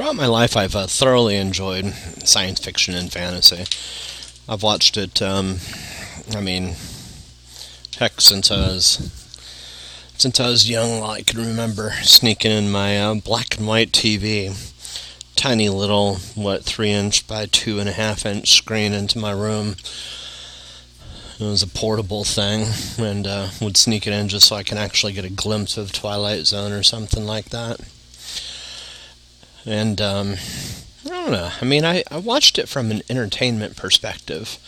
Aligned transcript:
throughout 0.00 0.16
my 0.16 0.24
life, 0.24 0.56
I've 0.56 0.74
uh, 0.74 0.86
thoroughly 0.86 1.36
enjoyed 1.36 1.84
science 2.24 2.58
fiction 2.58 2.94
and 2.94 3.12
fantasy. 3.12 3.66
I've 4.48 4.62
watched 4.62 4.96
it. 4.96 5.20
Um, 5.20 5.58
I 6.34 6.40
mean, 6.40 6.76
heck, 7.98 8.18
since 8.22 8.50
I 8.50 8.60
was 8.60 9.36
since 10.16 10.40
I 10.40 10.48
was 10.48 10.70
young, 10.70 11.02
I 11.02 11.20
can 11.20 11.38
remember 11.38 11.90
sneaking 12.00 12.50
in 12.50 12.72
my 12.72 12.98
uh, 12.98 13.16
black 13.16 13.58
and 13.58 13.66
white 13.66 13.92
TV, 13.92 14.56
tiny 15.36 15.68
little 15.68 16.14
what 16.34 16.64
three 16.64 16.92
inch 16.92 17.28
by 17.28 17.44
two 17.44 17.78
and 17.78 17.86
a 17.86 17.92
half 17.92 18.24
inch 18.24 18.52
screen 18.52 18.94
into 18.94 19.18
my 19.18 19.32
room. 19.32 19.76
It 21.38 21.44
was 21.44 21.62
a 21.62 21.66
portable 21.66 22.24
thing, 22.24 22.68
and 22.98 23.26
uh, 23.26 23.48
would 23.60 23.76
sneak 23.76 24.06
it 24.06 24.14
in 24.14 24.28
just 24.28 24.48
so 24.48 24.56
I 24.56 24.62
can 24.62 24.78
actually 24.78 25.12
get 25.12 25.26
a 25.26 25.30
glimpse 25.30 25.76
of 25.76 25.92
Twilight 25.92 26.46
Zone 26.46 26.72
or 26.72 26.82
something 26.82 27.26
like 27.26 27.50
that. 27.50 27.80
And 29.66 30.00
um, 30.00 30.36
I 31.06 31.08
don't 31.08 31.32
know. 31.32 31.50
I 31.60 31.64
mean, 31.64 31.84
I, 31.84 32.02
I 32.10 32.18
watched 32.18 32.58
it 32.58 32.68
from 32.68 32.90
an 32.90 33.02
entertainment 33.08 33.76
perspective, 33.76 34.58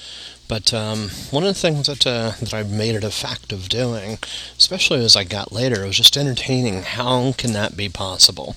but 0.49 0.73
um, 0.75 1.11
one 1.31 1.45
of 1.45 1.49
the 1.49 1.61
things 1.61 1.87
that 1.87 2.07
uh, 2.07 2.33
that 2.41 2.55
I 2.55 2.63
made 2.63 2.95
it 2.95 3.05
a 3.05 3.11
fact 3.11 3.53
of 3.53 3.69
doing, 3.69 4.19
especially 4.59 5.05
as 5.05 5.17
I 5.17 5.25
got 5.25 5.53
later, 5.53 5.87
was 5.87 5.97
just 5.97 6.17
entertaining. 6.17 6.83
How 6.83 7.33
can 7.33 7.53
that 7.53 7.77
be 7.77 7.89
possible? 7.89 8.57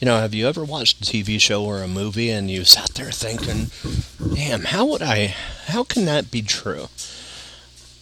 You 0.00 0.06
know, 0.06 0.18
have 0.18 0.34
you 0.34 0.46
ever 0.48 0.64
watched 0.64 1.00
a 1.02 1.04
TV 1.04 1.40
show 1.40 1.64
or 1.64 1.82
a 1.82 1.88
movie 1.88 2.30
and 2.30 2.50
you 2.50 2.64
sat 2.64 2.90
there 2.94 3.10
thinking, 3.10 3.70
"Damn, 4.34 4.64
how 4.64 4.84
would 4.86 5.02
I? 5.02 5.34
How 5.66 5.84
can 5.84 6.04
that 6.04 6.30
be 6.30 6.42
true?" 6.42 6.88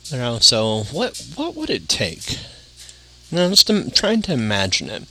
You 0.06 0.18
know, 0.18 0.38
so 0.38 0.84
what 0.90 1.22
what 1.36 1.54
would 1.54 1.70
it 1.70 1.88
take? 1.88 2.32
You 3.30 3.38
know, 3.38 3.50
just 3.50 3.70
trying 3.94 4.22
to 4.22 4.32
imagine 4.32 4.90
it 4.90 5.04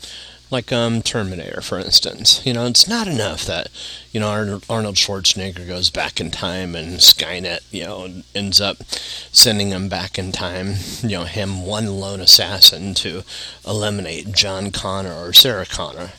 like 0.52 0.72
um, 0.72 1.02
Terminator, 1.02 1.62
for 1.62 1.80
instance. 1.80 2.46
You 2.46 2.54
know, 2.54 2.66
it's 2.66 2.88
not 2.88 3.08
enough 3.08 3.46
that 3.46 3.70
you 4.12 4.20
know 4.20 4.60
Arnold 4.70 4.96
Schwarzenegger 4.96 5.68
goes 5.68 5.90
back 5.90 6.20
in 6.20 6.30
time 6.30 6.76
and 6.76 7.00
Skynet, 7.00 7.62
you 7.72 7.84
know, 7.84 8.22
ends 8.36 8.60
up 8.60 8.84
sending 9.32 9.70
him 9.70 9.90
back 9.90 10.20
in 10.20 10.32
time. 10.32 10.76
You 11.02 11.20
know, 11.20 11.24
him 11.24 11.66
one 11.66 12.00
lone 12.00 12.20
assassin 12.20 12.94
to 12.96 13.24
eliminate 13.66 14.34
John 14.34 14.72
Connor 14.72 15.14
or 15.14 15.34
Sarah 15.34 15.66
Connor 15.66 16.12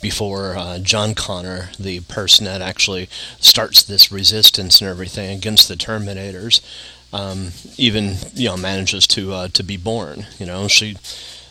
before 0.00 0.54
uh, 0.56 0.78
John 0.80 1.14
Connor, 1.14 1.70
the 1.78 2.00
person 2.00 2.44
that 2.44 2.60
actually 2.60 3.08
starts 3.40 3.82
this 3.82 4.12
resistance 4.12 4.82
and 4.82 4.90
everything 4.90 5.34
against 5.34 5.66
the 5.66 5.76
Terminators, 5.76 6.60
um, 7.12 7.52
even 7.78 8.16
you 8.34 8.48
know 8.48 8.56
manages 8.56 9.06
to 9.08 9.32
uh, 9.32 9.48
to 9.48 9.62
be 9.62 9.76
born. 9.76 10.26
You 10.38 10.46
know, 10.46 10.68
she 10.68 10.96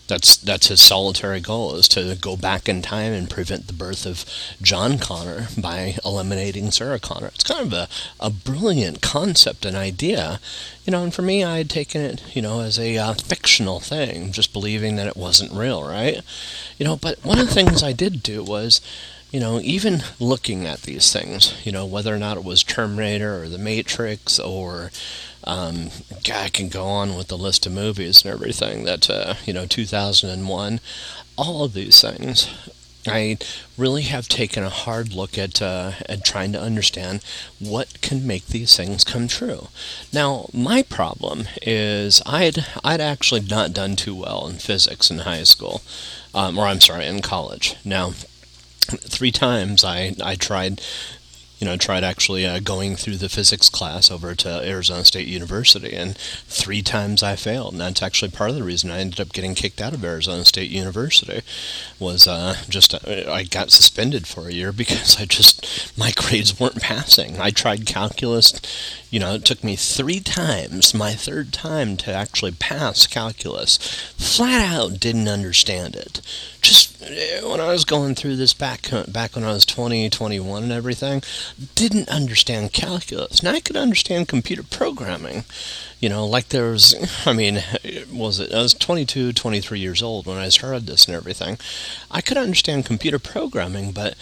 that's 0.08 0.36
that's 0.38 0.68
his 0.68 0.82
solitary 0.82 1.40
goal 1.40 1.76
is 1.76 1.88
to 1.90 2.16
go 2.20 2.36
back 2.36 2.68
in 2.68 2.82
time 2.82 3.14
and 3.14 3.30
prevent 3.30 3.68
the 3.68 3.74
birth 3.74 4.06
of 4.06 4.26
John 4.62 4.98
Connor 4.98 5.48
by 5.58 5.96
eliminating 6.04 6.72
Sarah 6.72 7.00
Connor. 7.00 7.28
It's 7.28 7.44
kind 7.44 7.66
of 7.66 7.74
a, 7.74 7.88
a 8.20 8.30
brilliant 8.30 9.02
concept 9.02 9.66
and 9.66 9.76
idea, 9.76 10.40
you 10.86 10.92
know. 10.92 11.04
And 11.04 11.14
for 11.14 11.22
me, 11.22 11.44
I 11.44 11.58
had 11.58 11.70
taken 11.70 12.02
it, 12.02 12.24
you 12.36 12.42
know, 12.42 12.62
as 12.62 12.78
a 12.78 12.98
uh, 12.98 13.14
fictional 13.14 13.80
thing, 13.80 14.32
just 14.32 14.54
believing 14.54 14.96
that 14.98 15.08
it 15.08 15.18
wasn't 15.18 15.54
real, 15.54 15.84
right? 15.84 16.22
You 16.78 16.86
know. 16.86 16.98
But 16.98 17.24
one 17.24 17.40
of 17.40 17.48
the 17.48 17.54
things 17.54 17.82
I 17.82 17.94
did 17.94 18.24
do 18.24 18.44
was 18.44 18.82
you 19.32 19.40
know, 19.40 19.60
even 19.62 20.04
looking 20.20 20.68
at 20.68 20.84
these 20.84 21.12
things, 21.12 21.56
you 21.66 21.72
know, 21.72 21.88
whether 21.88 22.14
or 22.14 22.20
not 22.20 22.38
it 22.38 22.44
was 22.44 22.64
Terminator 22.64 23.42
or 23.42 23.50
The 23.50 23.58
Matrix 23.58 24.38
or 24.38 24.92
um, 25.46 25.90
I 26.34 26.50
can 26.50 26.70
go 26.70 26.86
on 26.86 27.16
with 27.16 27.28
the 27.28 27.38
list 27.38 27.66
of 27.66 27.72
movies 27.74 28.24
and 28.24 28.34
everything 28.34 28.86
that, 28.86 29.10
uh, 29.10 29.36
you 29.46 29.54
know, 29.54 29.66
2001, 29.66 30.80
all 31.38 31.64
of 31.64 31.74
these 31.74 32.02
things. 32.02 32.50
I 33.06 33.38
really 33.78 34.04
have 34.04 34.30
taken 34.30 34.64
a 34.64 34.70
hard 34.70 35.14
look 35.14 35.38
at 35.38 35.62
uh, 35.62 35.92
at 36.08 36.24
trying 36.24 36.54
to 36.54 36.62
understand 36.62 37.22
what 37.60 38.02
can 38.02 38.26
make 38.26 38.48
these 38.48 38.78
things 38.78 39.04
come 39.04 39.28
true. 39.28 39.68
Now, 40.14 40.48
my 40.54 40.84
problem 40.84 41.48
is 41.62 42.22
I'd 42.26 42.66
I'd 42.84 43.02
actually 43.02 43.42
not 43.42 43.74
done 43.74 43.98
too 43.98 44.16
well 44.16 44.48
in 44.48 44.56
physics 44.56 45.12
in 45.12 45.20
high 45.20 45.44
school, 45.44 45.82
um, 46.34 46.58
or 46.58 46.66
I'm 46.66 46.80
sorry, 46.80 47.06
in 47.06 47.22
college. 47.22 47.76
Now, 47.84 48.12
three 48.88 49.32
times 49.32 49.84
I 49.84 50.16
I 50.24 50.36
tried 50.36 50.82
you 51.64 51.70
know, 51.70 51.78
tried 51.78 52.04
actually 52.04 52.46
uh, 52.46 52.60
going 52.60 52.98
through 52.98 53.16
the 53.16 53.30
physics 53.30 53.70
class 53.70 54.12
over 54.12 54.36
to 54.36 54.50
Arizona 54.68 55.06
State 55.06 55.30
University, 55.30 55.96
and 55.96 56.18
three 56.18 56.82
times 56.82 57.24
I 57.24 57.38
failed. 57.38 57.72
And 57.72 57.80
that's 57.80 58.04
actually 58.04 58.32
part 58.32 58.50
of 58.50 58.58
the 58.58 58.64
reason 58.64 58.92
I 58.92 59.00
ended 59.00 59.22
up 59.22 59.32
getting 59.32 59.56
kicked 59.56 59.80
out 59.80 59.94
of 59.94 60.04
Arizona 60.04 60.44
State 60.44 60.70
University. 60.70 61.40
Was 62.00 62.28
uh, 62.28 62.58
just 62.68 62.94
uh, 62.94 63.32
I 63.32 63.44
got 63.44 63.72
suspended 63.72 64.28
for 64.28 64.50
a 64.50 64.52
year 64.52 64.72
because 64.74 65.22
I 65.22 65.24
just 65.24 65.98
my 65.98 66.12
grades 66.14 66.60
weren't 66.60 66.82
passing. 66.82 67.40
I 67.40 67.52
tried 67.52 67.86
calculus. 67.86 68.60
You 69.10 69.22
know, 69.22 69.36
it 69.36 69.46
took 69.46 69.64
me 69.64 69.78
three 69.78 70.20
times, 70.20 70.94
my 70.94 71.14
third 71.14 71.54
time, 71.54 71.96
to 71.98 72.12
actually 72.12 72.52
pass 72.52 73.08
calculus. 73.08 73.78
Flat 74.18 74.60
out 74.60 75.00
didn't 75.00 75.30
understand 75.30 75.96
it 75.96 76.20
just 76.64 76.83
Uh, 77.04 77.50
when 77.50 77.60
I 77.60 77.68
was 77.68 77.84
going 77.84 78.16
through 78.16 78.38
this 78.38 78.54
back 78.54 78.94
uh, 78.94 79.04
back 79.08 79.36
when 79.36 79.44
I 79.44 79.52
was 79.52 79.66
20, 79.66 80.10
21 80.10 80.64
and 80.64 80.72
everything, 80.72 81.22
didn't 81.76 82.08
understand 82.08 82.72
calculus. 82.72 83.44
Now 83.44 83.52
I 83.52 83.60
could 83.60 83.76
understand 83.76 84.30
computer 84.30 84.64
programming. 84.64 85.44
You 86.00 86.10
know, 86.10 86.26
like 86.26 86.50
there 86.50 86.72
was, 86.72 86.96
I 87.26 87.34
mean, 87.34 87.62
was 88.14 88.40
it, 88.40 88.54
I 88.54 88.62
was 88.62 88.74
22, 88.74 89.34
23 89.34 89.80
years 89.80 90.02
old 90.02 90.26
when 90.26 90.38
I 90.38 90.50
started 90.50 90.88
this 90.88 91.06
and 91.06 91.16
everything. 91.16 91.58
I 92.10 92.22
could 92.22 92.38
understand 92.38 92.86
computer 92.86 93.20
programming, 93.20 93.92
but 93.92 94.16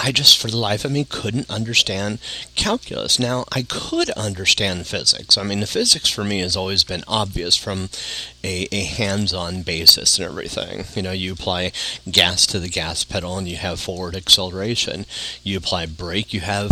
I 0.00 0.12
just, 0.12 0.38
for 0.38 0.48
the 0.48 0.56
life 0.56 0.84
of 0.84 0.92
me, 0.92 1.04
couldn't 1.04 1.50
understand 1.50 2.20
calculus. 2.54 3.18
Now, 3.18 3.44
I 3.50 3.62
could 3.62 4.10
understand 4.10 4.86
physics. 4.86 5.36
I 5.36 5.42
mean, 5.42 5.58
the 5.58 5.66
physics 5.66 6.08
for 6.08 6.22
me 6.22 6.38
has 6.40 6.56
always 6.56 6.84
been 6.84 7.02
obvious 7.08 7.56
from 7.56 7.88
a, 8.44 8.68
a 8.70 8.84
hands 8.84 9.34
on 9.34 9.62
basis 9.62 10.18
and 10.18 10.24
everything. 10.24 10.84
You 10.94 11.02
know, 11.02 11.10
you 11.10 11.32
apply 11.32 11.72
gas 12.10 12.46
to 12.46 12.60
the 12.60 12.68
gas 12.68 13.02
pedal 13.02 13.36
and 13.38 13.48
you 13.48 13.56
have 13.56 13.80
forward 13.80 14.14
acceleration. 14.14 15.04
You 15.42 15.56
apply 15.58 15.86
brake, 15.86 16.32
you 16.32 16.40
have, 16.40 16.70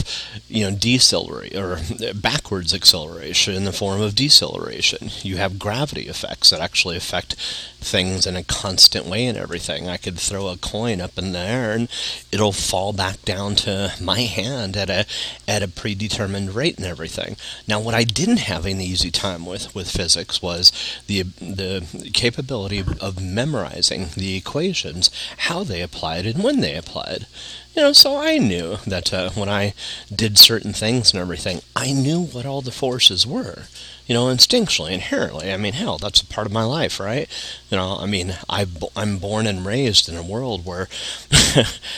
you 0.48 0.64
know, 0.64 0.76
decelerate 0.76 1.56
or 1.56 1.80
backwards 2.14 2.72
acceleration 2.72 3.54
in 3.54 3.64
the 3.64 3.72
form 3.72 4.00
of 4.00 4.14
deceleration. 4.14 5.10
You 5.22 5.36
have 5.38 5.58
gravity 5.58 6.08
effects 6.08 6.50
that 6.50 6.60
actually 6.60 6.96
affect 6.96 7.34
things 7.34 8.26
in 8.26 8.36
a 8.36 8.44
constant 8.44 9.06
way 9.06 9.26
and 9.26 9.36
everything. 9.36 9.88
I 9.88 9.96
could 9.96 10.18
throw 10.18 10.48
a 10.48 10.56
coin 10.56 11.00
up 11.00 11.18
in 11.18 11.32
the 11.32 11.38
air 11.38 11.72
and 11.72 11.88
it'll 12.30 12.52
fall 12.52 12.92
back 12.92 13.15
down 13.24 13.54
to 13.56 13.92
my 14.00 14.20
hand 14.20 14.76
at 14.76 14.90
a 14.90 15.06
at 15.48 15.62
a 15.62 15.68
predetermined 15.68 16.54
rate 16.54 16.76
and 16.76 16.86
everything. 16.86 17.36
Now, 17.66 17.80
what 17.80 17.94
I 17.94 18.04
didn't 18.04 18.38
have 18.38 18.66
an 18.66 18.80
easy 18.80 19.10
time 19.10 19.46
with 19.46 19.74
with 19.74 19.90
physics 19.90 20.42
was 20.42 20.72
the 21.06 21.22
the 21.22 22.10
capability 22.12 22.84
of 23.00 23.22
memorizing 23.22 24.08
the 24.16 24.36
equations, 24.36 25.10
how 25.38 25.64
they 25.64 25.82
applied 25.82 26.26
and 26.26 26.42
when 26.42 26.60
they 26.60 26.76
applied. 26.76 27.26
You 27.74 27.82
know, 27.82 27.92
so 27.92 28.16
I 28.16 28.38
knew 28.38 28.78
that 28.86 29.12
uh, 29.12 29.30
when 29.30 29.50
I 29.50 29.74
did 30.14 30.38
certain 30.38 30.72
things 30.72 31.12
and 31.12 31.20
everything, 31.20 31.60
I 31.74 31.92
knew 31.92 32.22
what 32.22 32.46
all 32.46 32.62
the 32.62 32.70
forces 32.70 33.26
were 33.26 33.64
you 34.06 34.14
know, 34.14 34.26
instinctually, 34.26 34.92
inherently. 34.92 35.52
I 35.52 35.56
mean, 35.56 35.72
hell, 35.72 35.98
that's 35.98 36.20
a 36.20 36.26
part 36.26 36.46
of 36.46 36.52
my 36.52 36.62
life, 36.62 37.00
right? 37.00 37.28
You 37.70 37.76
know, 37.76 37.98
I 37.98 38.06
mean, 38.06 38.36
I, 38.48 38.66
I'm 38.94 39.18
born 39.18 39.46
and 39.48 39.66
raised 39.66 40.08
in 40.08 40.16
a 40.16 40.22
world 40.22 40.64
where 40.64 40.86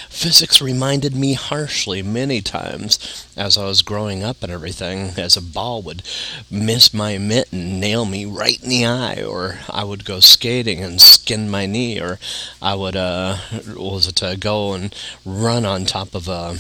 physics 0.08 0.62
reminded 0.62 1.14
me 1.14 1.34
harshly 1.34 2.02
many 2.02 2.40
times 2.40 3.26
as 3.36 3.58
I 3.58 3.66
was 3.66 3.82
growing 3.82 4.24
up 4.24 4.42
and 4.42 4.50
everything, 4.50 5.12
as 5.18 5.36
a 5.36 5.42
ball 5.42 5.82
would 5.82 6.02
miss 6.50 6.94
my 6.94 7.18
mitt 7.18 7.52
and 7.52 7.78
nail 7.78 8.06
me 8.06 8.24
right 8.24 8.60
in 8.62 8.70
the 8.70 8.86
eye, 8.86 9.22
or 9.22 9.58
I 9.68 9.84
would 9.84 10.06
go 10.06 10.20
skating 10.20 10.82
and 10.82 11.00
skin 11.00 11.50
my 11.50 11.66
knee, 11.66 12.00
or 12.00 12.18
I 12.62 12.74
would, 12.74 12.96
uh, 12.96 13.36
was 13.76 14.08
it 14.08 14.16
to 14.16 14.36
go 14.38 14.72
and 14.72 14.94
run 15.26 15.66
on 15.66 15.84
top 15.84 16.14
of 16.14 16.26
a 16.26 16.56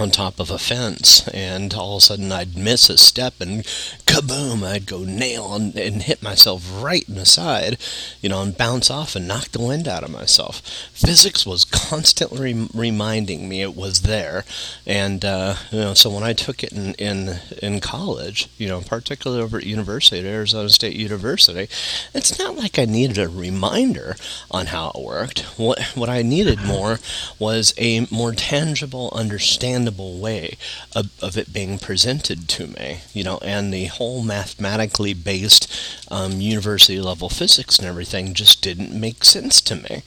on 0.00 0.10
top 0.10 0.40
of 0.40 0.50
a 0.50 0.58
fence 0.58 1.28
and 1.28 1.74
all 1.74 1.96
of 1.96 2.02
a 2.02 2.06
sudden 2.06 2.32
I'd 2.32 2.56
miss 2.56 2.88
a 2.88 2.96
step 2.96 3.34
and 3.40 3.64
kaboom 4.06 4.64
I'd 4.64 4.86
go 4.86 5.04
nail 5.04 5.54
and, 5.54 5.76
and, 5.76 6.02
hit 6.02 6.22
myself 6.22 6.68
right 6.82 7.08
in 7.08 7.16
the 7.16 7.26
side 7.26 7.76
you 8.20 8.28
know 8.28 8.42
and 8.42 8.56
bounce 8.56 8.90
off 8.90 9.14
and 9.14 9.28
knock 9.28 9.48
the 9.48 9.60
wind 9.60 9.86
out 9.86 10.02
of 10.02 10.10
myself. 10.10 10.60
Physics 10.92 11.44
was 11.44 11.64
constantly 11.64 12.54
re- 12.54 12.68
reminding 12.74 13.48
me 13.48 13.60
it 13.60 13.76
was 13.76 14.02
there 14.02 14.44
and 14.86 15.24
uh, 15.24 15.56
you 15.70 15.80
know 15.80 15.94
so 15.94 16.10
when 16.10 16.22
I 16.22 16.32
took 16.32 16.62
it 16.62 16.72
in, 16.72 16.94
in 16.94 17.40
in 17.60 17.80
college 17.80 18.48
you 18.58 18.68
know 18.68 18.80
particularly 18.80 19.42
over 19.42 19.58
at 19.58 19.64
university 19.64 20.20
at 20.20 20.24
Arizona 20.24 20.68
State 20.70 20.96
University 20.96 21.68
it's 22.14 22.38
not 22.38 22.56
like 22.56 22.78
I 22.78 22.84
needed 22.84 23.18
a 23.18 23.28
reminder 23.28 24.16
on 24.50 24.66
how 24.66 24.92
it 24.94 25.02
worked. 25.02 25.40
What 25.58 25.82
what 25.94 26.08
I 26.08 26.22
needed 26.22 26.64
more 26.64 26.98
was 27.38 27.74
a 27.76 28.06
more 28.10 28.32
tangible 28.32 29.10
understanding 29.12 29.81
understandable 29.82 30.18
way 30.18 30.56
of, 30.94 31.10
of 31.22 31.36
it 31.36 31.52
being 31.52 31.78
presented 31.78 32.48
to 32.48 32.66
me, 32.66 33.00
you 33.12 33.24
know, 33.24 33.38
and 33.42 33.72
the 33.72 33.86
whole 33.86 34.22
mathematically 34.22 35.14
based 35.14 35.70
um, 36.10 36.40
university 36.40 37.00
level 37.00 37.28
physics 37.28 37.78
and 37.78 37.88
everything 37.88 38.34
just 38.34 38.62
didn't 38.62 38.98
make 38.98 39.24
sense 39.24 39.60
to 39.62 39.76
me. 39.76 40.02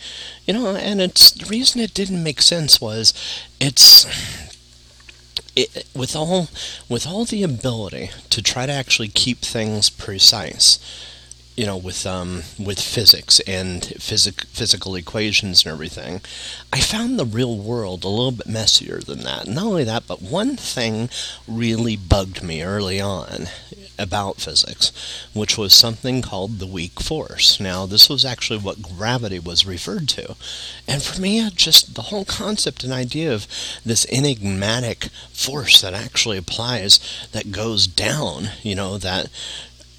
You 0.45 0.53
know, 0.53 0.75
and 0.75 1.01
it's 1.01 1.31
the 1.31 1.45
reason 1.45 1.81
it 1.81 1.93
didn't 1.93 2.23
make 2.23 2.41
sense 2.41 2.79
was 2.79 3.13
it's 3.59 4.05
it, 5.55 5.85
with 5.95 6.15
all 6.15 6.49
with 6.89 7.07
all 7.07 7.25
the 7.25 7.43
ability 7.43 8.11
to 8.29 8.41
try 8.41 8.65
to 8.65 8.71
actually 8.71 9.07
keep 9.09 9.39
things 9.39 9.89
precise 9.89 10.79
you 11.55 11.65
know, 11.65 11.77
with 11.77 12.05
um, 12.05 12.43
with 12.59 12.79
physics 12.79 13.39
and 13.41 13.85
physic- 13.99 14.45
physical 14.47 14.95
equations 14.95 15.63
and 15.63 15.71
everything, 15.71 16.21
I 16.73 16.81
found 16.81 17.17
the 17.17 17.25
real 17.25 17.57
world 17.57 18.03
a 18.03 18.09
little 18.09 18.31
bit 18.31 18.47
messier 18.47 18.99
than 18.99 19.23
that. 19.23 19.47
Not 19.47 19.65
only 19.65 19.85
that, 19.85 20.07
but 20.07 20.21
one 20.21 20.57
thing 20.57 21.09
really 21.47 21.95
bugged 21.95 22.43
me 22.43 22.61
early 22.61 22.99
on 22.99 23.47
about 23.97 24.41
physics, 24.41 24.91
which 25.33 25.57
was 25.57 25.73
something 25.73 26.21
called 26.21 26.59
the 26.59 26.67
weak 26.67 26.99
force. 26.99 27.59
Now, 27.59 27.85
this 27.85 28.09
was 28.09 28.25
actually 28.25 28.59
what 28.59 28.81
gravity 28.81 29.39
was 29.39 29.65
referred 29.65 30.09
to. 30.09 30.35
And 30.87 31.01
for 31.01 31.21
me, 31.21 31.49
just 31.55 31.95
the 31.95 32.03
whole 32.03 32.25
concept 32.25 32.83
and 32.83 32.91
idea 32.91 33.33
of 33.33 33.47
this 33.85 34.05
enigmatic 34.11 35.05
force 35.31 35.81
that 35.81 35.93
actually 35.93 36.37
applies, 36.37 36.99
that 37.31 37.53
goes 37.53 37.87
down, 37.87 38.49
you 38.63 38.75
know, 38.75 38.97
that 38.97 39.29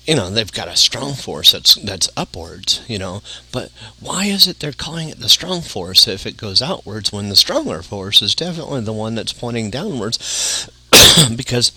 you 0.06 0.14
know 0.14 0.30
they've 0.30 0.52
got 0.52 0.68
a 0.68 0.76
strong 0.76 1.14
force 1.14 1.52
that's 1.52 1.74
that's 1.74 2.08
upwards 2.16 2.82
you 2.86 2.98
know 2.98 3.22
but 3.52 3.70
why 4.00 4.24
is 4.24 4.46
it 4.46 4.60
they're 4.60 4.72
calling 4.72 5.08
it 5.08 5.18
the 5.18 5.28
strong 5.28 5.60
force 5.60 6.06
if 6.06 6.26
it 6.26 6.36
goes 6.36 6.62
outwards 6.62 7.12
when 7.12 7.28
the 7.28 7.36
stronger 7.36 7.82
force 7.82 8.22
is 8.22 8.34
definitely 8.34 8.80
the 8.80 8.92
one 8.92 9.14
that's 9.14 9.32
pointing 9.32 9.70
downwards 9.70 10.70
because 11.36 11.72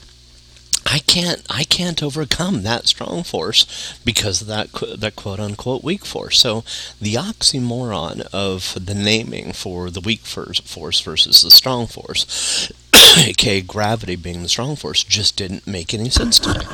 I 0.91 0.99
can't 0.99 1.45
I 1.49 1.65
can't 1.65 2.01
overcome 2.01 2.63
that 2.63 2.87
strong 2.87 3.23
force 3.23 3.99
because 4.03 4.41
of 4.41 4.47
that 4.47 4.71
that 4.97 5.15
quote 5.15 5.39
unquote 5.39 5.83
weak 5.83 6.03
force. 6.03 6.39
So 6.39 6.63
the 6.99 7.13
oxymoron 7.13 8.21
of 8.33 8.75
the 8.83 8.95
naming 8.95 9.53
for 9.53 9.91
the 9.91 10.01
weak 10.01 10.21
force 10.21 10.99
versus 10.99 11.43
the 11.43 11.51
strong 11.51 11.85
force, 11.85 12.71
aka 13.19 13.61
gravity 13.61 14.15
being 14.15 14.41
the 14.41 14.49
strong 14.49 14.75
force, 14.75 15.03
just 15.03 15.35
didn't 15.35 15.67
make 15.67 15.93
any 15.93 16.09
sense 16.09 16.39
to 16.39 16.57
me. 16.57 16.65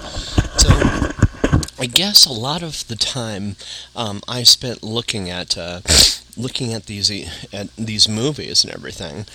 So 0.57 1.14
I 1.77 1.87
guess 1.87 2.25
a 2.25 2.31
lot 2.31 2.63
of 2.63 2.87
the 2.87 2.95
time 2.95 3.57
um, 3.95 4.21
I 4.27 4.43
spent 4.43 4.81
looking 4.81 5.29
at 5.29 5.57
uh, 5.57 5.81
looking 6.37 6.73
at 6.73 6.85
these 6.85 7.11
at 7.53 7.75
these 7.75 8.07
movies 8.07 8.63
and 8.63 8.73
everything. 8.73 9.25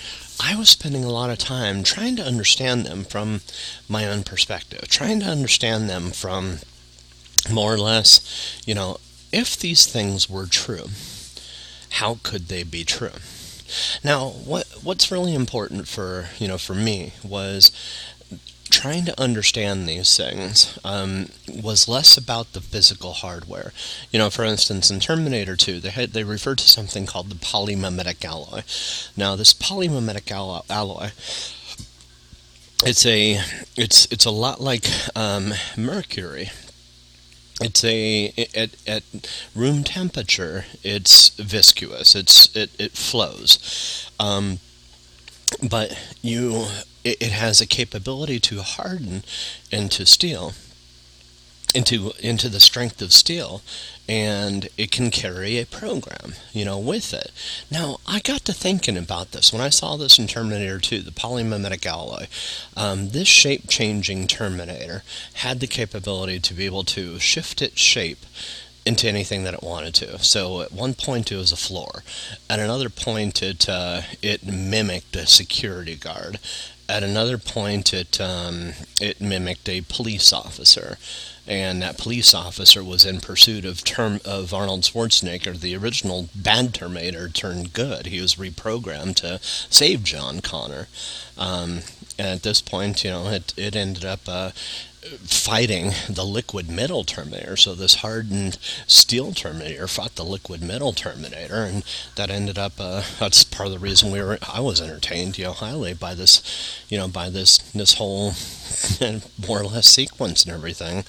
I 0.43 0.57
was 0.57 0.71
spending 0.71 1.05
a 1.05 1.11
lot 1.11 1.29
of 1.29 1.39
time 1.39 1.83
trying 1.83 2.17
to 2.17 2.25
understand 2.25 2.87
them 2.87 3.05
from 3.05 3.43
my 3.89 4.07
own 4.07 4.23
perspective, 4.23 4.89
trying 4.89 5.21
to 5.21 5.27
understand 5.27 5.91
them 5.91 6.13
from 6.13 6.61
more 7.53 7.75
or 7.75 7.79
less, 7.79 8.61
you 8.65 8.75
know, 8.75 8.99
if 9.33 9.59
these 9.59 9.87
things 9.87 10.29
were 10.29 10.47
true, 10.47 10.87
how 11.91 12.19
could 12.23 12.49
they 12.49 12.63
be 12.63 12.85
true? 12.85 13.21
Now, 14.03 14.31
what 14.31 14.67
what's 14.83 15.13
really 15.13 15.35
important 15.35 15.87
for 15.89 16.31
you 16.39 16.49
know 16.49 16.59
for 16.59 16.75
me 16.75 17.13
was 17.23 17.71
trying 18.71 19.05
to 19.05 19.21
understand 19.21 19.89
these 19.89 20.17
things 20.17 20.79
um, 20.85 21.31
was 21.49 21.89
less 21.89 22.17
about 22.17 22.53
the 22.53 22.61
physical 22.61 23.13
hardware. 23.13 23.73
You 24.11 24.19
know, 24.19 24.31
for 24.31 24.45
instance, 24.45 24.91
in 24.91 25.01
Terminator 25.01 25.57
2, 25.57 25.81
they 25.81 25.91
had, 25.91 26.13
they 26.13 26.25
referred 26.25 26.59
to 26.59 26.69
something 26.69 27.07
called 27.07 27.31
the 27.31 27.35
polymimetic 27.35 28.25
alloy. 28.25 28.63
Now, 29.17 29.37
this 29.37 29.53
polymimetic 29.53 30.31
allo- 30.31 30.65
alloy 30.71 31.11
it's 32.85 33.05
a 33.05 33.41
it's 33.77 34.07
it's 34.11 34.25
a 34.25 34.31
lot 34.31 34.61
like 34.61 34.87
um, 35.15 35.53
mercury. 35.77 36.51
It's 37.61 37.85
a 37.85 38.33
at, 38.55 38.71
at 38.87 39.03
room 39.55 39.85
temperature. 39.85 40.65
It's 40.83 41.29
viscous. 41.31 42.15
It's 42.15 42.55
it 42.57 42.71
it 42.79 42.93
flows. 42.93 44.11
Um, 44.19 44.61
but 45.69 45.99
you 46.23 46.69
it, 47.05 47.21
it 47.21 47.33
has 47.33 47.61
a 47.61 47.67
capability 47.67 48.41
to 48.41 48.63
harden 48.63 49.23
into 49.71 50.07
steel 50.07 50.53
into 51.75 52.13
into 52.19 52.49
the 52.49 52.61
strength 52.61 53.01
of 53.01 53.13
steel 53.13 53.63
and 54.09 54.69
it 54.77 54.91
can 54.91 55.11
carry 55.11 55.59
a 55.59 55.67
program 55.67 56.35
you 56.53 56.65
know 56.65 56.79
with 56.79 57.15
it 57.15 57.31
now 57.71 57.99
i 58.09 58.19
got 58.21 58.45
to 58.45 58.53
thinking 58.53 58.97
about 58.97 59.31
this 59.31 59.53
when 59.53 59.63
i 59.63 59.69
saw 59.69 59.97
this 59.97 60.19
in 60.19 60.27
terminator 60.27 60.81
2 60.81 61.01
the 61.01 61.13
polymimetic 61.13 61.87
alloy 61.87 62.27
um, 62.77 63.11
this 63.11 63.29
shape 63.29 63.69
changing 63.69 64.27
terminator 64.27 65.05
had 65.35 65.61
the 65.61 65.67
capability 65.69 66.41
to 66.41 66.55
be 66.55 66.67
able 66.67 66.83
to 66.83 67.21
shift 67.21 67.63
its 67.63 67.81
shape 67.81 68.25
into 68.87 69.07
anything 69.07 69.45
that 69.45 69.55
it 69.55 69.63
wanted 69.63 69.95
to. 69.95 70.19
So 70.21 70.63
at 70.63 70.73
one 70.73 70.95
point 70.95 71.31
it 71.31 71.37
was 71.37 71.53
a 71.53 71.57
floor. 71.57 72.03
At 72.49 72.61
another 72.61 72.89
point 72.89 73.43
it 73.43 73.69
uh, 73.69 74.03
it 74.23 74.45
mimicked 74.45 75.15
a 75.17 75.27
security 75.27 75.97
guard. 75.97 76.39
At 76.91 77.05
another 77.05 77.39
point 77.39 77.95
it 77.95 78.21
um, 78.21 78.73
it 79.01 79.21
mimicked 79.21 79.69
a 79.69 79.83
police 79.83 80.33
officer. 80.33 80.99
And 81.47 81.83
that 81.83 81.99
police 81.99 82.33
officer 82.35 82.85
was 82.85 83.05
in 83.05 83.21
pursuit 83.21 83.65
of 83.65 83.83
term 83.83 84.21
of 84.25 84.55
Arnold 84.55 84.83
Schwarzenegger, 84.83 85.59
the 85.59 85.75
original 85.75 86.29
bad 86.35 86.75
Terminator 86.75 87.29
turned 87.29 87.73
good. 87.73 88.07
He 88.07 88.21
was 88.21 88.37
reprogrammed 88.37 89.17
to 89.17 89.41
save 89.43 90.05
John 90.05 90.41
Connor. 90.41 90.87
Um, 91.37 91.81
and 92.19 92.29
at 92.29 92.43
this 92.43 92.61
point, 92.61 93.03
you 93.03 93.11
know, 93.11 93.29
it, 93.29 93.55
it 93.57 93.75
ended 93.75 94.05
up 94.05 94.21
uh, 94.29 94.51
fighting 95.25 95.93
the 96.09 96.25
liquid 96.25 96.69
metal 96.69 97.05
Terminator. 97.05 97.57
So 97.57 97.75
this 97.75 97.97
hardened 97.97 98.59
steel 98.87 99.33
Terminator 99.33 99.89
fought 99.89 100.17
the 100.17 100.25
liquid 100.25 100.63
metal 100.63 100.93
Terminator, 100.93 101.63
and 101.65 101.85
that 102.17 102.31
ended 102.31 102.59
up. 102.59 102.75
Uh, 102.79 103.03
that's 103.19 103.45
part 103.45 103.69
of 103.69 103.73
the 103.73 103.79
reason 103.79 104.11
we 104.11 104.21
were. 104.21 104.39
I 104.53 104.61
was 104.61 104.81
entertained, 104.81 105.39
you 105.39 105.45
know, 105.45 105.53
highly 105.53 105.95
by 105.95 106.15
this, 106.15 106.43
you 106.89 106.99
know, 106.99 107.09
by 107.09 107.31
this 107.31 107.59
this 107.73 107.95
whole 107.95 108.33
more 109.49 109.61
or 109.61 109.65
less 109.65 109.87
sequence 109.87 110.45
and 110.45 110.53
everything, 110.53 111.05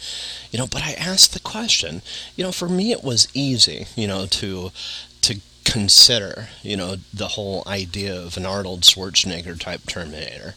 you 0.52 0.60
know. 0.60 0.68
But 0.68 0.84
I 0.84 0.94
asked 0.94 1.34
the 1.34 1.40
question, 1.40 2.02
you 2.36 2.44
know, 2.44 2.52
for 2.52 2.70
me 2.70 2.92
it 2.92 3.04
was 3.04 3.28
easy, 3.34 3.88
you 3.96 4.08
know, 4.08 4.26
to 4.28 4.72
to 5.22 5.42
consider, 5.66 6.50
you 6.64 6.78
know, 6.78 6.96
the 7.14 7.30
whole 7.30 7.64
idea 7.68 8.20
of 8.20 8.38
an 8.38 8.46
Arnold 8.46 8.82
Schwarzenegger 8.82 9.60
type 9.60 9.82
Terminator. 9.86 10.56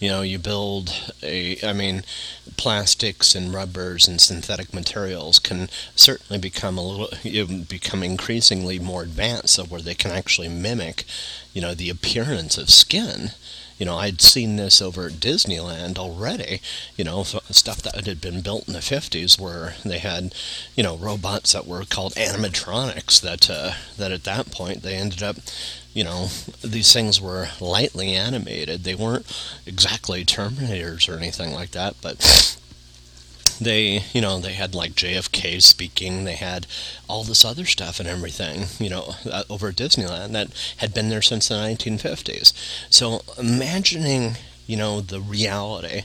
You 0.00 0.08
know, 0.08 0.22
you 0.22 0.38
build 0.38 1.12
a, 1.22 1.58
I 1.62 1.74
mean, 1.74 2.04
plastics 2.56 3.34
and 3.34 3.52
rubbers 3.52 4.08
and 4.08 4.18
synthetic 4.18 4.72
materials 4.72 5.38
can 5.38 5.68
certainly 5.94 6.38
become 6.40 6.78
a 6.78 6.82
little, 6.82 7.64
become 7.68 8.02
increasingly 8.02 8.78
more 8.78 9.02
advanced, 9.02 9.54
so 9.54 9.64
where 9.64 9.82
they 9.82 9.94
can 9.94 10.10
actually 10.10 10.48
mimic, 10.48 11.04
you 11.52 11.60
know, 11.60 11.74
the 11.74 11.90
appearance 11.90 12.56
of 12.56 12.70
skin. 12.70 13.32
You 13.80 13.86
know, 13.86 13.96
I'd 13.96 14.20
seen 14.20 14.56
this 14.56 14.80
over 14.80 15.06
at 15.06 15.14
Disneyland 15.14 15.98
already, 15.98 16.60
you 16.96 17.02
know, 17.02 17.24
stuff 17.24 17.82
that 17.82 18.06
had 18.06 18.20
been 18.20 18.42
built 18.42 18.68
in 18.68 18.74
the 18.74 18.80
50s 18.80 19.40
where 19.40 19.74
they 19.84 19.98
had, 19.98 20.34
you 20.76 20.84
know, 20.84 20.96
robots 20.96 21.52
that 21.52 21.66
were 21.66 21.84
called 21.84 22.14
animatronics 22.14 23.20
that, 23.22 23.50
uh, 23.50 23.72
that 23.96 24.12
at 24.12 24.24
that 24.24 24.52
point 24.52 24.82
they 24.82 24.94
ended 24.94 25.22
up 25.22 25.36
you 25.92 26.04
know, 26.04 26.28
these 26.62 26.92
things 26.92 27.20
were 27.20 27.48
lightly 27.60 28.14
animated. 28.14 28.84
They 28.84 28.94
weren't 28.94 29.26
exactly 29.66 30.24
Terminators 30.24 31.08
or 31.08 31.18
anything 31.18 31.52
like 31.52 31.72
that, 31.72 31.96
but 32.00 32.56
they, 33.60 34.04
you 34.12 34.20
know, 34.20 34.38
they 34.38 34.54
had 34.54 34.74
like 34.74 34.92
JFK 34.92 35.62
speaking. 35.62 36.24
They 36.24 36.34
had 36.34 36.66
all 37.08 37.24
this 37.24 37.44
other 37.44 37.66
stuff 37.66 38.00
and 38.00 38.08
everything, 38.08 38.66
you 38.78 38.90
know, 38.90 39.14
uh, 39.30 39.44
over 39.50 39.68
at 39.68 39.76
Disneyland 39.76 40.32
that 40.32 40.48
had 40.78 40.94
been 40.94 41.10
there 41.10 41.22
since 41.22 41.48
the 41.48 41.54
1950s. 41.54 42.52
So 42.88 43.22
imagining 43.38 44.36
you 44.70 44.76
know, 44.76 45.00
the 45.00 45.20
reality 45.20 46.02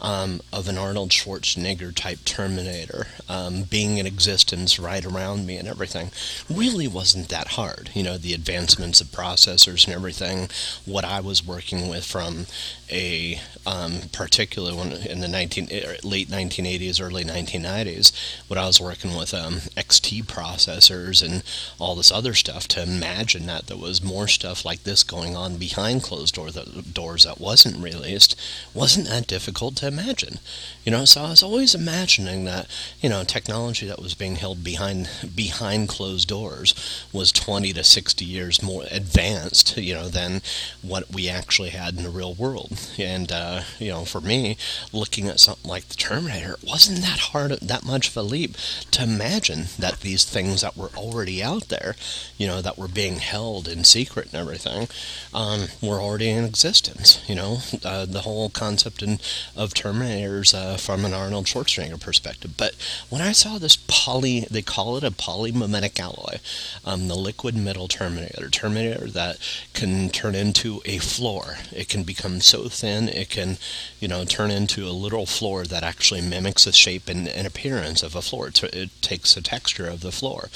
um, 0.00 0.40
of 0.50 0.68
an 0.68 0.78
Arnold 0.78 1.10
Schwarzenegger 1.10 1.94
type 1.94 2.20
Terminator 2.24 3.08
um, 3.28 3.64
being 3.64 3.98
in 3.98 4.06
existence 4.06 4.78
right 4.78 5.04
around 5.04 5.44
me 5.46 5.58
and 5.58 5.68
everything 5.68 6.10
really 6.48 6.88
wasn't 6.88 7.28
that 7.28 7.48
hard. 7.48 7.90
You 7.92 8.02
know, 8.02 8.16
the 8.16 8.32
advancements 8.32 9.02
of 9.02 9.08
processors 9.08 9.84
and 9.84 9.94
everything, 9.94 10.48
what 10.86 11.04
I 11.04 11.20
was 11.20 11.46
working 11.46 11.90
with 11.90 12.06
from 12.06 12.46
a 12.90 13.38
um, 13.66 14.08
particular 14.12 14.74
one 14.74 14.92
in 14.92 15.20
the 15.20 15.28
19, 15.28 15.68
er, 15.70 15.96
late 16.02 16.28
1980s, 16.28 17.02
early 17.02 17.24
1990s, 17.24 18.12
what 18.48 18.58
I 18.58 18.66
was 18.66 18.80
working 18.80 19.14
with 19.14 19.34
um, 19.34 19.56
XT 19.76 20.24
processors 20.24 21.22
and 21.22 21.42
all 21.78 21.96
this 21.96 22.12
other 22.12 22.32
stuff 22.32 22.66
to 22.68 22.82
imagine 22.82 23.44
that 23.46 23.66
there 23.66 23.76
was 23.76 24.02
more 24.02 24.26
stuff 24.26 24.64
like 24.64 24.84
this 24.84 25.02
going 25.02 25.36
on 25.36 25.58
behind 25.58 26.02
closed 26.02 26.36
door, 26.36 26.48
doors 26.94 27.24
that 27.24 27.40
wasn't 27.40 27.76
really 27.82 28.05
least, 28.06 28.40
wasn't 28.74 29.08
that 29.08 29.26
difficult 29.26 29.76
to 29.76 29.86
imagine. 29.86 30.38
You 30.84 30.92
know, 30.92 31.04
so 31.04 31.22
I 31.22 31.30
was 31.30 31.42
always 31.42 31.74
imagining 31.74 32.44
that, 32.44 32.68
you 33.00 33.08
know, 33.08 33.24
technology 33.24 33.86
that 33.86 34.00
was 34.00 34.14
being 34.14 34.36
held 34.36 34.62
behind 34.62 35.08
behind 35.34 35.88
closed 35.88 36.28
doors 36.28 36.74
was 37.12 37.32
20 37.32 37.72
to 37.72 37.84
60 37.84 38.24
years 38.24 38.62
more 38.62 38.84
advanced, 38.90 39.76
you 39.76 39.94
know, 39.94 40.08
than 40.08 40.42
what 40.82 41.12
we 41.12 41.28
actually 41.28 41.70
had 41.70 41.96
in 41.96 42.04
the 42.04 42.10
real 42.10 42.34
world. 42.34 42.78
And, 42.98 43.32
uh, 43.32 43.62
you 43.78 43.88
know, 43.88 44.04
for 44.04 44.20
me, 44.20 44.56
looking 44.92 45.28
at 45.28 45.40
something 45.40 45.68
like 45.68 45.88
the 45.88 45.96
Terminator, 45.96 46.52
it 46.52 46.68
wasn't 46.68 47.00
that 47.00 47.18
hard, 47.18 47.52
that 47.52 47.84
much 47.84 48.08
of 48.08 48.16
a 48.16 48.22
leap 48.22 48.56
to 48.92 49.02
imagine 49.02 49.66
that 49.78 50.00
these 50.00 50.24
things 50.24 50.60
that 50.60 50.76
were 50.76 50.90
already 50.96 51.42
out 51.42 51.68
there, 51.68 51.96
you 52.38 52.46
know, 52.46 52.62
that 52.62 52.78
were 52.78 52.88
being 52.88 53.16
held 53.16 53.66
in 53.66 53.84
secret 53.84 54.26
and 54.26 54.40
everything, 54.40 54.88
um, 55.34 55.66
were 55.82 56.00
already 56.00 56.30
in 56.30 56.44
existence. 56.44 57.20
You 57.26 57.34
know, 57.34 57.58
uh, 57.84 57.95
the 58.04 58.22
whole 58.22 58.50
concept 58.50 59.02
in, 59.02 59.18
of 59.56 59.72
Terminators 59.72 60.54
uh, 60.54 60.76
from 60.76 61.04
an 61.04 61.14
Arnold 61.14 61.46
Schwarzenegger 61.46 62.00
perspective. 62.00 62.54
But 62.56 62.74
when 63.08 63.22
I 63.22 63.32
saw 63.32 63.58
this 63.58 63.76
poly, 63.88 64.40
they 64.50 64.62
call 64.62 64.96
it 64.96 65.04
a 65.04 65.10
polymimetic 65.10 65.98
alloy, 65.98 66.38
um, 66.84 67.08
the 67.08 67.14
liquid 67.14 67.56
metal 67.56 67.88
Terminator, 67.88 68.50
Terminator 68.50 69.06
that 69.08 69.38
can 69.72 70.10
turn 70.10 70.34
into 70.34 70.82
a 70.84 70.98
floor. 70.98 71.58
It 71.72 71.88
can 71.88 72.02
become 72.02 72.40
so 72.40 72.68
thin 72.68 73.06
it 73.08 73.30
can, 73.30 73.58
you 74.00 74.08
know, 74.08 74.24
turn 74.24 74.50
into 74.50 74.86
a 74.86 74.90
literal 74.90 75.26
floor 75.26 75.64
that 75.64 75.82
actually 75.82 76.20
mimics 76.20 76.64
the 76.64 76.72
shape 76.72 77.08
and, 77.08 77.28
and 77.28 77.46
appearance 77.46 78.02
of 78.02 78.14
a 78.14 78.22
floor. 78.22 78.48
It, 78.48 78.62
it, 78.62 78.90
takes 79.02 79.34
the 79.34 79.40
texture 79.40 79.86
of 79.86 80.00
the 80.00 80.10
floor. 80.10 80.48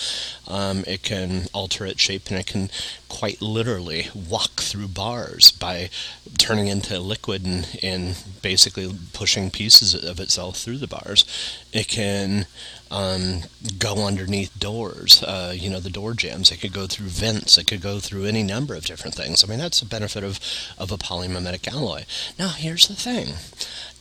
Um, 0.49 0.82
it 0.87 1.02
can 1.02 1.47
alter 1.52 1.87
its 1.87 2.00
shape 2.00 2.28
and 2.30 2.38
it 2.38 2.47
can 2.47 2.68
quite 3.09 3.40
literally 3.40 4.09
walk 4.14 4.62
through 4.62 4.88
bars 4.88 5.52
by 5.52 5.90
turning 6.37 6.66
into 6.66 6.99
liquid 6.99 7.20
and, 7.29 7.79
and 7.83 8.17
basically 8.43 8.93
pushing 9.12 9.50
pieces 9.50 9.95
of 9.95 10.21
itself 10.21 10.57
through 10.57 10.79
the 10.79 10.87
bars. 10.87 11.25
It 11.73 11.89
can 11.89 12.47
um, 12.91 13.43
go 13.79 14.07
underneath 14.07 14.59
doors, 14.59 15.23
uh, 15.23 15.55
you 15.57 15.71
know, 15.71 15.81
the 15.81 15.91
door 15.91 16.15
jambs. 16.15 16.50
It 16.50 16.61
could 16.61 16.73
go 16.73 16.87
through 16.87 17.09
vents. 17.09 17.59
It 17.59 17.67
could 17.67 17.81
go 17.81 18.00
through 18.00 18.25
any 18.25 18.43
number 18.43 18.75
of 18.75 18.85
different 18.85 19.15
things. 19.15 19.45
I 19.45 19.47
mean, 19.47 19.59
that's 19.59 19.81
the 19.81 19.87
benefit 19.87 20.25
of, 20.25 20.41
of 20.79 20.91
a 20.91 20.99
polymimetic 20.99 21.69
alloy. 21.73 22.05
Now, 22.39 22.49
here's 22.49 22.89
the 22.89 22.95
thing. 22.95 23.35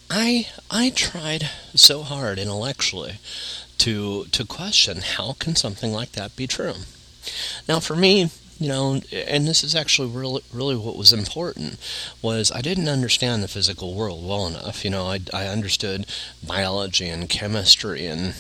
I 0.10 0.48
I 0.72 0.90
tried 0.90 1.50
so 1.76 2.02
hard 2.02 2.40
intellectually 2.40 3.20
to 3.78 4.26
to 4.26 4.46
question 4.46 5.02
how 5.02 5.34
can 5.34 5.56
something 5.56 5.92
like 5.94 6.14
that 6.14 6.36
be 6.36 6.48
true. 6.48 6.74
Now, 7.68 7.80
for 7.80 7.96
me, 7.96 8.32
you 8.60 8.68
know, 8.68 9.02
and 9.12 9.48
this 9.48 9.64
is 9.64 9.74
actually 9.74 10.10
really, 10.10 10.44
really 10.54 10.76
what 10.76 10.98
was 10.98 11.14
important 11.14 11.80
was 12.22 12.52
I 12.52 12.62
didn't 12.62 12.90
understand 12.90 13.42
the 13.42 13.48
physical 13.48 13.94
world 13.94 14.28
well 14.28 14.48
enough. 14.48 14.84
You 14.84 14.92
know, 14.92 15.08
I, 15.08 15.22
I 15.34 15.48
understood 15.48 16.06
biology 16.46 17.08
and 17.08 17.30
chemistry 17.30 18.06
and 18.06 18.36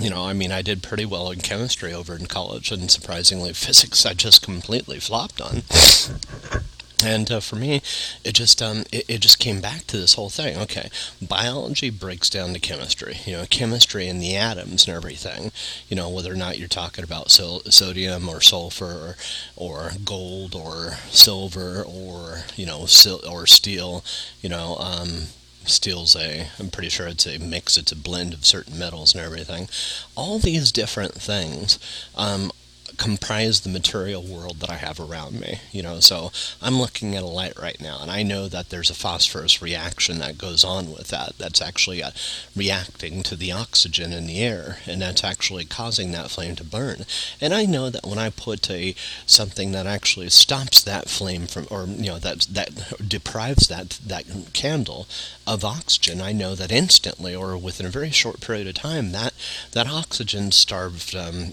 you 0.00 0.10
know, 0.10 0.26
I 0.26 0.32
mean, 0.32 0.52
I 0.52 0.62
did 0.62 0.82
pretty 0.82 1.04
well 1.04 1.30
in 1.32 1.40
chemistry 1.40 1.92
over 1.92 2.14
in 2.14 2.26
college, 2.26 2.70
and 2.70 2.88
surprisingly, 2.88 3.52
physics 3.54 4.06
I 4.06 4.14
just 4.14 4.42
completely 4.42 5.00
flopped 5.00 5.40
on. 5.40 5.62
And 7.04 7.30
uh, 7.30 7.40
for 7.40 7.54
me, 7.54 7.80
it 8.24 8.32
just 8.32 8.60
um, 8.60 8.84
it, 8.90 9.04
it, 9.08 9.20
just 9.20 9.38
came 9.38 9.60
back 9.60 9.86
to 9.86 9.96
this 9.96 10.14
whole 10.14 10.30
thing. 10.30 10.58
Okay, 10.58 10.90
biology 11.22 11.90
breaks 11.90 12.28
down 12.28 12.52
to 12.54 12.60
chemistry. 12.60 13.18
You 13.24 13.34
know, 13.34 13.44
chemistry 13.48 14.08
and 14.08 14.20
the 14.20 14.34
atoms 14.36 14.86
and 14.86 14.96
everything. 14.96 15.52
You 15.88 15.96
know, 15.96 16.08
whether 16.08 16.32
or 16.32 16.36
not 16.36 16.58
you're 16.58 16.66
talking 16.66 17.04
about 17.04 17.30
so- 17.30 17.62
sodium 17.66 18.28
or 18.28 18.40
sulfur 18.40 19.16
or, 19.56 19.76
or, 19.80 19.92
gold 20.04 20.54
or 20.56 20.96
silver 21.10 21.84
or 21.84 22.42
you 22.56 22.66
know 22.66 22.86
sil- 22.90 23.22
or 23.28 23.46
steel. 23.46 24.04
You 24.42 24.48
know, 24.48 24.76
um, 24.78 25.28
steel's 25.64 26.16
a 26.16 26.48
i'm 26.58 26.70
pretty 26.70 26.88
sure 26.88 27.06
it's 27.06 27.26
a 27.26 27.38
mix 27.38 27.76
it's 27.76 27.92
a 27.92 27.96
blend 27.96 28.32
of 28.32 28.44
certain 28.44 28.78
metals 28.78 29.14
and 29.14 29.22
everything 29.22 29.68
all 30.16 30.38
these 30.38 30.72
different 30.72 31.12
things 31.12 31.78
um, 32.16 32.50
comprise 32.96 33.60
the 33.60 33.68
material 33.68 34.22
world 34.22 34.60
that 34.60 34.70
I 34.70 34.76
have 34.76 34.98
around 34.98 35.40
me. 35.40 35.60
You 35.72 35.82
know, 35.82 36.00
so 36.00 36.32
I'm 36.62 36.78
looking 36.78 37.14
at 37.14 37.22
a 37.22 37.26
light 37.26 37.58
right 37.58 37.80
now, 37.80 37.98
and 38.00 38.10
I 38.10 38.22
know 38.22 38.48
that 38.48 38.70
there's 38.70 38.90
a 38.90 38.94
phosphorus 38.94 39.60
reaction 39.62 40.18
that 40.18 40.38
goes 40.38 40.64
on 40.64 40.90
with 40.90 41.08
that. 41.08 41.34
That's 41.38 41.62
actually 41.62 42.02
uh, 42.02 42.10
reacting 42.56 43.22
to 43.24 43.36
the 43.36 43.52
oxygen 43.52 44.12
in 44.12 44.26
the 44.26 44.40
air, 44.40 44.78
and 44.86 45.00
that's 45.02 45.24
actually 45.24 45.64
causing 45.64 46.12
that 46.12 46.30
flame 46.30 46.56
to 46.56 46.64
burn. 46.64 47.04
And 47.40 47.54
I 47.54 47.66
know 47.66 47.90
that 47.90 48.06
when 48.06 48.18
I 48.18 48.30
put 48.30 48.70
a 48.70 48.94
something 49.26 49.72
that 49.72 49.86
actually 49.86 50.30
stops 50.30 50.82
that 50.82 51.08
flame 51.08 51.46
from, 51.46 51.66
or 51.70 51.86
you 51.86 52.10
know, 52.10 52.18
that 52.18 52.46
that 52.50 53.08
deprives 53.08 53.68
that 53.68 53.98
that 54.06 54.24
candle 54.52 55.06
of 55.46 55.64
oxygen, 55.64 56.20
I 56.20 56.32
know 56.32 56.54
that 56.54 56.72
instantly, 56.72 57.34
or 57.34 57.56
within 57.56 57.86
a 57.86 57.90
very 57.90 58.10
short 58.10 58.40
period 58.40 58.66
of 58.66 58.74
time, 58.74 59.12
that 59.12 59.34
that 59.72 59.86
oxygen-starved 59.86 61.14
um, 61.14 61.52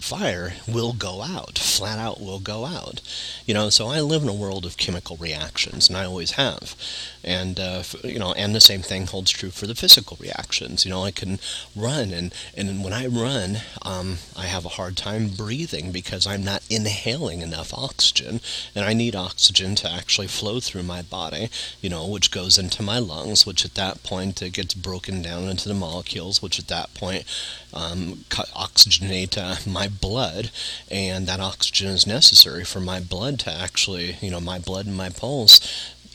fire 0.00 0.53
will 0.66 0.92
go 0.92 1.22
out, 1.22 1.58
flat 1.58 1.98
out 1.98 2.20
will 2.20 2.40
go 2.40 2.64
out. 2.64 3.00
You 3.46 3.54
know, 3.54 3.70
so 3.70 3.86
I 3.88 4.00
live 4.00 4.22
in 4.22 4.28
a 4.28 4.34
world 4.34 4.64
of 4.64 4.76
chemical 4.76 5.16
reactions, 5.16 5.88
and 5.88 5.96
I 5.96 6.04
always 6.04 6.32
have. 6.32 6.74
And, 7.22 7.58
uh, 7.58 7.82
you 8.02 8.18
know, 8.18 8.32
and 8.34 8.54
the 8.54 8.60
same 8.60 8.82
thing 8.82 9.06
holds 9.06 9.30
true 9.30 9.50
for 9.50 9.66
the 9.66 9.74
physical 9.74 10.18
reactions. 10.20 10.84
You 10.84 10.90
know, 10.90 11.04
I 11.04 11.10
can 11.10 11.38
run, 11.74 12.12
and, 12.12 12.34
and 12.56 12.84
when 12.84 12.92
I 12.92 13.06
run, 13.06 13.58
um, 13.82 14.18
I 14.36 14.46
have 14.46 14.64
a 14.64 14.76
hard 14.76 14.96
time 14.96 15.28
breathing 15.28 15.90
because 15.90 16.26
I'm 16.26 16.44
not 16.44 16.62
inhaling 16.68 17.40
enough 17.40 17.72
oxygen, 17.72 18.40
and 18.74 18.84
I 18.84 18.92
need 18.92 19.16
oxygen 19.16 19.74
to 19.76 19.90
actually 19.90 20.26
flow 20.26 20.60
through 20.60 20.82
my 20.82 21.02
body, 21.02 21.48
you 21.80 21.88
know, 21.88 22.06
which 22.06 22.30
goes 22.30 22.58
into 22.58 22.82
my 22.82 22.98
lungs, 22.98 23.46
which 23.46 23.64
at 23.64 23.74
that 23.74 24.02
point 24.02 24.42
it 24.42 24.52
gets 24.52 24.74
broken 24.74 25.22
down 25.22 25.44
into 25.44 25.68
the 25.68 25.74
molecules, 25.74 26.42
which 26.42 26.58
at 26.58 26.68
that 26.68 26.92
point 26.94 27.24
um, 27.72 28.24
oxygenate 28.30 29.36
uh, 29.36 29.56
my 29.68 29.88
blood, 29.88 30.43
and 30.90 31.26
that 31.26 31.40
oxygen 31.40 31.88
is 31.88 32.06
necessary 32.06 32.64
for 32.64 32.80
my 32.80 33.00
blood 33.00 33.38
to 33.40 33.52
actually, 33.52 34.16
you 34.20 34.30
know, 34.30 34.40
my 34.40 34.58
blood 34.58 34.86
and 34.86 34.96
my 34.96 35.10
pulse 35.10 35.60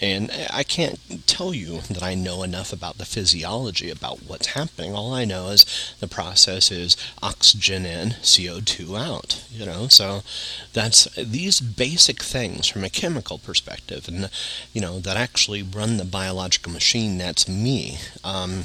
and 0.01 0.31
I 0.51 0.63
can't 0.63 1.27
tell 1.27 1.53
you 1.53 1.81
that 1.89 2.01
I 2.01 2.15
know 2.15 2.43
enough 2.43 2.71
about 2.71 2.97
the 2.97 3.05
physiology 3.05 3.89
about 3.89 4.23
what's 4.23 4.47
happening. 4.47 4.93
All 4.93 5.13
I 5.13 5.25
know 5.25 5.49
is 5.49 5.65
the 5.99 6.07
process 6.07 6.71
is 6.71 6.95
oxygen 7.21 7.85
in, 7.85 8.11
CO2 8.21 8.97
out. 8.97 9.43
You 9.51 9.65
know, 9.65 9.87
so 9.87 10.21
that's 10.73 11.13
these 11.15 11.59
basic 11.59 12.23
things 12.23 12.67
from 12.67 12.83
a 12.83 12.89
chemical 12.89 13.37
perspective, 13.37 14.07
and 14.07 14.29
you 14.73 14.81
know 14.81 14.99
that 14.99 15.17
actually 15.17 15.63
run 15.63 15.97
the 15.97 16.05
biological 16.05 16.71
machine. 16.71 17.17
That's 17.17 17.49
me. 17.49 17.97
Um, 18.23 18.63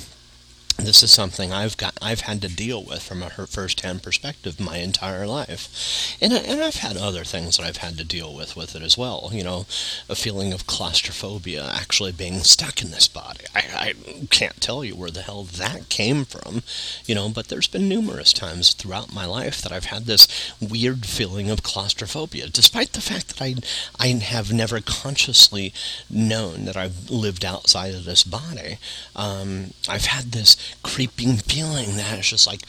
this 0.77 1.03
is 1.03 1.11
something 1.11 1.53
I've 1.53 1.77
got 1.77 1.97
I've 2.03 2.23
had 2.23 2.43
to 2.43 2.49
deal 2.49 2.83
with 2.83 3.03
from 3.03 3.23
a 3.23 3.31
first-hand 3.31 4.03
perspective 4.03 4.61
my 4.61 4.79
entire 4.79 5.27
life, 5.27 6.17
and 6.21 6.33
and 6.33 6.63
I've 6.63 6.77
had 6.77 6.97
other 6.97 7.25
things 7.25 7.57
that 7.57 7.65
I've 7.65 7.79
had 7.79 7.97
to 7.99 8.05
deal 8.05 8.35
with 8.35 8.57
with 8.57 8.75
it 8.75 8.83
as 8.83 8.99
well. 8.99 9.31
You 9.33 9.45
know, 9.45 9.67
a 10.09 10.15
feeling 10.15 10.53
of 10.53 10.67
claustrophobia, 10.67 11.71
actually 11.73 12.13
being 12.13 12.41
stuck 12.41 12.83
in 12.83 12.91
this 12.91 13.09
body. 13.09 13.45
I, 13.55 13.65
I 13.75 13.95
can't 14.31 14.61
tell 14.61 14.85
you 14.85 14.97
where 14.97 15.11
the 15.11 15.23
hell 15.23 15.45
that 15.45 15.89
came 15.89 16.25
from, 16.25 16.63
you 17.07 17.15
know. 17.15 17.29
But 17.29 17.49
there's 17.49 17.69
been 17.69 17.89
numerous 17.89 18.33
times 18.33 18.73
throughout 18.75 19.15
my 19.15 19.27
life 19.27 19.63
that 19.63 19.73
I've 19.73 19.87
had 19.87 20.05
this 20.05 20.29
weird 20.61 21.07
feeling 21.07 21.51
of 21.51 21.63
claustrophobia, 21.63 22.49
despite 22.49 22.93
the 22.93 23.01
fact 23.01 23.29
that 23.29 23.43
I 23.43 23.55
I 23.99 24.09
have 24.09 24.53
never 24.53 24.81
consciously 24.81 25.73
known 26.11 26.65
that 26.65 26.77
I've 26.77 27.11
lived 27.11 27.45
outside 27.45 27.95
of 27.95 28.05
this 28.05 28.25
body. 28.25 28.79
Um, 29.15 29.73
I've 29.89 30.07
had 30.07 30.33
this 30.33 30.57
creeping 30.83 31.37
feeling 31.37 31.97
that 31.97 32.19
it's 32.19 32.31
just 32.31 32.47
like 32.47 32.63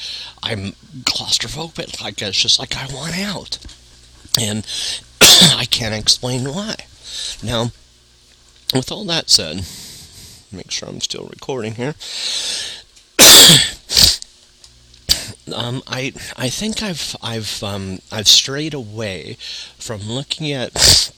I'm 0.43 0.73
claustrophobic. 1.03 2.01
Like 2.01 2.21
it's 2.21 2.41
just 2.41 2.59
like 2.59 2.75
I 2.75 2.87
want 2.93 3.17
out, 3.17 3.59
and 4.39 4.65
I 5.21 5.65
can't 5.69 5.95
explain 5.95 6.45
why. 6.45 6.75
Now, 7.43 7.71
with 8.73 8.91
all 8.91 9.05
that 9.05 9.29
said, 9.29 9.65
make 10.51 10.71
sure 10.71 10.89
I'm 10.89 11.01
still 11.01 11.27
recording 11.27 11.75
here. 11.75 11.95
um, 15.53 15.81
I 15.87 16.13
I 16.37 16.49
think 16.49 16.81
I've 16.81 17.15
I've 17.21 17.61
um, 17.63 17.99
I've 18.11 18.27
strayed 18.27 18.73
away 18.73 19.37
from 19.77 20.01
looking 20.01 20.51
at 20.51 20.73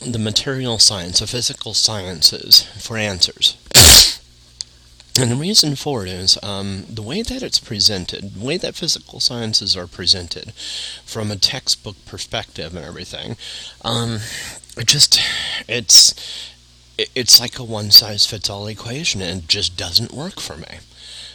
the 0.00 0.18
material 0.18 0.78
science, 0.78 1.20
the 1.20 1.26
physical 1.26 1.74
sciences 1.74 2.62
for 2.80 2.96
answers. 2.96 3.56
And 5.16 5.30
the 5.30 5.36
reason 5.36 5.76
for 5.76 6.04
it 6.04 6.08
is 6.10 6.36
um, 6.42 6.86
the 6.88 7.02
way 7.02 7.22
that 7.22 7.42
it's 7.42 7.60
presented, 7.60 8.34
the 8.34 8.44
way 8.44 8.56
that 8.56 8.74
physical 8.74 9.20
sciences 9.20 9.76
are 9.76 9.86
presented 9.86 10.52
from 11.04 11.30
a 11.30 11.36
textbook 11.36 11.94
perspective 12.04 12.74
and 12.74 12.84
everything, 12.84 13.36
um, 13.84 14.18
it 14.76 14.88
just, 14.88 15.20
it's, 15.68 16.14
it's 16.98 17.40
like 17.40 17.60
a 17.60 17.64
one 17.64 17.92
size 17.92 18.26
fits 18.26 18.50
all 18.50 18.66
equation 18.66 19.22
and 19.22 19.44
it 19.44 19.48
just 19.48 19.76
doesn't 19.76 20.12
work 20.12 20.40
for 20.40 20.56
me. 20.56 20.78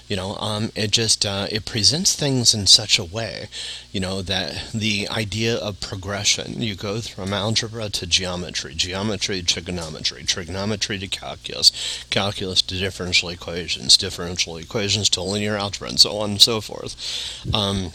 You 0.09 0.15
know, 0.15 0.35
um, 0.37 0.71
it 0.75 0.89
just 0.89 1.23
uh, 1.23 1.47
it 1.51 1.65
presents 1.65 2.15
things 2.15 2.55
in 2.55 2.65
such 2.65 2.97
a 2.97 3.03
way, 3.03 3.47
you 3.91 3.99
know, 3.99 4.23
that 4.23 4.71
the 4.73 5.07
idea 5.07 5.55
of 5.55 5.79
progression. 5.79 6.61
You 6.61 6.75
go 6.75 6.99
from 6.99 7.31
algebra 7.31 7.89
to 7.89 8.07
geometry, 8.07 8.73
geometry 8.73 9.39
to 9.39 9.45
trigonometry, 9.45 10.23
trigonometry 10.23 10.97
to 10.97 11.07
calculus, 11.07 11.71
calculus 12.09 12.63
to 12.63 12.77
differential 12.77 13.29
equations, 13.29 13.97
differential 13.97 14.57
equations 14.57 15.09
to 15.11 15.21
linear 15.21 15.55
algebra, 15.55 15.89
and 15.89 15.99
so 15.99 16.17
on 16.17 16.31
and 16.31 16.41
so 16.41 16.59
forth. 16.59 17.45
Um, 17.53 17.91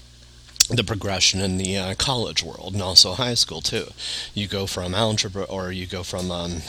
the 0.70 0.84
progression 0.84 1.40
in 1.40 1.58
the 1.58 1.76
uh, 1.76 1.94
college 1.96 2.42
world 2.42 2.72
and 2.72 2.82
also 2.82 3.14
high 3.14 3.34
school 3.34 3.60
too. 3.60 3.88
You 4.32 4.46
go 4.46 4.66
from 4.66 4.94
algebra 4.94 5.42
or 5.44 5.72
you 5.72 5.86
go 5.86 6.02
from 6.02 6.30
um, 6.30 6.62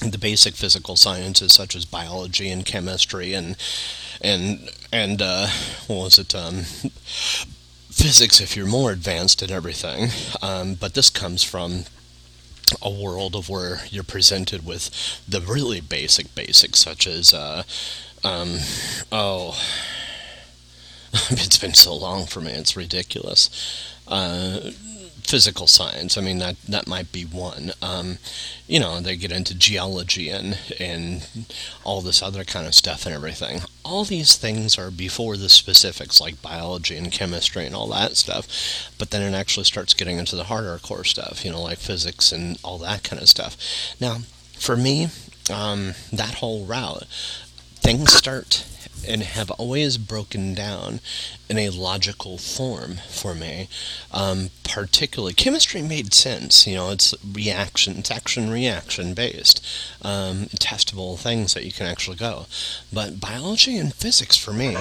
the 0.00 0.18
basic 0.18 0.54
physical 0.54 0.96
sciences 0.96 1.52
such 1.52 1.76
as 1.76 1.84
biology 1.84 2.50
and 2.50 2.64
chemistry 2.64 3.34
and 3.34 3.56
and 4.20 4.70
and 4.92 5.20
uh, 5.22 5.48
what 5.86 6.04
was 6.04 6.18
it 6.18 6.34
um, 6.34 6.62
physics 7.90 8.40
if 8.40 8.56
you're 8.56 8.66
more 8.66 8.92
advanced 8.92 9.42
in 9.42 9.50
everything. 9.50 10.08
Um, 10.42 10.74
but 10.74 10.94
this 10.94 11.10
comes 11.10 11.42
from 11.42 11.84
a 12.80 12.90
world 12.90 13.34
of 13.34 13.48
where 13.48 13.80
you're 13.90 14.04
presented 14.04 14.64
with 14.64 14.90
the 15.28 15.40
really 15.40 15.80
basic 15.80 16.34
basics 16.34 16.78
such 16.78 17.06
as 17.06 17.34
uh, 17.34 17.64
um, 18.22 18.58
oh 19.10 19.60
it's 21.30 21.58
been 21.58 21.74
so 21.74 21.94
long 21.94 22.26
for 22.26 22.40
me 22.40 22.52
it's 22.52 22.76
ridiculous. 22.76 23.50
Uh, 24.06 24.70
physical 25.24 25.66
science. 25.66 26.16
I 26.16 26.20
mean, 26.20 26.38
that 26.38 26.56
that 26.68 26.86
might 26.86 27.12
be 27.12 27.24
one. 27.24 27.72
Um, 27.82 28.18
you 28.66 28.80
know, 28.80 29.00
they 29.00 29.16
get 29.16 29.32
into 29.32 29.54
geology 29.54 30.28
and 30.28 30.58
and 30.78 31.26
all 31.84 32.00
this 32.00 32.22
other 32.22 32.44
kind 32.44 32.66
of 32.66 32.74
stuff 32.74 33.06
and 33.06 33.14
everything. 33.14 33.60
All 33.84 34.04
these 34.04 34.36
things 34.36 34.78
are 34.78 34.90
before 34.90 35.36
the 35.36 35.48
specifics, 35.48 36.20
like 36.20 36.42
biology 36.42 36.96
and 36.96 37.12
chemistry 37.12 37.66
and 37.66 37.74
all 37.74 37.88
that 37.88 38.16
stuff. 38.16 38.46
But 38.98 39.10
then 39.10 39.22
it 39.22 39.36
actually 39.36 39.64
starts 39.64 39.94
getting 39.94 40.18
into 40.18 40.36
the 40.36 40.44
harder 40.44 40.78
core 40.78 41.04
stuff. 41.04 41.44
You 41.44 41.52
know, 41.52 41.62
like 41.62 41.78
physics 41.78 42.32
and 42.32 42.58
all 42.62 42.78
that 42.78 43.02
kind 43.04 43.20
of 43.20 43.28
stuff. 43.28 43.56
Now, 44.00 44.18
for 44.58 44.76
me, 44.76 45.08
um, 45.52 45.94
that 46.12 46.34
whole 46.34 46.64
route, 46.64 47.04
things 47.80 48.12
start 48.12 48.64
and 49.06 49.22
have 49.22 49.50
always 49.52 49.96
broken 49.96 50.54
down 50.54 51.00
in 51.48 51.58
a 51.58 51.70
logical 51.70 52.38
form 52.38 52.96
for 53.08 53.34
me. 53.34 53.68
Um, 54.12 54.50
particularly, 54.64 55.34
chemistry 55.34 55.82
made 55.82 56.14
sense. 56.14 56.66
You 56.66 56.76
know, 56.76 56.90
it's 56.90 57.14
reaction, 57.24 57.98
it's 57.98 58.10
action 58.10 58.50
reaction 58.50 59.14
based, 59.14 59.64
um, 60.02 60.46
testable 60.56 61.18
things 61.18 61.54
that 61.54 61.64
you 61.64 61.72
can 61.72 61.86
actually 61.86 62.16
go. 62.16 62.46
But 62.92 63.20
biology 63.20 63.76
and 63.76 63.92
physics 63.92 64.36
for 64.36 64.52
me, 64.52 64.76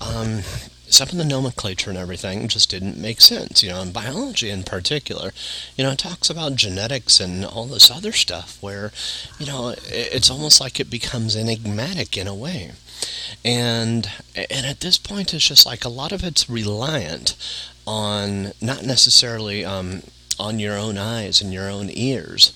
um, 0.00 0.42
some 0.88 1.08
of 1.08 1.16
the 1.16 1.24
nomenclature 1.24 1.90
and 1.90 1.98
everything 1.98 2.48
just 2.48 2.70
didn't 2.70 2.96
make 3.00 3.20
sense, 3.20 3.62
you 3.62 3.68
know, 3.68 3.82
in 3.82 3.92
biology 3.92 4.50
in 4.50 4.62
particular. 4.62 5.32
You 5.76 5.84
know, 5.84 5.90
it 5.90 5.98
talks 5.98 6.30
about 6.30 6.56
genetics 6.56 7.20
and 7.20 7.44
all 7.44 7.66
this 7.66 7.90
other 7.90 8.12
stuff 8.12 8.58
where, 8.62 8.92
you 9.38 9.46
know, 9.46 9.74
it's 9.88 10.30
almost 10.30 10.60
like 10.60 10.78
it 10.78 10.90
becomes 10.90 11.36
enigmatic 11.36 12.16
in 12.16 12.26
a 12.26 12.34
way. 12.34 12.72
And 13.44 14.10
and 14.34 14.66
at 14.66 14.80
this 14.80 14.98
point, 14.98 15.32
it's 15.32 15.46
just 15.46 15.66
like 15.66 15.84
a 15.84 15.88
lot 15.88 16.12
of 16.12 16.24
it's 16.24 16.50
reliant 16.50 17.36
on 17.86 18.52
not 18.60 18.84
necessarily 18.84 19.64
um, 19.64 20.02
on 20.38 20.58
your 20.58 20.76
own 20.76 20.98
eyes 20.98 21.40
and 21.40 21.52
your 21.52 21.70
own 21.70 21.88
ears, 21.92 22.52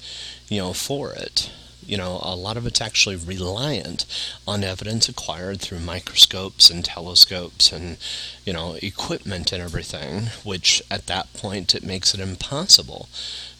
you 0.48 0.58
know, 0.58 0.72
for 0.72 1.12
it. 1.12 1.50
You 1.86 1.96
know, 1.96 2.20
a 2.22 2.36
lot 2.36 2.56
of 2.56 2.66
it's 2.66 2.80
actually 2.80 3.16
reliant 3.16 4.04
on 4.46 4.62
evidence 4.62 5.08
acquired 5.08 5.60
through 5.60 5.80
microscopes 5.80 6.70
and 6.70 6.84
telescopes 6.84 7.72
and, 7.72 7.96
you 8.44 8.52
know, 8.52 8.76
equipment 8.80 9.50
and 9.50 9.62
everything, 9.62 10.26
which 10.44 10.82
at 10.88 11.06
that 11.06 11.32
point 11.32 11.74
it 11.74 11.82
makes 11.82 12.14
it 12.14 12.20
impossible 12.20 13.08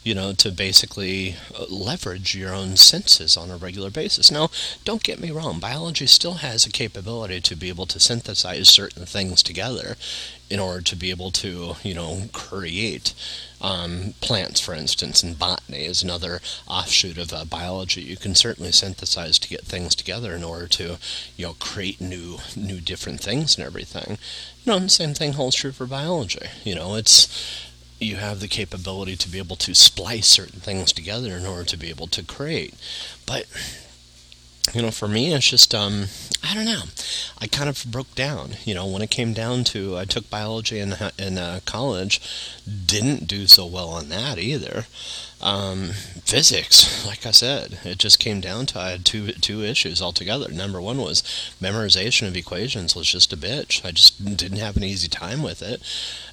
you 0.03 0.15
know, 0.15 0.33
to 0.33 0.51
basically 0.51 1.35
uh, 1.55 1.65
leverage 1.69 2.35
your 2.35 2.53
own 2.53 2.75
senses 2.75 3.37
on 3.37 3.51
a 3.51 3.57
regular 3.57 3.89
basis. 3.89 4.31
Now, 4.31 4.49
don't 4.83 5.03
get 5.03 5.19
me 5.19 5.31
wrong, 5.31 5.59
biology 5.59 6.07
still 6.07 6.35
has 6.35 6.65
a 6.65 6.71
capability 6.71 7.39
to 7.41 7.55
be 7.55 7.69
able 7.69 7.85
to 7.87 7.99
synthesize 7.99 8.69
certain 8.69 9.05
things 9.05 9.43
together 9.43 9.95
in 10.49 10.59
order 10.59 10.81
to 10.81 10.95
be 10.95 11.11
able 11.11 11.31
to, 11.31 11.75
you 11.81 11.93
know, 11.93 12.23
create 12.33 13.13
um, 13.61 14.15
plants, 14.21 14.59
for 14.59 14.73
instance, 14.73 15.23
and 15.23 15.39
botany 15.39 15.85
is 15.85 16.03
another 16.03 16.41
offshoot 16.67 17.17
of 17.17 17.31
uh, 17.31 17.45
biology. 17.45 18.01
You 18.01 18.17
can 18.17 18.35
certainly 18.35 18.71
synthesize 18.71 19.39
to 19.39 19.47
get 19.47 19.61
things 19.61 19.95
together 19.95 20.35
in 20.35 20.43
order 20.43 20.67
to, 20.67 20.97
you 21.37 21.45
know, 21.45 21.53
create 21.53 22.01
new, 22.01 22.39
new 22.55 22.81
different 22.81 23.21
things 23.21 23.55
and 23.55 23.65
everything. 23.65 24.17
You 24.65 24.71
know, 24.71 24.77
and 24.77 24.85
the 24.87 24.89
same 24.89 25.13
thing 25.13 25.33
holds 25.33 25.55
true 25.55 25.71
for 25.71 25.85
biology. 25.85 26.47
You 26.63 26.75
know, 26.75 26.95
it's 26.95 27.70
you 28.01 28.15
have 28.17 28.39
the 28.39 28.47
capability 28.47 29.15
to 29.15 29.29
be 29.29 29.37
able 29.37 29.55
to 29.57 29.75
splice 29.75 30.27
certain 30.27 30.59
things 30.59 30.91
together 30.91 31.37
in 31.37 31.45
order 31.45 31.63
to 31.63 31.77
be 31.77 31.89
able 31.89 32.07
to 32.07 32.23
create. 32.23 32.73
But 33.25 33.45
you 34.73 34.81
know, 34.81 34.91
for 34.91 35.07
me, 35.07 35.33
it's 35.33 35.49
just 35.49 35.73
um, 35.73 36.05
I 36.43 36.53
don't 36.53 36.65
know. 36.65 36.83
I 37.39 37.47
kind 37.47 37.69
of 37.69 37.83
broke 37.89 38.13
down. 38.15 38.51
You 38.63 38.73
know, 38.73 38.85
when 38.85 39.01
it 39.01 39.09
came 39.09 39.33
down 39.33 39.63
to, 39.65 39.97
I 39.97 40.05
took 40.05 40.29
biology 40.29 40.79
in 40.79 40.95
in 41.17 41.37
uh, 41.37 41.59
college, 41.65 42.21
didn't 42.85 43.27
do 43.27 43.47
so 43.47 43.65
well 43.65 43.89
on 43.89 44.09
that 44.09 44.37
either. 44.37 44.85
Um, 45.41 45.89
physics, 46.23 47.05
like 47.07 47.25
I 47.25 47.31
said, 47.31 47.79
it 47.83 47.97
just 47.97 48.19
came 48.19 48.41
down 48.41 48.67
to 48.67 48.79
I 48.79 48.91
had 48.91 49.05
two 49.05 49.31
two 49.33 49.61
issues 49.63 50.01
altogether. 50.01 50.49
Number 50.51 50.79
one 50.79 50.97
was 50.97 51.21
memorization 51.59 52.27
of 52.27 52.37
equations 52.37 52.95
was 52.95 53.07
just 53.07 53.33
a 53.33 53.37
bitch. 53.37 53.83
I 53.83 53.91
just 53.91 54.37
didn't 54.37 54.59
have 54.59 54.77
an 54.77 54.83
easy 54.83 55.07
time 55.07 55.41
with 55.41 55.61
it, 55.61 55.81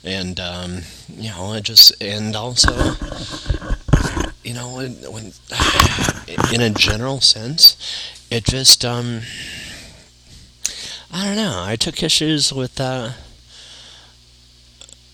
and 0.04 0.38
um, 0.38 0.82
you 1.08 1.30
know, 1.30 1.46
I 1.46 1.60
just 1.60 2.00
and 2.02 2.36
also 2.36 2.94
you 4.48 4.54
know, 4.54 4.76
when, 4.76 4.94
when, 5.12 5.32
in 6.54 6.62
a 6.62 6.70
general 6.70 7.20
sense, 7.20 7.76
it 8.30 8.44
just, 8.44 8.82
um, 8.82 9.20
I 11.12 11.26
don't 11.26 11.36
know. 11.36 11.62
I 11.66 11.76
took 11.76 12.02
issues 12.02 12.50
with, 12.50 12.80
uh, 12.80 13.10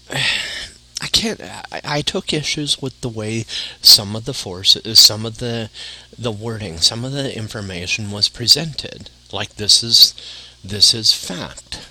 I 0.12 1.06
can't. 1.10 1.40
I, 1.40 1.80
I, 1.84 2.02
took 2.02 2.32
issues 2.32 2.80
with 2.80 3.00
the 3.00 3.08
way 3.08 3.44
some 3.82 4.14
of 4.14 4.24
the 4.24 4.32
forces, 4.32 5.00
some 5.00 5.26
of 5.26 5.38
the, 5.38 5.68
the 6.16 6.30
wording, 6.30 6.78
some 6.78 7.04
of 7.04 7.10
the 7.10 7.36
information 7.36 8.12
was 8.12 8.28
presented. 8.28 9.10
Like 9.32 9.56
this 9.56 9.82
is, 9.82 10.14
this 10.62 10.94
is 10.94 11.12
fact. 11.12 11.88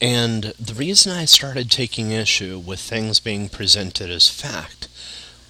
And 0.00 0.52
the 0.58 0.74
reason 0.74 1.12
I 1.12 1.24
started 1.24 1.70
taking 1.70 2.10
issue 2.10 2.58
with 2.58 2.80
things 2.80 3.20
being 3.20 3.48
presented 3.48 4.10
as 4.10 4.28
fact 4.28 4.88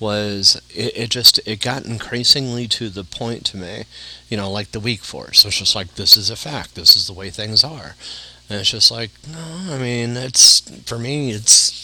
was 0.02 0.60
it, 0.74 0.92
it, 0.96 1.10
just 1.10 1.38
it 1.46 1.60
got 1.60 1.84
increasingly 1.84 2.66
to 2.66 2.90
the 2.90 3.04
point 3.04 3.46
to 3.46 3.56
me, 3.56 3.84
you 4.28 4.36
know, 4.36 4.50
like 4.50 4.72
the 4.72 4.80
weak 4.80 5.04
force. 5.04 5.44
It's 5.44 5.58
just 5.58 5.76
like 5.76 5.94
this 5.94 6.16
is 6.16 6.28
a 6.28 6.36
fact. 6.36 6.74
This 6.74 6.96
is 6.96 7.06
the 7.06 7.12
way 7.12 7.30
things 7.30 7.62
are, 7.62 7.94
and 8.50 8.60
it's 8.60 8.70
just 8.70 8.90
like 8.90 9.12
no. 9.30 9.74
I 9.74 9.78
mean, 9.78 10.16
it's 10.16 10.60
for 10.84 10.98
me. 10.98 11.30
It's 11.30 11.80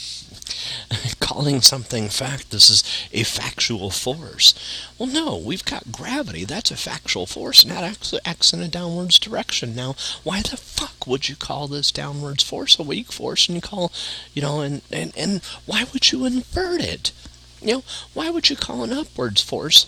calling 1.20 1.60
something 1.60 2.08
fact. 2.08 2.50
This 2.50 2.68
is 2.68 2.82
a 3.12 3.22
factual 3.22 3.90
force. 3.90 4.52
Well, 4.98 5.08
no, 5.08 5.36
we've 5.36 5.64
got 5.64 5.92
gravity. 5.92 6.44
That's 6.44 6.72
a 6.72 6.76
factual 6.76 7.26
force, 7.26 7.62
and 7.62 7.70
that 7.70 8.20
acts, 8.24 8.52
in 8.52 8.60
a 8.60 8.68
downwards 8.68 9.20
direction. 9.20 9.76
Now, 9.76 9.94
why 10.24 10.42
the 10.42 10.56
fuck 10.56 11.06
would 11.06 11.28
you 11.28 11.36
call 11.36 11.68
this 11.68 11.92
downwards 11.92 12.42
force 12.42 12.80
a 12.80 12.82
weak 12.82 13.12
force, 13.12 13.48
and 13.48 13.54
you 13.54 13.62
call, 13.62 13.92
you 14.34 14.42
know, 14.42 14.60
and 14.60 14.82
and 14.90 15.12
and 15.16 15.40
why 15.66 15.84
would 15.92 16.10
you 16.10 16.24
invert 16.24 16.80
it? 16.80 17.12
You 17.60 17.66
know, 17.68 17.84
why 18.14 18.30
would 18.30 18.50
you 18.50 18.56
call 18.56 18.84
an 18.84 18.92
upwards 18.92 19.42
force? 19.42 19.86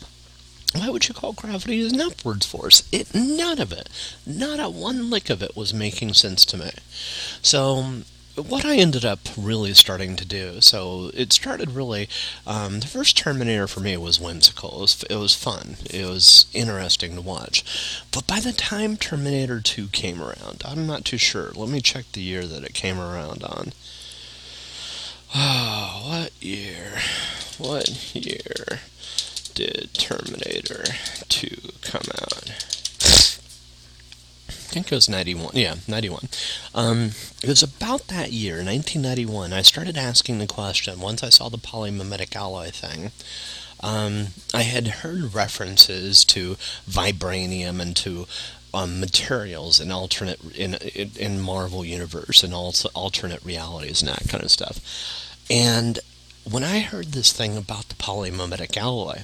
Why 0.75 0.89
would 0.89 1.09
you 1.09 1.15
call 1.15 1.33
gravity 1.33 1.87
an 1.87 2.01
upwards 2.01 2.47
force? 2.47 2.89
It 2.93 3.15
none 3.15 3.61
of 3.61 3.73
it, 3.73 3.89
not 4.25 4.61
a 4.61 4.69
one 4.69 5.11
lick 5.11 5.29
of 5.29 5.43
it 5.43 5.57
was 5.57 5.75
making 5.75 6.15
sense 6.15 6.45
to 6.47 6.57
me. 6.57 6.71
So 7.43 8.03
what 8.37 8.65
I 8.65 8.77
ended 8.77 9.05
up 9.05 9.21
really 9.37 9.75
starting 9.75 10.17
to 10.17 10.25
do, 10.25 10.61
so 10.61 11.11
it 11.15 11.33
started 11.33 11.73
really, 11.73 12.09
um, 12.47 12.81
the 12.81 12.87
first 12.87 13.17
Terminator 13.17 13.67
for 13.67 13.81
me 13.81 13.97
was 13.97 14.21
whimsical. 14.21 14.79
It 14.79 14.81
was, 14.81 15.05
it 15.11 15.17
was 15.17 15.35
fun. 15.35 15.77
It 15.91 16.07
was 16.07 16.47
interesting 16.55 17.17
to 17.17 17.21
watch. 17.21 17.65
But 18.13 18.27
by 18.27 18.41
the 18.41 18.53
time 18.53 18.97
Terminator 18.97 19.61
2 19.61 19.89
came 19.89 20.23
around, 20.23 20.63
I'm 20.65 20.87
not 20.87 21.05
too 21.05 21.19
sure. 21.19 21.51
Let 21.55 21.69
me 21.69 21.81
check 21.81 22.07
the 22.13 22.23
year 22.23 22.45
that 22.47 22.65
it 22.65 22.75
came 22.75 23.01
around 23.01 23.43
on. 23.43 23.73
Oh, 25.35 26.03
what 26.23 26.33
year? 26.41 26.93
What 27.61 28.15
year 28.15 28.81
did 29.53 29.91
Terminator 29.93 30.83
2 31.29 31.73
come 31.83 32.07
out? 32.19 32.51
I 34.49 34.73
think 34.73 34.91
it 34.91 34.95
was 34.95 35.11
91. 35.11 35.51
Yeah, 35.55 35.75
91. 35.87 36.29
Um, 36.75 37.11
it 37.43 37.49
was 37.49 37.63
about 37.63 38.07
that 38.09 38.33
year, 38.33 38.55
1991, 38.65 39.53
I 39.53 39.61
started 39.61 39.99
asking 39.99 40.39
the 40.39 40.47
question 40.47 41.01
once 41.01 41.23
I 41.23 41.29
saw 41.29 41.51
the 41.51 41.59
polymimetic 41.59 42.35
alloy 42.35 42.71
thing. 42.71 43.11
Um, 43.81 44.29
I 44.55 44.63
had 44.63 44.89
heard 44.89 45.35
references 45.35 46.25
to 46.27 46.57
vibranium 46.89 47.79
and 47.79 47.95
to 47.97 48.27
um, 48.73 49.01
materials 49.01 49.81
in 49.81 49.93
alternate 49.93 50.41
in, 50.57 50.77
in 50.95 51.11
in 51.19 51.41
Marvel 51.41 51.85
universe 51.85 52.43
and 52.43 52.55
also 52.55 52.89
alternate 52.95 53.45
realities 53.45 54.01
and 54.01 54.11
that 54.11 54.29
kind 54.31 54.43
of 54.45 54.51
stuff. 54.51 54.81
And 55.51 55.99
when 56.45 56.65
I 56.65 56.81
heard 56.81 57.13
this 57.13 57.33
thing 57.33 57.57
about 57.57 57.89
the 57.89 57.95
polymimetic 57.95 58.77
alloy, 58.77 59.23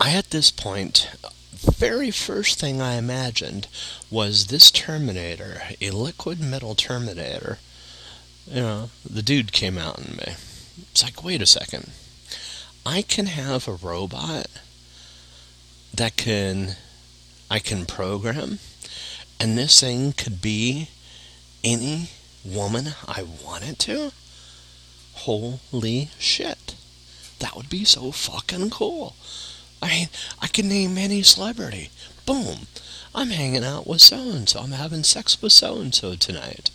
I 0.00 0.10
at 0.14 0.30
this 0.30 0.50
point 0.50 1.10
very 1.52 2.10
first 2.10 2.60
thing 2.60 2.80
I 2.80 2.94
imagined 2.94 3.68
was 4.10 4.46
this 4.46 4.70
Terminator, 4.70 5.62
a 5.80 5.90
liquid 5.90 6.40
metal 6.40 6.74
Terminator. 6.74 7.58
You 8.46 8.60
know, 8.60 8.90
the 9.08 9.22
dude 9.22 9.52
came 9.52 9.78
out 9.78 9.98
in 9.98 10.16
me. 10.16 10.34
It's 10.90 11.02
like, 11.02 11.24
wait 11.24 11.40
a 11.40 11.46
second. 11.46 11.90
I 12.84 13.02
can 13.02 13.26
have 13.26 13.66
a 13.66 13.74
robot 13.74 14.46
that 15.94 16.16
can 16.16 16.76
I 17.50 17.58
can 17.58 17.86
program 17.86 18.58
and 19.40 19.56
this 19.56 19.80
thing 19.80 20.12
could 20.12 20.40
be 20.40 20.88
any 21.62 22.10
woman 22.44 22.94
I 23.06 23.22
want 23.22 23.68
it 23.68 23.78
to? 23.80 24.12
Holy 25.14 26.10
shit. 26.18 26.74
That 27.38 27.56
would 27.56 27.68
be 27.68 27.84
so 27.84 28.12
fucking 28.12 28.70
cool. 28.70 29.16
I 29.82 29.88
mean, 29.88 30.08
I 30.40 30.46
could 30.46 30.64
name 30.64 30.96
any 30.96 31.22
celebrity. 31.22 31.90
Boom. 32.26 32.66
I'm 33.14 33.30
hanging 33.30 33.64
out 33.64 33.86
with 33.86 34.00
so 34.00 34.30
and 34.30 34.48
so. 34.48 34.60
I'm 34.60 34.72
having 34.72 35.04
sex 35.04 35.40
with 35.40 35.52
so 35.52 35.78
and 35.78 35.94
so 35.94 36.14
tonight. 36.14 36.70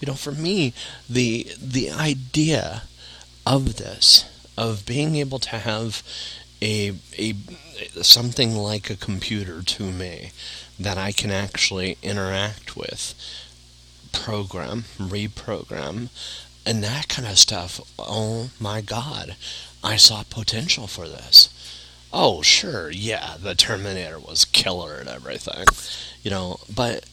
You 0.00 0.06
know, 0.06 0.14
for 0.14 0.32
me, 0.32 0.72
the 1.08 1.48
the 1.60 1.90
idea 1.90 2.82
of 3.46 3.76
this, 3.76 4.24
of 4.56 4.86
being 4.86 5.16
able 5.16 5.38
to 5.40 5.56
have 5.56 6.02
a 6.62 6.94
a 7.18 7.34
something 8.02 8.54
like 8.54 8.88
a 8.88 8.96
computer 8.96 9.62
to 9.62 9.90
me 9.90 10.32
that 10.78 10.96
I 10.96 11.12
can 11.12 11.30
actually 11.30 11.98
interact 12.02 12.76
with, 12.76 13.14
program, 14.12 14.84
reprogram, 14.98 16.08
and 16.66 16.82
that 16.82 17.08
kind 17.08 17.26
of 17.26 17.38
stuff. 17.38 17.80
Oh 17.98 18.50
my 18.60 18.80
God, 18.80 19.36
I 19.82 19.96
saw 19.96 20.22
potential 20.22 20.86
for 20.86 21.08
this. 21.08 21.48
Oh, 22.12 22.42
sure, 22.42 22.90
yeah, 22.90 23.36
the 23.40 23.54
Terminator 23.54 24.18
was 24.18 24.44
killer 24.44 24.96
and 24.96 25.08
everything, 25.08 25.64
you 26.22 26.30
know, 26.30 26.58
but 26.74 27.04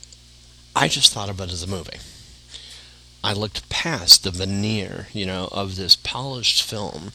I 0.76 0.88
just 0.88 1.14
thought 1.14 1.30
of 1.30 1.40
it 1.40 1.52
as 1.52 1.62
a 1.62 1.68
movie. 1.68 2.00
I 3.24 3.34
looked 3.34 3.70
past 3.70 4.24
the 4.24 4.32
veneer, 4.32 5.08
you 5.14 5.26
know, 5.26 5.50
of 5.52 5.76
this 5.76 5.96
polished 5.96 6.64
film, 6.64 7.12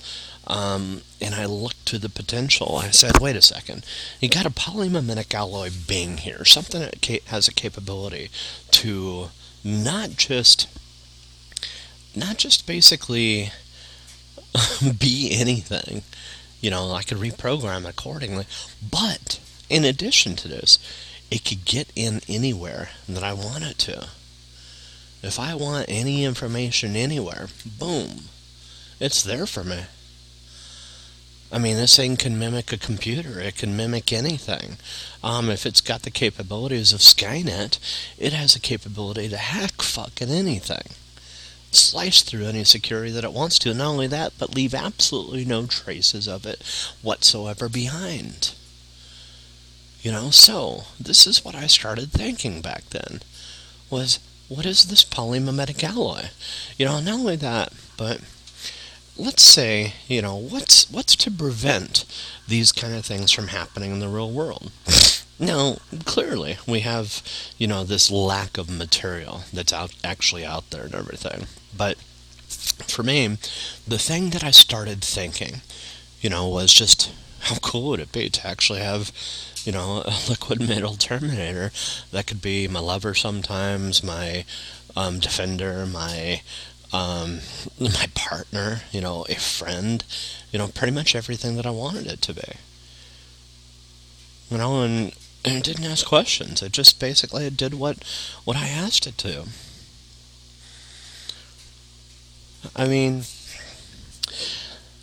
um, 0.46 1.02
and 1.20 1.34
I 1.34 1.46
looked 1.46 1.86
to 1.86 1.98
the 1.98 2.08
potential. 2.08 2.76
I 2.76 2.90
said, 2.90 3.20
wait 3.20 3.36
a 3.36 3.42
second, 3.42 3.84
you 4.20 4.28
got 4.28 4.46
a 4.46 4.50
polymimetic 4.50 5.32
alloy 5.34 5.70
being 5.88 6.18
here, 6.18 6.44
something 6.44 6.80
that 6.80 7.22
has 7.26 7.48
a 7.48 7.54
capability 7.54 8.30
to 8.72 9.30
not 9.64 10.10
just, 10.10 10.68
not 12.16 12.38
just 12.38 12.66
basically 12.66 13.52
be 14.98 15.30
anything, 15.32 16.02
you 16.60 16.70
know, 16.70 16.92
I 16.92 17.02
could 17.02 17.18
reprogram 17.18 17.88
accordingly. 17.88 18.46
But 18.88 19.40
in 19.68 19.84
addition 19.84 20.36
to 20.36 20.48
this, 20.48 20.78
it 21.30 21.44
could 21.44 21.64
get 21.64 21.88
in 21.96 22.20
anywhere 22.28 22.90
that 23.08 23.22
I 23.22 23.32
want 23.32 23.64
it 23.64 23.78
to. 23.78 24.08
If 25.22 25.38
I 25.38 25.54
want 25.54 25.86
any 25.88 26.24
information 26.24 26.96
anywhere, 26.96 27.48
boom, 27.78 28.24
it's 29.00 29.22
there 29.22 29.46
for 29.46 29.64
me. 29.64 29.84
I 31.50 31.58
mean, 31.58 31.76
this 31.76 31.96
thing 31.96 32.16
can 32.16 32.38
mimic 32.38 32.72
a 32.72 32.78
computer. 32.78 33.38
It 33.38 33.56
can 33.56 33.76
mimic 33.76 34.12
anything. 34.12 34.78
Um, 35.22 35.50
if 35.50 35.66
it's 35.66 35.82
got 35.82 36.02
the 36.02 36.10
capabilities 36.10 36.92
of 36.92 37.00
Skynet, 37.00 37.78
it 38.18 38.32
has 38.32 38.54
the 38.54 38.60
capability 38.60 39.28
to 39.28 39.36
hack 39.36 39.82
fucking 39.82 40.30
anything 40.30 40.94
slice 41.74 42.22
through 42.22 42.46
any 42.46 42.64
security 42.64 43.10
that 43.12 43.24
it 43.24 43.32
wants 43.32 43.58
to. 43.60 43.70
And 43.70 43.78
not 43.78 43.88
only 43.88 44.06
that, 44.08 44.32
but 44.38 44.54
leave 44.54 44.74
absolutely 44.74 45.44
no 45.44 45.66
traces 45.66 46.28
of 46.28 46.46
it 46.46 46.62
whatsoever 47.02 47.68
behind. 47.68 48.54
You 50.02 50.12
know, 50.12 50.30
so 50.30 50.84
this 50.98 51.26
is 51.26 51.44
what 51.44 51.54
I 51.54 51.66
started 51.66 52.10
thinking 52.10 52.60
back 52.60 52.90
then 52.90 53.20
was 53.88 54.18
what 54.48 54.66
is 54.66 54.84
this 54.84 55.04
polymimetic 55.04 55.82
alloy? 55.84 56.24
You 56.76 56.86
know, 56.86 57.00
not 57.00 57.14
only 57.14 57.36
that, 57.36 57.72
but 57.96 58.20
let's 59.16 59.42
say, 59.42 59.94
you 60.08 60.20
know, 60.22 60.36
what's 60.36 60.90
what's 60.90 61.16
to 61.16 61.30
prevent 61.30 62.04
these 62.48 62.72
kind 62.72 62.94
of 62.94 63.04
things 63.04 63.30
from 63.30 63.48
happening 63.48 63.92
in 63.92 64.00
the 64.00 64.08
real 64.08 64.30
world? 64.30 64.72
Now, 65.42 65.78
clearly, 66.04 66.58
we 66.68 66.80
have, 66.80 67.20
you 67.58 67.66
know, 67.66 67.82
this 67.82 68.12
lack 68.12 68.58
of 68.58 68.70
material 68.70 69.42
that's 69.52 69.72
out 69.72 69.92
actually 70.04 70.44
out 70.44 70.70
there 70.70 70.84
and 70.84 70.94
everything. 70.94 71.48
But 71.76 71.96
for 72.86 73.02
me, 73.02 73.38
the 73.86 73.98
thing 73.98 74.30
that 74.30 74.44
I 74.44 74.50
started 74.50 75.02
thinking, 75.02 75.62
you 76.20 76.30
know, 76.30 76.48
was 76.48 76.72
just 76.72 77.12
how 77.40 77.56
cool 77.56 77.90
would 77.90 78.00
it 78.00 78.12
be 78.12 78.28
to 78.28 78.46
actually 78.46 78.80
have, 78.80 79.10
you 79.64 79.72
know, 79.72 80.02
a 80.04 80.14
liquid 80.28 80.60
metal 80.66 80.94
Terminator 80.94 81.72
that 82.10 82.26
could 82.26 82.40
be 82.40 82.68
my 82.68 82.80
lover 82.80 83.14
sometimes, 83.14 84.02
my 84.04 84.44
um, 84.96 85.18
defender, 85.18 85.86
my 85.86 86.42
um, 86.92 87.40
my 87.80 88.06
partner, 88.14 88.82
you 88.92 89.00
know, 89.00 89.24
a 89.28 89.34
friend, 89.36 90.04
you 90.50 90.58
know, 90.58 90.68
pretty 90.68 90.92
much 90.92 91.14
everything 91.14 91.56
that 91.56 91.66
I 91.66 91.70
wanted 91.70 92.06
it 92.06 92.20
to 92.22 92.34
be. 92.34 92.52
You 94.50 94.58
know, 94.58 94.82
and 94.82 95.12
and 95.44 95.56
it 95.56 95.64
didn't 95.64 95.84
ask 95.84 96.06
questions. 96.06 96.62
It 96.62 96.72
just 96.72 97.00
basically 97.00 97.46
it 97.46 97.56
did 97.56 97.74
what 97.74 98.04
what 98.44 98.56
I 98.56 98.68
asked 98.68 99.06
it 99.06 99.18
to. 99.18 99.46
I 102.76 102.86
mean, 102.86 103.22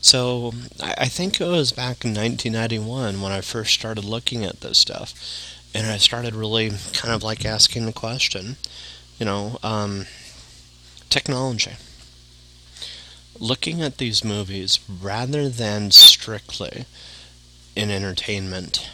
so 0.01 0.53
I, 0.81 1.07
think 1.07 1.39
it 1.39 1.45
was 1.45 1.71
back 1.71 2.05
in 2.05 2.13
1991 2.13 3.21
when 3.21 3.31
I 3.31 3.41
first 3.41 3.73
started 3.73 4.05
looking 4.05 4.45
at 4.45 4.61
this 4.61 4.77
stuff, 4.77 5.13
and 5.73 5.87
I 5.87 5.97
started 5.97 6.33
really 6.33 6.71
kind 6.93 7.13
of 7.13 7.21
like 7.21 7.45
asking 7.45 7.85
the 7.85 7.93
question, 7.93 8.57
you 9.19 9.25
know, 9.25 9.59
um, 9.61 10.05
technology. 11.09 11.73
Looking 13.39 13.81
at 13.81 13.97
these 13.97 14.23
movies 14.23 14.79
rather 14.89 15.49
than 15.49 15.91
strictly 15.91 16.85
in 17.75 17.91
entertainment 17.91 18.89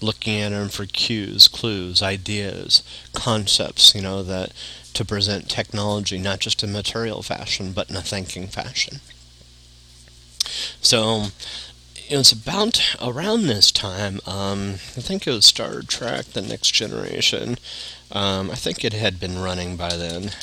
looking 0.00 0.40
at 0.40 0.50
them 0.50 0.68
for 0.68 0.86
cues, 0.86 1.48
clues, 1.48 2.02
ideas, 2.02 2.82
concepts, 3.12 3.94
you 3.94 4.02
know, 4.02 4.22
that 4.22 4.52
to 4.94 5.04
present 5.04 5.48
technology 5.48 6.18
not 6.18 6.40
just 6.40 6.62
in 6.62 6.72
material 6.72 7.22
fashion, 7.22 7.72
but 7.72 7.90
in 7.90 7.96
a 7.96 8.02
thinking 8.02 8.46
fashion. 8.46 9.00
So 10.80 11.26
it 12.08 12.16
was 12.16 12.32
about 12.32 12.96
around 13.00 13.46
this 13.46 13.70
time, 13.70 14.20
um, 14.26 14.74
I 14.96 15.00
think 15.00 15.26
it 15.26 15.30
was 15.30 15.44
Star 15.46 15.82
Trek 15.82 16.26
The 16.26 16.42
Next 16.42 16.72
Generation. 16.72 17.58
Um, 18.10 18.50
I 18.50 18.54
think 18.54 18.84
it 18.84 18.94
had 18.94 19.20
been 19.20 19.38
running 19.38 19.76
by 19.76 19.94
then. 19.96 20.30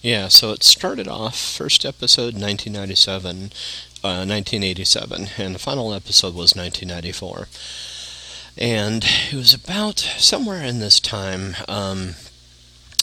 Yeah, 0.00 0.28
so 0.28 0.52
it 0.52 0.62
started 0.62 1.08
off, 1.08 1.36
first 1.36 1.84
episode 1.84 2.34
1997, 2.34 3.50
1987, 4.02 5.22
uh, 5.22 5.28
and 5.38 5.54
the 5.54 5.58
final 5.58 5.92
episode 5.92 6.34
was 6.34 6.54
1994. 6.54 7.48
And 8.56 9.04
it 9.04 9.34
was 9.34 9.54
about 9.54 9.98
somewhere 9.98 10.62
in 10.64 10.80
this 10.80 10.98
time. 10.98 11.56
Um, 11.68 12.14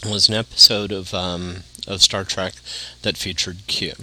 was 0.05 0.29
an 0.29 0.35
episode 0.35 0.91
of 0.91 1.13
um, 1.13 1.63
of 1.87 2.01
Star 2.01 2.23
Trek 2.23 2.53
that 3.01 3.17
featured 3.17 3.67
Q. 3.67 3.93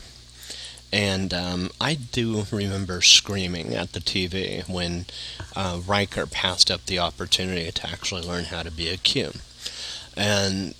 And 0.92 1.32
um, 1.32 1.70
I 1.80 1.94
do 1.94 2.44
remember 2.52 3.00
screaming 3.00 3.74
at 3.74 3.92
the 3.92 4.00
TV 4.00 4.68
when 4.68 5.06
uh, 5.56 5.80
Riker 5.86 6.26
passed 6.26 6.70
up 6.70 6.84
the 6.84 6.98
opportunity 6.98 7.70
to 7.70 7.88
actually 7.88 8.22
learn 8.22 8.44
how 8.44 8.62
to 8.62 8.70
be 8.70 8.88
a 8.88 8.98
Q. 8.98 9.32
And 10.16 10.74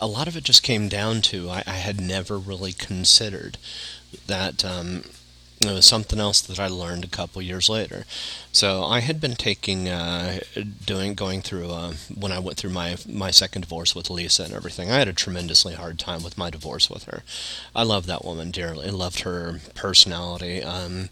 a 0.00 0.06
lot 0.06 0.28
of 0.28 0.36
it 0.36 0.44
just 0.44 0.62
came 0.62 0.88
down 0.88 1.22
to 1.22 1.50
I, 1.50 1.62
I 1.66 1.74
had 1.74 2.00
never 2.00 2.38
really 2.38 2.72
considered 2.72 3.56
that 4.26 4.64
um, 4.64 5.04
it 5.70 5.74
was 5.74 5.86
something 5.86 6.18
else 6.18 6.40
that 6.40 6.58
I 6.58 6.68
learned 6.68 7.04
a 7.04 7.08
couple 7.08 7.42
years 7.42 7.68
later. 7.68 8.04
So 8.52 8.84
I 8.84 9.00
had 9.00 9.20
been 9.20 9.34
taking, 9.34 9.88
uh, 9.88 10.40
doing, 10.84 11.14
going 11.14 11.42
through 11.42 11.70
uh, 11.70 11.94
when 12.14 12.32
I 12.32 12.38
went 12.38 12.58
through 12.58 12.70
my 12.70 12.96
my 13.08 13.30
second 13.30 13.62
divorce 13.62 13.94
with 13.94 14.10
Lisa 14.10 14.44
and 14.44 14.52
everything. 14.52 14.90
I 14.90 14.98
had 14.98 15.08
a 15.08 15.12
tremendously 15.12 15.74
hard 15.74 15.98
time 15.98 16.22
with 16.22 16.38
my 16.38 16.50
divorce 16.50 16.90
with 16.90 17.04
her. 17.04 17.22
I 17.74 17.82
love 17.82 18.06
that 18.06 18.24
woman 18.24 18.50
dearly. 18.50 18.86
I 18.86 18.90
loved 18.90 19.20
her 19.20 19.60
personality. 19.74 20.62
Um, 20.62 21.08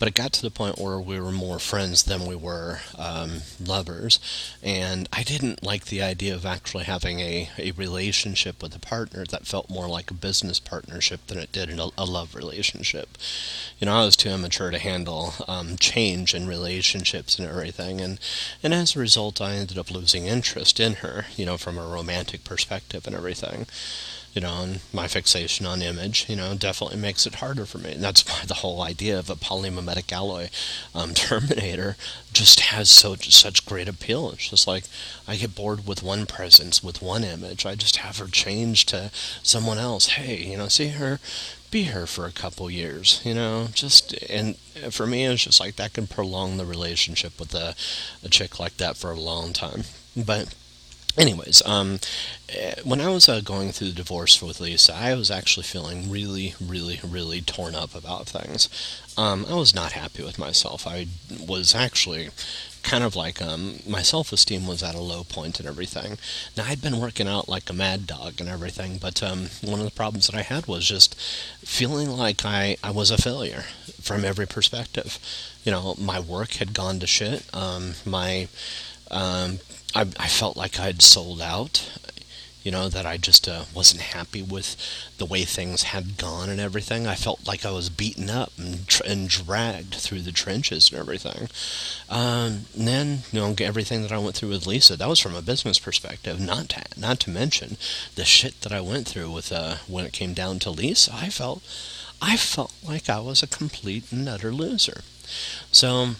but 0.00 0.08
it 0.08 0.14
got 0.14 0.32
to 0.32 0.42
the 0.42 0.50
point 0.50 0.78
where 0.78 0.98
we 0.98 1.20
were 1.20 1.30
more 1.30 1.58
friends 1.58 2.04
than 2.04 2.24
we 2.26 2.34
were 2.34 2.80
um, 2.98 3.42
lovers, 3.62 4.18
and 4.62 5.06
I 5.12 5.22
didn't 5.22 5.62
like 5.62 5.84
the 5.84 6.00
idea 6.02 6.34
of 6.34 6.46
actually 6.46 6.84
having 6.84 7.20
a, 7.20 7.50
a 7.58 7.72
relationship 7.72 8.62
with 8.62 8.74
a 8.74 8.80
partner 8.80 9.26
that 9.26 9.46
felt 9.46 9.68
more 9.68 9.88
like 9.88 10.10
a 10.10 10.14
business 10.14 10.58
partnership 10.58 11.26
than 11.26 11.36
it 11.36 11.52
did 11.52 11.68
a, 11.78 11.90
a 11.98 12.06
love 12.06 12.34
relationship. 12.34 13.18
You 13.78 13.86
know, 13.86 13.94
I 13.94 14.06
was 14.06 14.16
too 14.16 14.30
immature 14.30 14.70
to 14.70 14.78
handle 14.78 15.34
um, 15.46 15.76
change 15.76 16.34
in 16.34 16.48
relationships 16.48 17.38
and 17.38 17.46
everything, 17.46 18.00
and 18.00 18.18
and 18.62 18.72
as 18.72 18.96
a 18.96 19.00
result, 19.00 19.42
I 19.42 19.52
ended 19.52 19.76
up 19.76 19.90
losing 19.90 20.24
interest 20.26 20.80
in 20.80 20.94
her. 20.94 21.26
You 21.36 21.44
know, 21.44 21.58
from 21.58 21.76
a 21.76 21.86
romantic 21.86 22.42
perspective 22.42 23.06
and 23.06 23.14
everything 23.14 23.66
you 24.32 24.40
know, 24.40 24.62
and 24.62 24.80
my 24.92 25.08
fixation 25.08 25.66
on 25.66 25.82
image, 25.82 26.26
you 26.28 26.36
know, 26.36 26.54
definitely 26.54 26.98
makes 26.98 27.26
it 27.26 27.36
harder 27.36 27.66
for 27.66 27.78
me. 27.78 27.92
And 27.92 28.02
that's 28.02 28.26
why 28.26 28.44
the 28.46 28.54
whole 28.54 28.82
idea 28.82 29.18
of 29.18 29.28
a 29.28 29.34
polymimetic 29.34 30.12
alloy 30.12 30.48
um, 30.94 31.14
Terminator 31.14 31.96
just 32.32 32.60
has 32.60 32.90
so 32.90 33.16
such 33.16 33.66
great 33.66 33.88
appeal. 33.88 34.30
It's 34.30 34.48
just 34.50 34.66
like 34.66 34.84
I 35.26 35.36
get 35.36 35.56
bored 35.56 35.86
with 35.86 36.02
one 36.02 36.26
presence, 36.26 36.82
with 36.82 37.02
one 37.02 37.24
image. 37.24 37.66
I 37.66 37.74
just 37.74 37.96
have 37.96 38.18
her 38.18 38.26
change 38.26 38.86
to 38.86 39.10
someone 39.42 39.78
else. 39.78 40.06
Hey, 40.10 40.36
you 40.36 40.56
know, 40.56 40.68
see 40.68 40.88
her, 40.88 41.18
be 41.70 41.84
her 41.84 42.06
for 42.06 42.26
a 42.26 42.32
couple 42.32 42.70
years, 42.70 43.20
you 43.24 43.34
know, 43.34 43.68
just 43.72 44.12
and 44.24 44.56
for 44.90 45.06
me, 45.06 45.24
it's 45.24 45.44
just 45.44 45.60
like 45.60 45.76
that 45.76 45.92
can 45.92 46.06
prolong 46.06 46.56
the 46.56 46.64
relationship 46.64 47.38
with 47.38 47.54
a, 47.54 47.74
a 48.24 48.28
chick 48.28 48.58
like 48.58 48.76
that 48.78 48.96
for 48.96 49.10
a 49.10 49.20
long 49.20 49.52
time. 49.52 49.84
But 50.16 50.54
anyways, 51.18 51.62
um, 51.66 51.98
eh, 52.48 52.74
when 52.84 53.00
I 53.00 53.08
was 53.08 53.28
uh, 53.28 53.40
going 53.40 53.72
through 53.72 53.88
the 53.88 53.94
divorce 53.94 54.42
with 54.42 54.60
Lisa, 54.60 54.94
I 54.94 55.14
was 55.14 55.30
actually 55.30 55.64
feeling 55.64 56.10
really, 56.10 56.54
really, 56.60 57.00
really 57.06 57.40
torn 57.40 57.74
up 57.74 57.94
about 57.94 58.26
things. 58.26 58.68
Um, 59.16 59.44
I 59.48 59.54
was 59.54 59.74
not 59.74 59.92
happy 59.92 60.22
with 60.22 60.38
myself. 60.38 60.86
I 60.86 61.06
was 61.46 61.74
actually 61.74 62.30
kind 62.82 63.04
of 63.04 63.14
like 63.14 63.42
um, 63.42 63.80
my 63.86 64.02
self 64.02 64.32
esteem 64.32 64.66
was 64.66 64.82
at 64.82 64.94
a 64.94 65.00
low 65.00 65.24
point 65.24 65.60
and 65.60 65.68
everything. 65.68 66.16
Now 66.56 66.64
I'd 66.66 66.80
been 66.80 67.00
working 67.00 67.28
out 67.28 67.48
like 67.48 67.68
a 67.68 67.74
mad 67.74 68.06
dog 68.06 68.40
and 68.40 68.48
everything, 68.48 68.98
but 68.98 69.22
um, 69.22 69.48
one 69.62 69.80
of 69.80 69.84
the 69.84 69.92
problems 69.92 70.26
that 70.26 70.36
I 70.36 70.42
had 70.42 70.66
was 70.66 70.86
just 70.86 71.18
feeling 71.60 72.10
like 72.10 72.44
I, 72.44 72.76
I 72.82 72.90
was 72.90 73.10
a 73.10 73.20
failure 73.20 73.64
from 74.00 74.24
every 74.24 74.46
perspective. 74.46 75.18
You 75.64 75.72
know, 75.72 75.94
my 75.98 76.20
work 76.20 76.54
had 76.54 76.72
gone 76.72 77.00
to 77.00 77.06
shit. 77.06 77.44
Um, 77.54 77.94
my 78.06 78.48
um, 79.10 79.58
I, 79.94 80.02
I 80.18 80.28
felt 80.28 80.56
like 80.56 80.78
I'd 80.78 81.02
sold 81.02 81.40
out. 81.40 81.90
You 82.62 82.70
know, 82.70 82.90
that 82.90 83.06
I 83.06 83.16
just 83.16 83.48
uh, 83.48 83.64
wasn't 83.74 84.02
happy 84.02 84.42
with 84.42 84.76
the 85.16 85.24
way 85.24 85.44
things 85.44 85.84
had 85.84 86.18
gone 86.18 86.50
and 86.50 86.60
everything. 86.60 87.06
I 87.06 87.14
felt 87.14 87.46
like 87.46 87.64
I 87.64 87.70
was 87.70 87.88
beaten 87.88 88.28
up 88.28 88.52
and, 88.58 88.86
tr- 88.86 89.02
and 89.06 89.30
dragged 89.30 89.94
through 89.94 90.20
the 90.20 90.30
trenches 90.30 90.90
and 90.90 91.00
everything. 91.00 91.48
Um, 92.10 92.66
and 92.76 92.86
then, 92.86 93.18
you 93.32 93.40
know, 93.40 93.54
everything 93.60 94.02
that 94.02 94.12
I 94.12 94.18
went 94.18 94.36
through 94.36 94.50
with 94.50 94.66
Lisa, 94.66 94.94
that 94.98 95.08
was 95.08 95.18
from 95.18 95.34
a 95.34 95.40
business 95.40 95.78
perspective. 95.78 96.38
Not 96.38 96.68
to, 96.68 96.82
not 96.98 97.18
to 97.20 97.30
mention 97.30 97.78
the 98.14 98.26
shit 98.26 98.60
that 98.60 98.72
I 98.72 98.82
went 98.82 99.08
through 99.08 99.30
with 99.30 99.50
uh, 99.52 99.76
when 99.88 100.04
it 100.04 100.12
came 100.12 100.34
down 100.34 100.58
to 100.58 100.70
Lisa. 100.70 101.14
I 101.14 101.30
felt, 101.30 101.62
I 102.20 102.36
felt 102.36 102.74
like 102.86 103.08
I 103.08 103.20
was 103.20 103.42
a 103.42 103.46
complete 103.46 104.12
and 104.12 104.28
utter 104.28 104.52
loser. 104.52 105.00
So 105.72 106.10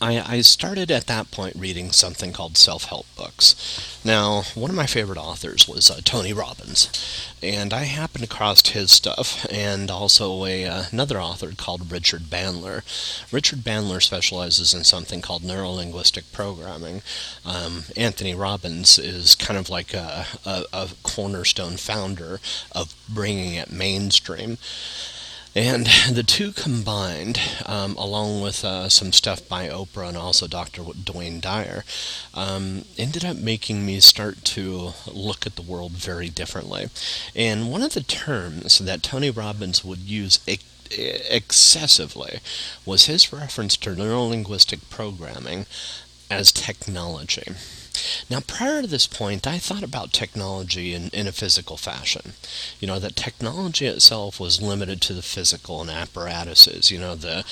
I, 0.00 0.36
I, 0.36 0.40
started 0.42 0.90
at 0.90 1.06
that 1.06 1.30
point 1.30 1.56
reading 1.56 1.90
something 1.92 2.32
called 2.32 2.58
self 2.58 2.84
help 2.84 3.06
books. 3.16 4.00
Now, 4.04 4.42
one 4.54 4.70
of 4.70 4.76
my 4.76 4.86
favorite 4.86 5.18
authors 5.18 5.66
was 5.68 5.90
uh, 5.90 6.00
Tony 6.04 6.32
Robbins, 6.32 6.88
and 7.42 7.72
I 7.72 7.84
happened 7.84 8.24
across 8.24 8.66
his 8.66 8.90
stuff, 8.90 9.46
and 9.50 9.90
also 9.90 10.44
a, 10.44 10.66
uh, 10.66 10.84
another 10.92 11.20
author 11.20 11.52
called 11.56 11.90
Richard 11.90 12.22
Bandler. 12.22 12.82
Richard 13.32 13.60
Bandler 13.60 14.02
specializes 14.02 14.74
in 14.74 14.84
something 14.84 15.22
called 15.22 15.42
neurolinguistic 15.42 16.32
programming. 16.32 17.02
Um, 17.44 17.84
Anthony 17.96 18.34
Robbins 18.34 18.98
is 18.98 19.34
kind 19.34 19.58
of 19.58 19.70
like 19.70 19.94
a, 19.94 20.26
a, 20.44 20.64
a 20.72 20.88
cornerstone 21.02 21.76
founder 21.76 22.40
of 22.72 22.94
bringing 23.08 23.54
it 23.54 23.70
mainstream. 23.70 24.58
And 25.54 25.86
the 26.12 26.22
two 26.22 26.52
combined, 26.52 27.40
um, 27.66 27.96
along 27.96 28.40
with 28.40 28.64
uh, 28.64 28.88
some 28.88 29.12
stuff 29.12 29.48
by 29.48 29.68
Oprah 29.68 30.08
and 30.08 30.16
also 30.16 30.46
Dr. 30.46 30.84
Wayne 31.12 31.40
Dyer, 31.40 31.84
um, 32.34 32.84
ended 32.96 33.24
up 33.24 33.36
making 33.36 33.84
me 33.84 34.00
start 34.00 34.44
to 34.46 34.92
look 35.06 35.46
at 35.46 35.56
the 35.56 35.62
world 35.62 35.92
very 35.92 36.28
differently. 36.28 36.88
And 37.34 37.70
one 37.70 37.82
of 37.82 37.94
the 37.94 38.02
terms 38.02 38.78
that 38.78 39.02
Tony 39.02 39.30
Robbins 39.30 39.84
would 39.84 40.00
use 40.00 40.38
excessively 40.90 42.40
was 42.84 43.06
his 43.06 43.32
reference 43.32 43.76
to 43.78 43.90
neurolinguistic 43.90 44.88
programming 44.90 45.66
as 46.30 46.52
technology. 46.52 47.54
Now, 48.28 48.40
prior 48.40 48.82
to 48.82 48.88
this 48.88 49.06
point, 49.06 49.46
I 49.46 49.58
thought 49.58 49.82
about 49.82 50.12
technology 50.12 50.94
in, 50.94 51.08
in 51.08 51.26
a 51.26 51.32
physical 51.32 51.76
fashion. 51.76 52.34
You 52.78 52.86
know, 52.86 52.98
that 52.98 53.16
technology 53.16 53.86
itself 53.86 54.38
was 54.38 54.62
limited 54.62 55.00
to 55.02 55.14
the 55.14 55.22
physical 55.22 55.80
and 55.80 55.90
apparatuses, 55.90 56.90
you 56.90 56.98
know, 56.98 57.14
the 57.14 57.44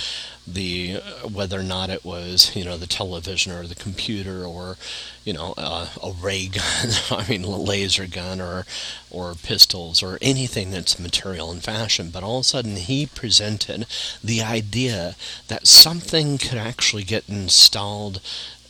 the 0.55 0.97
uh, 0.97 1.29
whether 1.29 1.61
or 1.61 1.65
not 1.65 1.91
it 1.91 2.05
was 2.05 2.55
you 2.57 2.65
know 2.65 2.77
the 2.77 2.87
television 2.87 3.53
or 3.53 3.67
the 3.67 3.75
computer 3.75 4.45
or 4.45 4.77
you 5.25 5.33
know 5.33 5.55
uh, 5.59 5.89
a 6.03 6.13
ray 6.13 6.47
gun 6.47 6.89
I 7.11 7.27
mean 7.29 7.43
laser 7.43 8.07
gun 8.07 8.41
or 8.41 8.65
or 9.11 9.35
pistols 9.35 10.03
or 10.03 10.19
anything 10.23 10.71
that's 10.71 10.99
material 10.99 11.53
in 11.53 11.61
fashion 11.61 12.11
but 12.11 12.23
all 12.23 12.39
of 12.39 12.43
a 12.43 12.45
sudden 12.45 12.77
he 12.77 13.07
presented 13.07 13.87
the 14.23 14.43
idea 14.43 15.17
that 15.49 15.67
something 15.67 16.39
could 16.39 16.59
actually 16.59 17.05
get 17.05 17.29
installed 17.29 18.21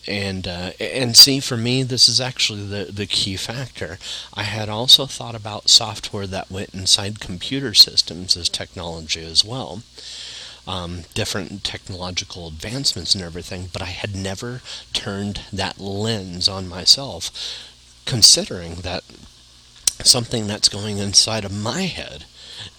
and 0.09 0.49
uh, 0.49 0.71
and 0.81 1.17
see 1.17 1.39
for 1.39 1.57
me 1.57 1.83
this 1.83 2.09
is 2.09 2.21
actually 2.21 2.67
the 2.67 2.91
the 2.91 3.07
key 3.07 3.37
factor. 3.37 3.99
I 4.35 4.45
had 4.45 4.69
also 4.69 5.07
thought 5.07 5.35
about 5.35 5.69
software 5.69 6.27
that 6.27 6.51
went 6.51 6.75
inside 6.75 7.21
computer 7.21 7.75
systems 7.75 8.37
as 8.37 8.49
technology 8.49 9.25
as 9.25 9.45
well. 9.45 9.83
Um, 10.67 11.05
different 11.15 11.65
technological 11.65 12.47
advancements 12.49 13.15
and 13.15 13.25
everything 13.25 13.71
but 13.73 13.81
i 13.81 13.87
had 13.87 14.15
never 14.15 14.61
turned 14.93 15.41
that 15.51 15.81
lens 15.81 16.47
on 16.47 16.69
myself 16.69 17.31
considering 18.05 18.75
that 18.83 19.03
something 20.05 20.47
that's 20.47 20.69
going 20.69 20.99
inside 20.99 21.47
of 21.47 21.57
my 21.57 21.83
head 21.83 22.27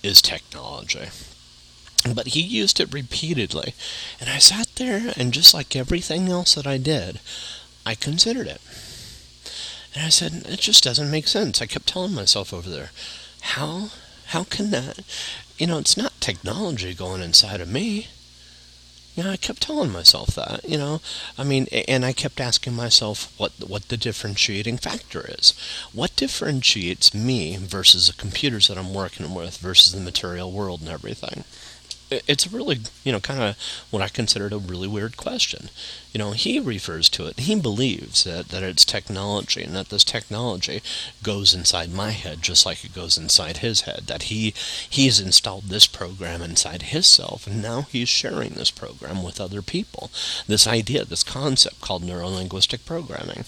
is 0.03 0.21
technology 0.21 1.09
but 2.13 2.27
he 2.27 2.41
used 2.41 2.79
it 2.79 2.93
repeatedly. 2.93 3.73
And 4.19 4.29
I 4.29 4.37
sat 4.37 4.67
there, 4.75 5.13
and 5.17 5.33
just 5.33 5.53
like 5.53 5.75
everything 5.75 6.29
else 6.29 6.55
that 6.55 6.67
I 6.67 6.77
did, 6.77 7.19
I 7.85 7.95
considered 7.95 8.47
it. 8.47 8.61
And 9.95 10.05
I 10.05 10.09
said, 10.09 10.43
it 10.47 10.59
just 10.59 10.83
doesn't 10.83 11.11
make 11.11 11.27
sense. 11.27 11.61
I 11.61 11.65
kept 11.65 11.87
telling 11.87 12.13
myself 12.13 12.53
over 12.53 12.69
there, 12.69 12.91
how, 13.41 13.89
how 14.27 14.43
can 14.43 14.71
that, 14.71 14.99
you 15.57 15.67
know, 15.67 15.77
it's 15.77 15.97
not 15.97 16.21
technology 16.21 16.93
going 16.93 17.21
inside 17.21 17.61
of 17.61 17.67
me. 17.67 18.07
You 19.15 19.23
know, 19.23 19.31
I 19.31 19.37
kept 19.37 19.63
telling 19.63 19.91
myself 19.91 20.29
that, 20.35 20.63
you 20.63 20.77
know, 20.77 21.01
I 21.37 21.43
mean, 21.43 21.67
and 21.87 22.05
I 22.05 22.13
kept 22.13 22.39
asking 22.39 22.73
myself 22.75 23.33
what 23.37 23.51
what 23.67 23.89
the 23.89 23.97
differentiating 23.97 24.77
factor 24.77 25.25
is. 25.37 25.53
What 25.91 26.15
differentiates 26.15 27.13
me 27.13 27.57
versus 27.57 28.07
the 28.07 28.13
computers 28.13 28.69
that 28.69 28.77
I'm 28.77 28.93
working 28.93 29.33
with 29.33 29.57
versus 29.57 29.91
the 29.91 29.99
material 29.99 30.51
world 30.51 30.79
and 30.79 30.89
everything? 30.89 31.43
It's 32.11 32.51
really, 32.51 32.79
you 33.03 33.11
know, 33.11 33.19
kind 33.19 33.41
of 33.41 33.57
what 33.91 34.01
I 34.01 34.07
considered 34.07 34.53
a 34.53 34.57
really 34.57 34.87
weird 34.87 35.17
question. 35.17 35.69
You 36.11 36.17
know, 36.17 36.31
he 36.31 36.59
refers 36.59 37.07
to 37.09 37.27
it. 37.27 37.41
He 37.41 37.55
believes 37.59 38.23
that, 38.23 38.49
that 38.49 38.63
it's 38.63 38.83
technology 38.83 39.63
and 39.63 39.75
that 39.75 39.89
this 39.89 40.03
technology 40.03 40.81
goes 41.21 41.53
inside 41.53 41.93
my 41.93 42.11
head 42.11 42.41
just 42.41 42.65
like 42.65 42.83
it 42.83 42.95
goes 42.95 43.15
inside 43.17 43.57
his 43.57 43.81
head. 43.81 44.07
That 44.07 44.23
he 44.23 44.53
he's 44.89 45.19
installed 45.19 45.65
this 45.65 45.85
program 45.85 46.41
inside 46.41 46.81
his 46.81 47.05
self 47.05 47.45
and 47.45 47.61
now 47.61 47.83
he's 47.83 48.09
sharing 48.09 48.53
this 48.53 48.71
program 48.71 49.21
with 49.21 49.39
other 49.39 49.61
people. 49.61 50.09
This 50.47 50.65
idea, 50.65 51.05
this 51.05 51.23
concept 51.23 51.79
called 51.79 52.03
neurolinguistic 52.03 52.85
programming. 52.85 53.45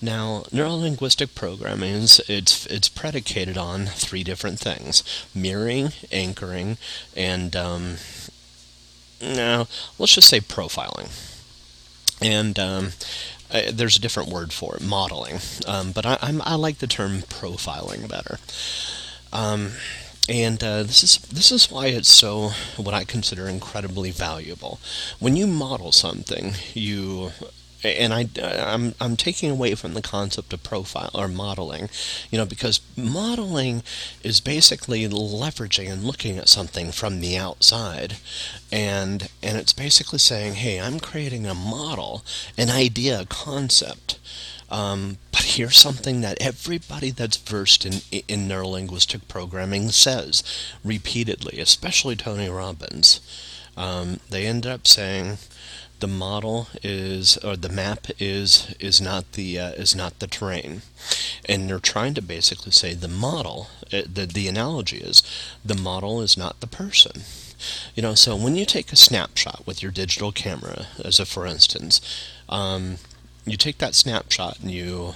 Now, 0.00 0.44
neurolinguistic 0.52 1.34
programming 1.34 1.94
is 1.94 2.20
it's 2.28 2.64
it's 2.66 2.88
predicated 2.88 3.58
on 3.58 3.86
three 3.86 4.22
different 4.22 4.60
things: 4.60 5.02
mirroring, 5.34 5.90
anchoring, 6.12 6.78
and 7.16 7.56
um, 7.56 7.96
now 9.20 9.66
let's 9.98 10.14
just 10.14 10.28
say 10.28 10.40
profiling 10.40 11.10
and 12.20 12.58
um, 12.58 12.92
I, 13.52 13.70
there's 13.70 13.96
a 13.96 14.00
different 14.00 14.30
word 14.30 14.52
for 14.52 14.76
it, 14.76 14.82
modeling. 14.82 15.38
Um, 15.66 15.92
but 15.92 16.04
I, 16.04 16.18
I, 16.20 16.54
like 16.54 16.78
the 16.78 16.86
term 16.86 17.20
profiling 17.22 18.08
better. 18.08 18.38
Um, 19.32 19.72
and 20.28 20.62
uh, 20.62 20.82
this 20.82 21.02
is 21.02 21.18
this 21.18 21.50
is 21.50 21.70
why 21.70 21.86
it's 21.86 22.10
so 22.10 22.50
what 22.76 22.94
I 22.94 23.04
consider 23.04 23.48
incredibly 23.48 24.10
valuable. 24.10 24.78
When 25.18 25.36
you 25.36 25.46
model 25.46 25.90
something, 25.90 26.54
you 26.74 27.32
and 27.84 28.12
I, 28.12 28.28
I'm, 28.42 28.94
I'm 29.00 29.16
taking 29.16 29.50
away 29.50 29.74
from 29.74 29.94
the 29.94 30.02
concept 30.02 30.52
of 30.52 30.62
profile 30.62 31.10
or 31.14 31.28
modeling, 31.28 31.88
you 32.30 32.38
know, 32.38 32.46
because 32.46 32.80
modeling 32.96 33.82
is 34.22 34.40
basically 34.40 35.08
leveraging 35.08 35.90
and 35.90 36.04
looking 36.04 36.38
at 36.38 36.48
something 36.48 36.90
from 36.90 37.20
the 37.20 37.36
outside, 37.36 38.16
and 38.72 39.28
and 39.42 39.56
it's 39.56 39.72
basically 39.72 40.18
saying, 40.18 40.54
hey, 40.54 40.80
I'm 40.80 41.00
creating 41.00 41.46
a 41.46 41.54
model, 41.54 42.24
an 42.56 42.70
idea, 42.70 43.20
a 43.20 43.26
concept. 43.26 44.18
Um, 44.70 45.16
but 45.32 45.42
here's 45.44 45.78
something 45.78 46.20
that 46.20 46.42
everybody 46.42 47.10
that's 47.10 47.36
versed 47.36 47.86
in 47.86 47.94
in 48.10 48.48
neurolinguistic 48.48 49.28
programming 49.28 49.90
says 49.90 50.42
repeatedly, 50.84 51.60
especially 51.60 52.16
Tony 52.16 52.48
Robbins. 52.48 53.20
Um, 53.76 54.18
they 54.28 54.44
end 54.44 54.66
up 54.66 54.88
saying 54.88 55.38
the 56.00 56.06
model 56.06 56.68
is 56.82 57.36
or 57.38 57.56
the 57.56 57.68
map 57.68 58.06
is 58.18 58.74
is 58.78 59.00
not 59.00 59.32
the 59.32 59.58
uh, 59.58 59.70
is 59.70 59.94
not 59.94 60.18
the 60.18 60.26
terrain. 60.26 60.82
And 61.46 61.68
they're 61.68 61.78
trying 61.78 62.14
to 62.14 62.22
basically 62.22 62.72
say 62.72 62.94
the 62.94 63.08
model 63.08 63.68
uh, 63.92 64.02
the 64.12 64.26
the 64.26 64.48
analogy 64.48 64.98
is 64.98 65.22
the 65.64 65.74
model 65.74 66.20
is 66.20 66.36
not 66.36 66.60
the 66.60 66.66
person. 66.66 67.22
You 67.94 68.02
know 68.02 68.14
so 68.14 68.36
when 68.36 68.56
you 68.56 68.64
take 68.64 68.92
a 68.92 68.96
snapshot 68.96 69.66
with 69.66 69.82
your 69.82 69.92
digital 69.92 70.32
camera 70.32 70.86
as 71.04 71.18
a 71.18 71.26
for 71.26 71.46
instance 71.46 72.00
um, 72.48 72.98
you 73.44 73.56
take 73.56 73.78
that 73.78 73.94
snapshot 73.94 74.60
and 74.60 74.70
you 74.70 75.14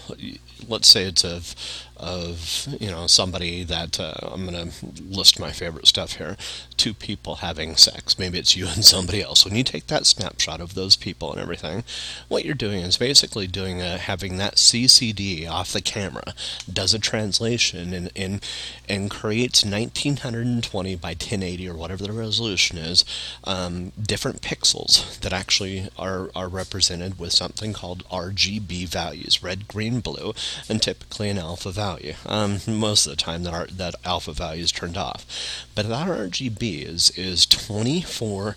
let's 0.66 0.88
say 0.88 1.04
it's 1.04 1.24
of 1.24 1.54
of 2.02 2.66
you 2.80 2.90
know 2.90 3.06
somebody 3.06 3.62
that 3.62 4.00
uh, 4.00 4.14
I'm 4.22 4.46
going 4.46 4.70
to 4.70 5.02
list 5.02 5.38
my 5.38 5.52
favorite 5.52 5.86
stuff 5.86 6.14
here. 6.14 6.36
Two 6.76 6.92
people 6.92 7.36
having 7.36 7.76
sex. 7.76 8.18
Maybe 8.18 8.38
it's 8.38 8.56
you 8.56 8.66
and 8.74 8.84
somebody 8.84 9.22
else. 9.22 9.44
When 9.44 9.54
you 9.54 9.62
take 9.62 9.86
that 9.86 10.04
snapshot 10.04 10.60
of 10.60 10.74
those 10.74 10.96
people 10.96 11.32
and 11.32 11.40
everything, 11.40 11.84
what 12.28 12.44
you're 12.44 12.54
doing 12.54 12.80
is 12.80 12.96
basically 12.96 13.46
doing 13.46 13.80
a, 13.80 13.98
having 13.98 14.36
that 14.38 14.56
CCD 14.56 15.48
off 15.48 15.72
the 15.72 15.80
camera 15.80 16.34
does 16.70 16.92
a 16.92 16.98
translation 16.98 17.94
and 17.94 18.10
and, 18.16 18.44
and 18.88 19.10
creates 19.10 19.64
1920 19.64 20.96
by 20.96 21.10
1080 21.10 21.68
or 21.68 21.74
whatever 21.74 22.02
the 22.02 22.12
resolution 22.12 22.78
is, 22.78 23.04
um, 23.44 23.92
different 24.00 24.42
pixels 24.42 25.20
that 25.20 25.32
actually 25.32 25.88
are 25.96 26.30
are 26.34 26.48
represented 26.48 27.18
with 27.18 27.32
something 27.32 27.72
called 27.72 28.04
RGB 28.10 28.88
values: 28.88 29.40
red, 29.40 29.68
green, 29.68 30.00
blue, 30.00 30.34
and 30.68 30.82
typically 30.82 31.28
an 31.28 31.38
alpha 31.38 31.70
value 31.70 31.91
value. 31.92 32.14
Um, 32.26 32.58
most 32.66 33.06
of 33.06 33.10
the 33.10 33.16
time 33.16 33.42
that 33.44 33.54
our, 33.54 33.66
that 33.66 33.94
alpha 34.04 34.32
value 34.32 34.62
is 34.62 34.72
turned 34.72 34.96
off. 34.96 35.26
But 35.74 35.88
that 35.88 36.08
RGB 36.08 36.84
is, 36.84 37.10
is 37.10 37.46
24 37.46 38.56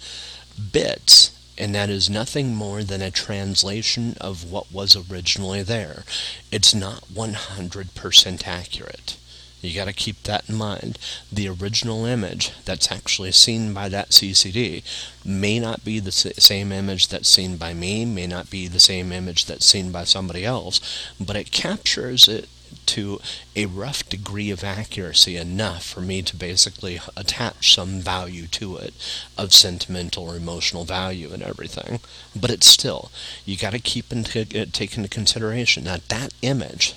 bits, 0.73 1.34
and 1.57 1.75
that 1.75 1.90
is 1.90 2.11
nothing 2.11 2.55
more 2.55 2.83
than 2.83 3.03
a 3.03 3.11
translation 3.11 4.17
of 4.21 4.51
what 4.51 4.73
was 4.73 4.97
originally 5.11 5.62
there. 5.62 6.05
It's 6.51 6.75
not 6.75 7.05
100% 7.12 8.47
accurate. 8.47 9.17
You 9.64 9.75
got 9.75 9.87
to 9.87 9.95
keep 9.95 10.23
that 10.25 10.49
in 10.49 10.57
mind. 10.57 10.99
The 11.33 11.49
original 11.49 12.05
image 12.05 12.53
that's 12.64 12.93
actually 12.93 13.33
seen 13.33 13.73
by 13.73 13.88
that 13.88 14.11
CCD 14.11 14.83
may 15.25 15.59
not 15.59 15.85
be 15.85 16.01
the 16.01 16.12
same 16.12 16.71
image 16.71 17.09
that's 17.09 17.31
seen 17.31 17.57
by 17.57 17.73
me, 17.73 18.05
may 18.05 18.27
not 18.27 18.51
be 18.51 18.69
the 18.69 18.81
same 18.81 19.11
image 19.11 19.47
that's 19.47 19.64
seen 19.64 19.90
by 19.90 20.05
somebody 20.05 20.45
else, 20.45 20.81
but 21.19 21.37
it 21.37 21.51
captures 21.51 22.29
it 22.29 22.49
to 22.87 23.21
a 23.55 23.67
rough 23.67 24.09
degree 24.09 24.51
of 24.51 24.65
accuracy 24.65 25.37
enough 25.37 25.85
for 25.85 26.01
me 26.01 26.23
to 26.23 26.37
basically 26.37 27.01
attach 27.17 27.75
some 27.75 28.01
value 28.01 28.47
to 28.49 28.77
it 28.77 28.95
of 29.37 29.53
sentimental 29.53 30.25
or 30.25 30.37
emotional 30.37 30.85
value 30.85 31.33
and 31.33 31.43
everything. 31.43 32.01
But 32.35 32.51
it's 32.51 32.67
still, 32.67 33.11
you 33.45 33.57
got 33.57 33.73
to 33.73 33.79
keep 33.79 34.13
into, 34.13 34.41
uh, 34.41 34.67
take 34.73 34.97
into 34.97 35.09
consideration 35.09 35.85
that 35.85 36.09
that 36.09 36.33
image 36.43 36.95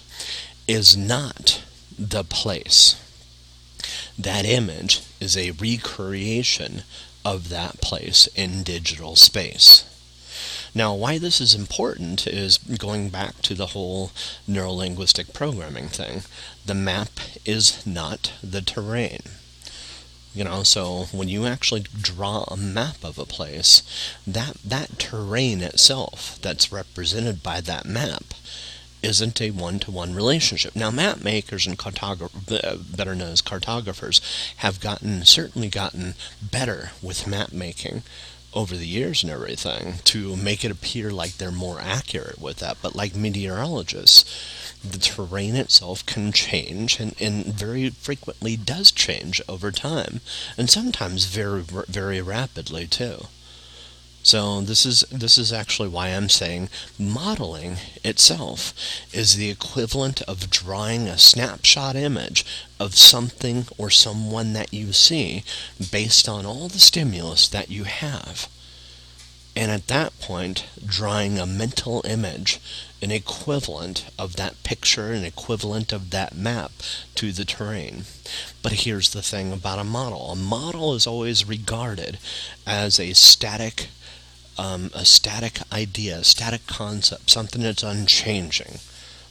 is 0.67 0.97
not 0.97 1.63
the 1.97 2.23
place. 2.23 3.01
That 4.17 4.45
image 4.45 5.01
is 5.19 5.37
a 5.37 5.51
recreation 5.51 6.83
of 7.23 7.49
that 7.49 7.81
place 7.81 8.27
in 8.35 8.63
digital 8.63 9.15
space. 9.15 9.85
Now, 10.75 10.93
why 10.93 11.17
this 11.17 11.41
is 11.41 11.55
important 11.55 12.27
is 12.27 12.57
going 12.57 13.09
back 13.09 13.41
to 13.43 13.53
the 13.53 13.67
whole 13.67 14.11
neurolinguistic 14.47 15.33
programming 15.33 15.87
thing. 15.87 16.23
The 16.65 16.75
map 16.75 17.09
is 17.45 17.85
not 17.85 18.33
the 18.43 18.61
terrain. 18.61 19.21
You 20.33 20.43
know, 20.43 20.61
so 20.61 21.05
when 21.11 21.29
you 21.29 21.47
actually 21.47 21.81
draw 21.81 22.43
a 22.43 22.57
map 22.57 23.03
of 23.03 23.17
a 23.17 23.25
place, 23.25 23.81
that 24.27 24.57
that 24.63 24.99
terrain 24.99 25.61
itself 25.61 26.37
that's 26.41 26.71
represented 26.71 27.41
by 27.41 27.59
that 27.61 27.85
map 27.85 28.35
isn't 29.01 29.41
a 29.41 29.51
one-to-one 29.51 30.13
relationship. 30.13 30.75
Now, 30.75 30.91
map 30.91 31.23
makers 31.23 31.65
and 31.65 31.77
cartographers, 31.77 32.95
better 32.95 33.15
known 33.15 33.31
as 33.31 33.41
cartographers, 33.41 34.21
have 34.57 34.79
gotten 34.79 35.23
certainly 35.23 35.69
gotten 35.69 36.15
better 36.41 36.91
with 37.01 37.27
map 37.27 37.51
making 37.51 38.03
over 38.57 38.75
the 38.75 38.87
years 38.87 39.21
and 39.21 39.31
everything 39.31 39.99
to 40.03 40.35
make 40.35 40.65
it 40.65 40.71
appear 40.71 41.11
like 41.11 41.37
they're 41.37 41.51
more 41.51 41.79
accurate 41.79 42.41
with 42.41 42.57
that. 42.57 42.75
But 42.81 42.95
like 42.95 43.15
meteorologists, 43.15 44.25
the 44.83 44.97
terrain 44.97 45.55
itself 45.55 46.03
can 46.07 46.31
change 46.31 46.99
and, 46.99 47.15
and 47.21 47.45
very 47.45 47.91
frequently 47.91 48.57
does 48.57 48.91
change 48.91 49.39
over 49.47 49.71
time, 49.71 50.21
and 50.57 50.71
sometimes 50.71 51.25
very, 51.25 51.61
very 51.61 52.19
rapidly 52.19 52.87
too. 52.87 53.27
So 54.27 54.59
this 54.59 54.85
is 54.85 55.05
this 55.09 55.37
is 55.37 55.53
actually 55.53 55.87
why 55.87 56.09
I'm 56.09 56.27
saying 56.27 56.67
modeling 56.99 57.77
itself 58.03 58.73
is 59.13 59.35
the 59.37 59.49
equivalent 59.49 60.21
of 60.23 60.49
drawing 60.49 61.07
a 61.07 61.17
snapshot 61.17 61.95
image 61.95 62.45
of 62.77 62.95
something 62.95 63.67
or 63.77 63.89
someone 63.89 64.51
that 64.51 64.73
you 64.73 64.91
see 64.91 65.45
based 65.91 66.27
on 66.27 66.45
all 66.45 66.67
the 66.67 66.77
stimulus 66.79 67.47
that 67.47 67.69
you 67.71 67.85
have. 67.85 68.49
and 69.55 69.71
at 69.71 69.87
that 69.87 70.19
point, 70.19 70.65
drawing 70.85 71.39
a 71.39 71.45
mental 71.45 72.01
image, 72.05 72.59
an 73.01 73.11
equivalent 73.11 74.05
of 74.19 74.35
that 74.35 74.61
picture, 74.63 75.11
an 75.13 75.23
equivalent 75.23 75.91
of 75.91 76.11
that 76.11 76.35
map 76.35 76.71
to 77.15 77.31
the 77.31 77.45
terrain. 77.45 78.03
But 78.61 78.73
here's 78.83 79.09
the 79.11 79.23
thing 79.23 79.51
about 79.51 79.79
a 79.79 79.83
model 79.83 80.31
a 80.31 80.35
model 80.35 80.93
is 80.93 81.07
always 81.07 81.47
regarded 81.47 82.19
as 82.67 82.99
a 82.99 83.13
static. 83.13 83.87
Um, 84.57 84.89
a 84.93 85.05
static 85.05 85.59
idea, 85.71 86.17
a 86.19 86.23
static 86.23 86.65
concept, 86.65 87.29
something 87.29 87.61
that's 87.61 87.83
unchanging. 87.83 88.79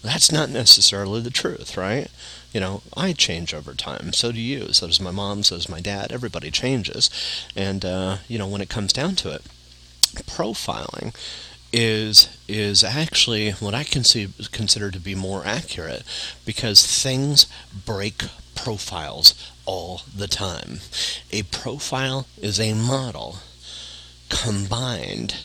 That's 0.02 0.30
not 0.30 0.50
necessarily 0.50 1.20
the 1.20 1.30
truth, 1.30 1.76
right? 1.76 2.08
You 2.52 2.60
know, 2.60 2.82
I 2.96 3.12
change 3.12 3.52
over 3.52 3.74
time. 3.74 4.12
So 4.12 4.30
do 4.30 4.40
you. 4.40 4.72
So 4.72 4.86
does 4.86 5.00
my 5.00 5.10
mom. 5.10 5.42
So 5.42 5.56
does 5.56 5.68
my 5.68 5.80
dad. 5.80 6.12
Everybody 6.12 6.50
changes. 6.52 7.10
And, 7.56 7.84
uh, 7.84 8.18
you 8.28 8.38
know, 8.38 8.46
when 8.46 8.60
it 8.60 8.68
comes 8.68 8.92
down 8.92 9.16
to 9.16 9.34
it, 9.34 9.42
profiling 10.22 11.14
is 11.72 12.28
is 12.48 12.84
actually 12.84 13.50
what 13.52 13.74
I 13.74 13.84
can 13.84 14.04
see, 14.04 14.28
consider 14.52 14.90
to 14.90 15.00
be 15.00 15.14
more 15.14 15.44
accurate 15.44 16.04
because 16.44 16.86
things 16.86 17.46
break 17.84 18.22
profiles 18.54 19.34
all 19.66 20.02
the 20.16 20.28
time. 20.28 20.80
A 21.32 21.42
profile 21.42 22.26
is 22.40 22.58
a 22.60 22.72
model 22.72 23.38
combined 24.46 25.44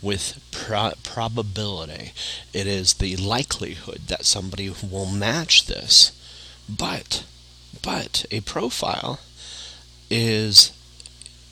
with 0.00 0.40
pro- 0.50 0.92
probability. 1.02 2.12
It 2.54 2.66
is 2.66 2.94
the 2.94 3.16
likelihood 3.16 4.02
that 4.08 4.24
somebody 4.24 4.70
will 4.70 5.06
match 5.06 5.66
this. 5.66 6.12
But 6.68 7.24
but 7.82 8.24
a 8.30 8.40
profile 8.40 9.20
is 10.10 10.72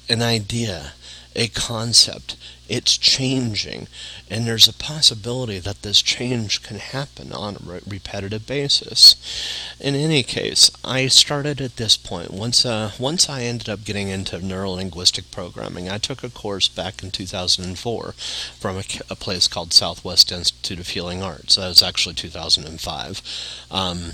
an 0.08 0.22
idea, 0.22 0.92
a 1.36 1.48
concept, 1.48 2.34
it's 2.68 2.96
changing, 2.96 3.86
and 4.28 4.46
there's 4.46 4.66
a 4.66 4.72
possibility 4.72 5.58
that 5.58 5.82
this 5.82 6.02
change 6.02 6.62
can 6.62 6.78
happen 6.78 7.30
on 7.30 7.56
a 7.56 7.72
re- 7.72 7.80
repetitive 7.86 8.46
basis. 8.46 9.14
In 9.78 9.94
any 9.94 10.22
case, 10.22 10.70
I 10.82 11.06
started 11.06 11.60
at 11.60 11.76
this 11.76 11.96
point. 11.96 12.32
Once, 12.32 12.64
uh, 12.64 12.92
once 12.98 13.28
I 13.28 13.42
ended 13.42 13.68
up 13.68 13.84
getting 13.84 14.08
into 14.08 14.38
neurolinguistic 14.38 15.30
programming, 15.30 15.88
I 15.88 15.98
took 15.98 16.24
a 16.24 16.30
course 16.30 16.68
back 16.68 17.02
in 17.02 17.10
2004 17.10 18.12
from 18.58 18.78
a, 18.78 18.84
a 19.10 19.14
place 19.14 19.46
called 19.46 19.74
Southwest 19.74 20.32
Institute 20.32 20.80
of 20.80 20.88
Healing 20.88 21.22
Arts. 21.22 21.56
That 21.56 21.68
was 21.68 21.82
actually 21.82 22.14
2005. 22.14 23.22
Um, 23.70 24.12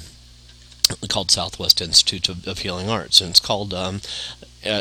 called 1.09 1.31
Southwest 1.31 1.81
Institute 1.81 2.29
of, 2.29 2.47
of, 2.47 2.59
Healing 2.59 2.91
Arts, 2.91 3.21
and 3.21 3.31
it's 3.31 3.41
called 3.41 3.73
um, 3.73 4.01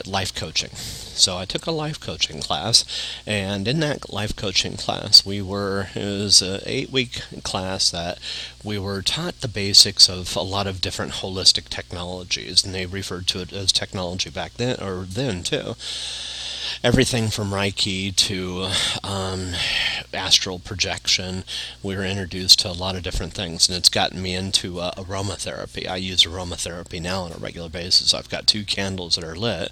life 0.06 0.34
coaching. 0.34 0.72
So 0.76 1.38
I 1.38 1.46
took 1.46 1.66
a 1.66 1.72
life 1.72 2.00
coaching 2.00 2.40
class, 2.42 2.86
and 3.26 3.68
in 3.68 3.80
that 3.82 4.12
life 4.12 4.36
coaching 4.36 4.78
class, 4.78 5.26
we 5.26 5.42
were 5.42 5.90
it 5.96 6.04
was 6.04 6.42
an 6.42 6.62
eight-week 6.66 7.22
class 7.44 7.92
that 7.92 8.18
we 8.64 8.80
were 8.80 9.02
taught 9.02 9.42
the 9.42 9.48
basics 9.48 10.10
of 10.10 10.36
a 10.36 10.42
lot 10.42 10.68
of 10.68 10.82
different 10.82 11.14
holistic 11.14 11.70
technologies, 11.70 12.64
and 12.64 12.74
they 12.74 12.86
referred 12.86 13.28
to 13.28 13.42
it 13.42 13.54
as 13.54 13.72
technology 13.72 14.30
back 14.30 14.54
then 14.54 14.80
or 14.82 15.06
then 15.08 15.44
too 15.44 15.76
everything 16.84 17.30
from 17.30 17.52
Reiki 17.52 18.16
to 18.16 18.70
um, 19.04 19.54
astral 20.14 20.60
projection. 20.60 21.44
We 21.84 21.96
were 21.96 22.06
introduced 22.06 22.60
to 22.60 22.70
a 22.70 22.74
lot 22.74 22.96
of 22.96 23.04
different 23.04 23.34
things, 23.34 23.68
and 23.68 23.78
it's 23.78 23.90
gotten 23.90 24.22
me 24.22 24.36
into 24.36 24.80
uh, 24.80 24.94
aromatherapy. 24.96 25.88
I 25.88 25.98
use 25.98 26.24
aromatherapy 26.24 27.02
now 27.02 27.24
on 27.24 27.32
a 27.32 27.38
regular 27.38 27.70
basis. 27.70 28.14
I've 28.14 28.30
got 28.30 28.48
two 28.48 28.64
candles 28.64 29.16
that 29.16 29.24
are 29.24 29.36
lit, 29.36 29.72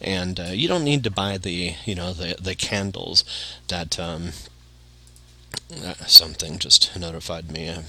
and 0.00 0.38
uh, 0.40 0.44
you 0.52 0.68
don't 0.68 0.84
need 0.84 1.04
to 1.04 1.10
buy 1.10 1.38
the 1.38 1.74
you 1.84 1.94
know 1.94 2.12
the 2.12 2.36
the 2.40 2.54
candles 2.54 3.24
that. 3.68 3.98
Um, 3.98 4.32
uh, 5.84 5.94
something 6.06 6.58
just 6.58 6.96
notified 6.98 7.50
me. 7.50 7.68
Uh, 7.68 7.82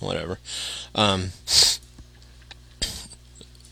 whatever. 0.00 0.38
Um, 0.94 1.30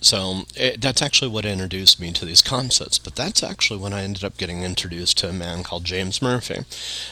so 0.01 0.45
it, 0.55 0.81
that's 0.81 1.03
actually 1.03 1.31
what 1.31 1.45
introduced 1.45 2.01
me 2.01 2.13
to 2.13 2.25
these 2.25 2.43
concepts. 2.43 2.99
But 2.99 3.17
that's 3.17 3.43
actually 3.43 3.81
when 3.81 3.93
I 3.93 4.03
ended 4.05 4.23
up 4.23 4.37
getting 4.37 4.63
introduced 4.63 5.19
to 5.19 5.29
a 5.29 5.33
man 5.33 5.65
called 5.65 5.85
James 5.85 6.23
Murphy, 6.23 6.65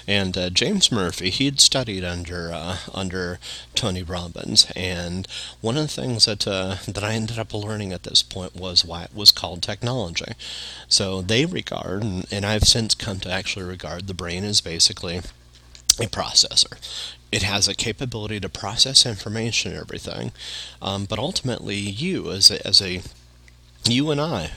and 0.07 0.37
uh, 0.39 0.51
James 0.51 0.93
Murphy 0.93 1.31
he'd 1.31 1.61
studied 1.61 2.05
under 2.05 2.53
uh, 2.53 2.79
under 2.95 3.39
Tony 3.75 4.03
Robbins, 4.03 4.71
and 4.77 5.27
one 5.61 5.77
of 5.77 5.83
the 5.83 5.89
things 5.89 6.27
that 6.27 6.47
uh, 6.47 6.77
that 6.87 7.03
I 7.03 7.15
ended 7.15 7.39
up 7.39 7.53
learning 7.53 7.93
at 7.93 8.05
this 8.05 8.23
point 8.23 8.55
was 8.55 8.85
why 8.85 9.03
it 9.05 9.15
was 9.15 9.33
called 9.33 9.63
technology. 9.63 10.33
So 10.89 11.23
they 11.23 11.45
regard, 11.45 12.03
and, 12.03 12.27
and 12.31 12.47
I've 12.47 12.65
since 12.65 12.95
come 12.95 13.19
to 13.21 13.31
actually 13.31 13.65
regard 13.65 14.07
the 14.07 14.15
brain 14.15 14.45
as 14.45 14.61
basically 14.61 15.19
a 15.99 16.07
processor 16.07 16.77
it 17.33 17.43
has 17.43 17.69
a 17.69 17.75
capability 17.75 18.41
to 18.41 18.49
process 18.49 19.05
information 19.05 19.73
and 19.73 19.81
everything. 19.81 20.33
Um, 20.81 21.05
but 21.05 21.19
ultimately, 21.19 21.77
you 21.77 22.31
as 22.31 22.51
a, 22.51 22.67
as 22.67 22.81
a 22.81 23.03
you 23.85 24.11
and 24.11 24.21
I 24.21 24.53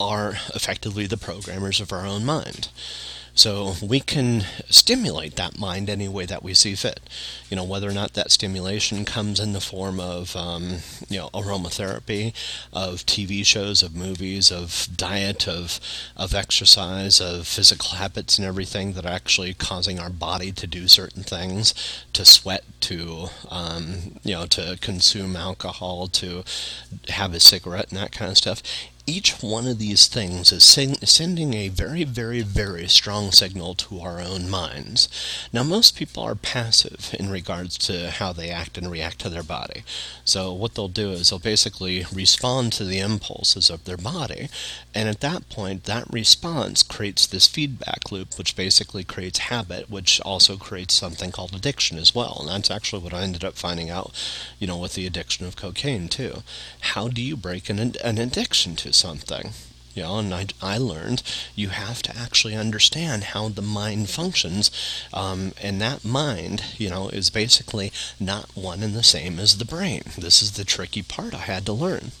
are 0.00 0.38
effectively 0.54 1.06
the 1.06 1.16
programmers 1.16 1.80
of 1.80 1.92
our 1.92 2.06
own 2.06 2.24
mind. 2.24 2.68
So 3.38 3.74
we 3.80 4.00
can 4.00 4.46
stimulate 4.68 5.36
that 5.36 5.60
mind 5.60 5.88
any 5.88 6.08
way 6.08 6.26
that 6.26 6.42
we 6.42 6.54
see 6.54 6.74
fit. 6.74 6.98
You 7.48 7.56
know, 7.56 7.62
whether 7.62 7.88
or 7.88 7.92
not 7.92 8.14
that 8.14 8.32
stimulation 8.32 9.04
comes 9.04 9.38
in 9.38 9.52
the 9.52 9.60
form 9.60 10.00
of, 10.00 10.34
um, 10.34 10.78
you 11.08 11.18
know, 11.18 11.30
aromatherapy, 11.32 12.34
of 12.72 13.06
TV 13.06 13.46
shows, 13.46 13.80
of 13.80 13.94
movies, 13.94 14.50
of 14.50 14.88
diet, 14.96 15.46
of, 15.46 15.78
of 16.16 16.34
exercise, 16.34 17.20
of 17.20 17.46
physical 17.46 17.90
habits 17.90 18.38
and 18.38 18.46
everything 18.46 18.94
that 18.94 19.06
are 19.06 19.12
actually 19.12 19.54
causing 19.54 20.00
our 20.00 20.10
body 20.10 20.50
to 20.50 20.66
do 20.66 20.88
certain 20.88 21.22
things, 21.22 21.74
to 22.14 22.24
sweat, 22.24 22.64
to, 22.80 23.28
um, 23.52 24.18
you 24.24 24.34
know, 24.34 24.46
to 24.46 24.76
consume 24.80 25.36
alcohol, 25.36 26.08
to 26.08 26.42
have 27.10 27.32
a 27.32 27.38
cigarette 27.38 27.90
and 27.90 27.98
that 27.98 28.10
kind 28.10 28.32
of 28.32 28.36
stuff 28.36 28.64
each 29.08 29.42
one 29.42 29.66
of 29.66 29.78
these 29.78 30.06
things 30.06 30.52
is 30.52 30.62
sending 30.62 31.54
a 31.54 31.68
very, 31.68 32.04
very, 32.04 32.42
very 32.42 32.86
strong 32.86 33.32
signal 33.32 33.74
to 33.74 34.00
our 34.00 34.20
own 34.20 34.50
minds. 34.50 35.08
Now, 35.50 35.62
most 35.62 35.96
people 35.96 36.22
are 36.22 36.34
passive 36.34 37.14
in 37.18 37.30
regards 37.30 37.78
to 37.78 38.10
how 38.10 38.34
they 38.34 38.50
act 38.50 38.76
and 38.76 38.90
react 38.90 39.18
to 39.20 39.30
their 39.30 39.42
body. 39.42 39.82
So, 40.26 40.52
what 40.52 40.74
they'll 40.74 40.88
do 40.88 41.12
is 41.12 41.30
they'll 41.30 41.38
basically 41.38 42.04
respond 42.12 42.74
to 42.74 42.84
the 42.84 42.98
impulses 42.98 43.70
of 43.70 43.84
their 43.84 43.96
body, 43.96 44.50
and 44.94 45.08
at 45.08 45.20
that 45.20 45.48
point, 45.48 45.84
that 45.84 46.12
response 46.12 46.82
creates 46.82 47.26
this 47.26 47.46
feedback 47.46 48.12
loop, 48.12 48.36
which 48.36 48.56
basically 48.56 49.04
creates 49.04 49.38
habit, 49.38 49.88
which 49.88 50.20
also 50.20 50.58
creates 50.58 50.92
something 50.92 51.30
called 51.30 51.54
addiction 51.54 51.96
as 51.98 52.14
well. 52.14 52.38
And 52.40 52.50
that's 52.50 52.70
actually 52.70 53.02
what 53.02 53.14
I 53.14 53.22
ended 53.22 53.44
up 53.44 53.56
finding 53.56 53.88
out, 53.88 54.12
you 54.58 54.66
know, 54.66 54.76
with 54.76 54.94
the 54.94 55.06
addiction 55.06 55.46
of 55.46 55.56
cocaine, 55.56 56.08
too. 56.08 56.42
How 56.80 57.08
do 57.08 57.22
you 57.22 57.36
break 57.36 57.70
an, 57.70 57.78
an 57.78 58.18
addiction 58.18 58.76
to 58.76 58.92
something. 58.98 59.52
You 59.94 60.04
know, 60.04 60.18
and 60.18 60.32
I, 60.32 60.46
I 60.62 60.78
learned 60.78 61.24
you 61.56 61.70
have 61.70 62.02
to 62.02 62.16
actually 62.16 62.54
understand 62.54 63.24
how 63.24 63.48
the 63.48 63.62
mind 63.62 64.08
functions, 64.08 64.70
um, 65.12 65.54
and 65.60 65.80
that 65.80 66.04
mind, 66.04 66.62
you 66.76 66.88
know, 66.88 67.08
is 67.08 67.30
basically 67.30 67.90
not 68.20 68.54
one 68.54 68.84
and 68.84 68.94
the 68.94 69.02
same 69.02 69.40
as 69.40 69.58
the 69.58 69.64
brain. 69.64 70.02
This 70.16 70.40
is 70.40 70.52
the 70.52 70.64
tricky 70.64 71.02
part 71.02 71.34
I 71.34 71.38
had 71.38 71.66
to 71.66 71.72
learn. 71.72 72.12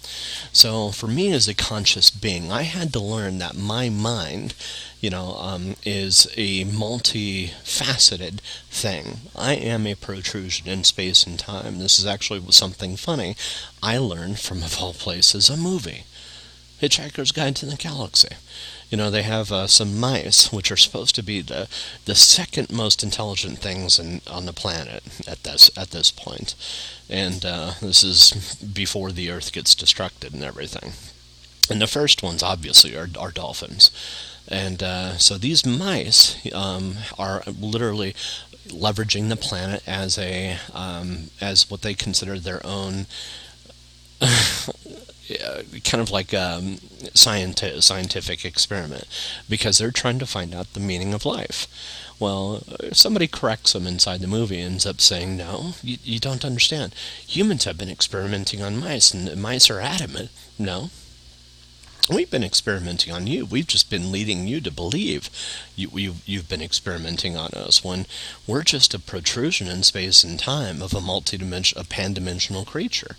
So 0.52 0.90
for 0.90 1.06
me 1.06 1.30
as 1.30 1.46
a 1.46 1.54
conscious 1.54 2.10
being, 2.10 2.50
I 2.50 2.62
had 2.62 2.92
to 2.94 3.00
learn 3.00 3.38
that 3.38 3.54
my 3.54 3.88
mind, 3.88 4.54
you 5.00 5.10
know, 5.10 5.36
um, 5.38 5.76
is 5.84 6.26
a 6.36 6.64
multifaceted 6.64 8.40
thing. 8.70 9.18
I 9.36 9.54
am 9.54 9.86
a 9.86 9.94
protrusion 9.94 10.66
in 10.66 10.82
space 10.82 11.24
and 11.24 11.38
time. 11.38 11.78
This 11.78 12.00
is 12.00 12.06
actually 12.06 12.42
something 12.50 12.96
funny 12.96 13.36
I 13.80 13.98
learned 13.98 14.40
from, 14.40 14.64
of 14.64 14.80
all 14.80 14.94
places, 14.94 15.48
a 15.48 15.56
movie. 15.56 16.02
Hitchhiker's 16.80 17.32
Guide 17.32 17.56
to 17.56 17.66
the 17.66 17.76
Galaxy. 17.76 18.28
You 18.90 18.96
know, 18.96 19.10
they 19.10 19.22
have 19.22 19.52
uh, 19.52 19.66
some 19.66 19.98
mice, 19.98 20.52
which 20.52 20.70
are 20.72 20.76
supposed 20.76 21.14
to 21.16 21.22
be 21.22 21.42
the 21.42 21.68
the 22.06 22.14
second 22.14 22.70
most 22.70 23.02
intelligent 23.02 23.58
things 23.58 23.98
in, 23.98 24.22
on 24.26 24.46
the 24.46 24.52
planet 24.52 25.02
at 25.26 25.42
this 25.42 25.70
at 25.76 25.90
this 25.90 26.10
point. 26.10 26.54
and 27.10 27.44
uh, 27.44 27.72
this 27.80 28.02
is 28.02 28.56
before 28.56 29.12
the 29.12 29.30
Earth 29.30 29.52
gets 29.52 29.74
destructed 29.74 30.32
and 30.32 30.44
everything. 30.44 30.92
And 31.70 31.80
the 31.82 31.86
first 31.86 32.22
ones, 32.22 32.42
obviously, 32.42 32.96
are, 32.96 33.08
are 33.18 33.30
dolphins. 33.30 33.90
And 34.50 34.82
uh, 34.82 35.18
so 35.18 35.36
these 35.36 35.66
mice 35.66 36.38
um, 36.54 36.96
are 37.18 37.42
literally 37.46 38.14
leveraging 38.68 39.28
the 39.28 39.36
planet 39.36 39.82
as 39.86 40.18
a 40.18 40.58
um, 40.72 41.30
as 41.40 41.70
what 41.70 41.82
they 41.82 41.94
consider 41.94 42.38
their 42.38 42.64
own 42.64 43.06
uh, 45.30 45.62
kind 45.84 46.00
of 46.00 46.10
like 46.10 46.32
a 46.32 46.56
um, 46.56 46.76
scienti- 47.14 47.82
scientific 47.82 48.44
experiment 48.44 49.06
because 49.48 49.78
they're 49.78 49.90
trying 49.90 50.18
to 50.18 50.26
find 50.26 50.54
out 50.54 50.72
the 50.72 50.80
meaning 50.80 51.14
of 51.14 51.26
life. 51.26 51.66
Well, 52.18 52.62
somebody 52.92 53.28
corrects 53.28 53.72
them 53.72 53.86
inside 53.86 54.20
the 54.20 54.26
movie 54.26 54.60
ends 54.60 54.86
up 54.86 55.00
saying, 55.00 55.36
No, 55.36 55.74
you, 55.82 55.98
you 56.02 56.18
don't 56.18 56.44
understand. 56.44 56.94
Humans 57.26 57.64
have 57.64 57.78
been 57.78 57.90
experimenting 57.90 58.62
on 58.62 58.78
mice, 58.78 59.12
and 59.12 59.40
mice 59.40 59.70
are 59.70 59.80
adamant. 59.80 60.30
No, 60.58 60.90
We've 62.10 62.30
been 62.30 62.44
experimenting 62.44 63.12
on 63.12 63.26
you. 63.26 63.44
We've 63.44 63.66
just 63.66 63.90
been 63.90 64.10
leading 64.10 64.46
you 64.46 64.62
to 64.62 64.70
believe 64.70 65.28
you, 65.76 65.90
you, 65.92 66.14
you've 66.24 66.48
been 66.48 66.62
experimenting 66.62 67.36
on 67.36 67.50
us 67.50 67.84
when 67.84 68.06
we're 68.46 68.62
just 68.62 68.94
a 68.94 68.98
protrusion 68.98 69.68
in 69.68 69.82
space 69.82 70.24
and 70.24 70.38
time 70.38 70.80
of 70.80 70.94
a 70.94 71.00
multidimensional, 71.00 71.82
a 71.82 71.84
pan-dimensional 71.84 72.64
creature. 72.64 73.16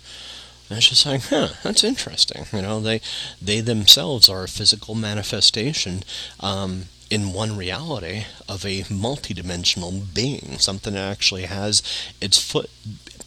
And 0.70 0.78
it's 0.78 0.88
just 0.88 1.04
like, 1.04 1.22
huh, 1.22 1.48
that's 1.64 1.82
interesting. 1.82 2.46
You 2.52 2.62
know, 2.62 2.78
they 2.78 3.00
they 3.42 3.60
themselves 3.60 4.28
are 4.28 4.44
a 4.44 4.48
physical 4.48 4.94
manifestation 4.94 6.04
um, 6.38 6.84
in 7.10 7.32
one 7.32 7.56
reality 7.56 8.24
of 8.48 8.64
a 8.64 8.82
multidimensional 8.82 10.14
being, 10.14 10.58
something 10.58 10.94
that 10.94 11.10
actually 11.10 11.42
has 11.42 11.82
its 12.20 12.38
foot 12.38 12.70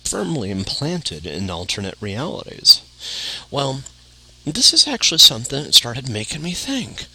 firmly 0.05 0.51
implanted 0.51 1.25
in 1.25 1.49
alternate 1.49 1.97
realities. 1.99 2.81
Well, 3.51 3.81
this 4.45 4.73
is 4.73 4.87
actually 4.87 5.19
something 5.19 5.63
that 5.63 5.73
started 5.73 6.09
making 6.09 6.41
me 6.41 6.53
think. 6.53 7.07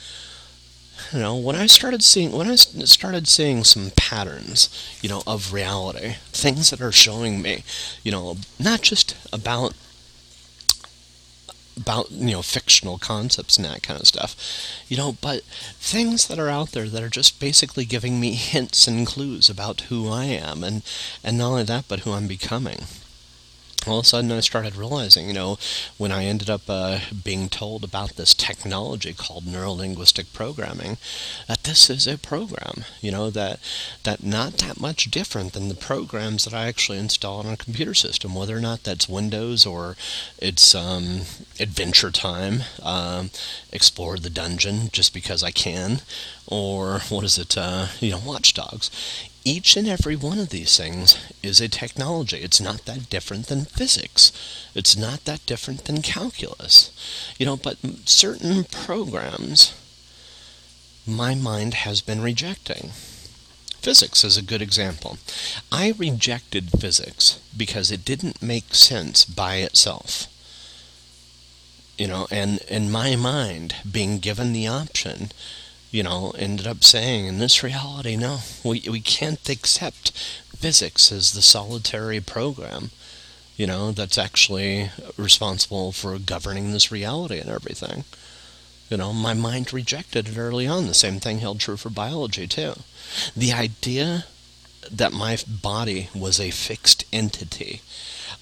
You 1.13 1.21
know, 1.21 1.37
when 1.37 1.57
I 1.57 1.67
started 1.67 2.03
seeing 2.03 2.33
when 2.33 2.51
I 2.51 2.57
started 2.57 3.29
seeing 3.29 3.65
some 3.65 3.93
patterns, 3.97 4.69
you 5.01 5.09
know, 5.09 5.23
of 5.27 5.55
reality, 5.55 6.17
things 6.33 6.69
that 6.69 6.83
are 6.83 6.93
showing 6.93 7.41
me, 7.41 7.65
you 8.03 8.13
know, 8.13 8.37
not 8.59 8.83
just 8.83 9.17
about 9.33 9.73
about 11.79 12.11
you 12.11 12.33
know 12.33 12.43
fictional 12.43 12.99
concepts 12.99 13.57
and 13.57 13.65
that 13.65 13.83
kind 13.83 13.99
of 14.01 14.07
stuff 14.07 14.37
you 14.89 14.97
know 14.97 15.17
but 15.21 15.43
things 15.81 16.27
that 16.29 16.39
are 16.39 16.49
out 16.49 16.73
there 16.73 16.89
that 16.89 17.03
are 17.03 17.09
just 17.09 17.41
basically 17.41 17.85
giving 17.85 18.21
me 18.21 18.33
hints 18.53 18.87
and 18.87 19.07
clues 19.07 19.49
about 19.49 19.83
who 19.83 20.09
I 20.09 20.25
am 20.25 20.63
and 20.65 20.83
and 21.25 21.39
not 21.39 21.51
only 21.51 21.63
that 21.65 21.87
but 21.89 22.01
who 22.01 22.13
I'm 22.13 22.27
becoming 22.27 22.81
all 23.89 24.01
of 24.01 24.05
a 24.05 24.09
sudden 24.09 24.33
I 24.33 24.41
started 24.41 24.77
realizing, 24.77 25.29
you 25.29 25.35
know, 25.35 25.59
when 25.97 26.13
I 26.13 26.25
ended 26.25 26.51
up 26.51 26.63
uh, 26.69 27.01
being 27.25 27.49
told 27.49 27.85
about 27.85 28.17
this 28.17 28.35
technology 28.35 29.13
called 29.13 29.45
neurolinguistic 29.45 30.33
programming, 30.33 30.99
that 31.47 31.65
this 31.65 31.91
is 31.91 32.07
a 32.07 32.19
program, 32.19 32.85
you 33.01 33.11
know, 33.11 33.31
that 33.31 33.61
that 34.05 34.23
not 34.23 34.55
that 34.59 34.81
much 34.81 35.11
different 35.11 35.53
than 35.53 35.69
the 35.69 35.75
programs 35.75 36.45
that 36.45 36.55
I 36.55 36.67
actually 36.67 36.99
install 36.99 37.41
on 37.41 37.47
a 37.47 37.57
computer 37.57 37.95
system, 37.95 38.35
whether 38.35 38.57
or 38.57 38.61
not 38.61 38.85
that's 38.85 39.09
Windows 39.09 39.67
or 39.67 39.97
it's 40.39 40.75
um, 40.75 41.23
Adventure 41.61 42.11
Time, 42.11 42.63
um, 42.83 43.31
Explore 43.73 44.19
the 44.19 44.31
Dungeon, 44.31 44.91
just 44.93 45.15
because 45.15 45.43
I 45.43 45.51
can, 45.51 46.01
or 46.47 47.01
what 47.09 47.25
is 47.25 47.39
it, 47.39 47.57
uh, 47.57 47.89
you 48.01 48.13
know, 48.13 48.21
Watchdogs 48.25 48.91
each 49.49 49.77
and 49.79 49.89
every 49.89 50.15
one 50.15 50.39
of 50.39 50.51
these 50.51 50.77
things 50.77 51.17
is 51.43 51.59
a 51.61 51.69
technology. 51.69 52.37
It's 52.37 52.61
not 52.61 52.85
that 52.85 53.09
different 53.09 53.47
than 53.47 53.65
physics. 53.65 54.31
It's 54.75 54.95
not 54.95 55.25
that 55.25 55.47
different 55.47 55.87
than 55.87 56.03
calculus. 56.03 56.93
You 57.39 57.47
know, 57.47 57.57
but 57.57 57.79
certain 58.05 58.65
programs 58.65 59.75
my 61.07 61.35
mind 61.35 61.73
has 61.75 62.03
been 62.03 62.21
rejecting. 62.21 62.91
Physics 63.81 64.23
is 64.23 64.37
a 64.37 64.43
good 64.43 64.61
example. 64.61 65.17
I 65.73 65.95
rejected 65.97 66.71
physics 66.79 67.41
because 67.57 67.91
it 67.91 68.05
didn't 68.05 68.43
make 68.43 68.75
sense 68.75 69.25
by 69.25 69.57
itself. 69.57 70.27
You 71.97 72.09
know, 72.09 72.27
and 72.31 72.59
in 72.69 72.91
my 72.91 73.17
mind, 73.17 73.77
being 73.91 74.19
given 74.19 74.53
the 74.53 74.67
option 74.67 75.33
you 75.91 76.03
know, 76.03 76.33
ended 76.39 76.67
up 76.67 76.85
saying 76.85 77.27
in 77.27 77.39
this 77.39 77.63
reality, 77.63 78.17
no, 78.17 78.39
we, 78.65 78.85
we 78.91 79.01
can't 79.01 79.49
accept 79.49 80.11
physics 80.57 81.13
as 81.13 81.33
the 81.33 81.43
solitary 81.43 82.21
program, 82.21 82.91
you 83.57 83.67
know, 83.67 83.93
that's 83.93 84.19
actually 84.19 84.91
responsible 85.17 85.93
for 85.93 86.19
governing 86.19 86.73
this 86.73 86.93
reality 86.93 87.39
and 87.39 87.51
everything. 87.51 88.05
You 88.91 88.97
know, 88.97 89.13
my 89.13 89.35
mind 89.35 89.73
rejected 89.73 90.29
it 90.29 90.39
early 90.39 90.67
on. 90.67 90.87
The 90.87 90.95
same 90.95 91.21
thing 91.21 91.39
held 91.41 91.61
true 91.61 91.77
for 91.77 91.91
biology, 91.91 92.47
too. 92.47 92.75
The 93.37 93.53
idea 93.53 94.25
that 94.91 95.13
my 95.13 95.39
body 95.47 96.09
was 96.15 96.41
a 96.41 96.51
fixed 96.51 97.05
entity 97.13 97.83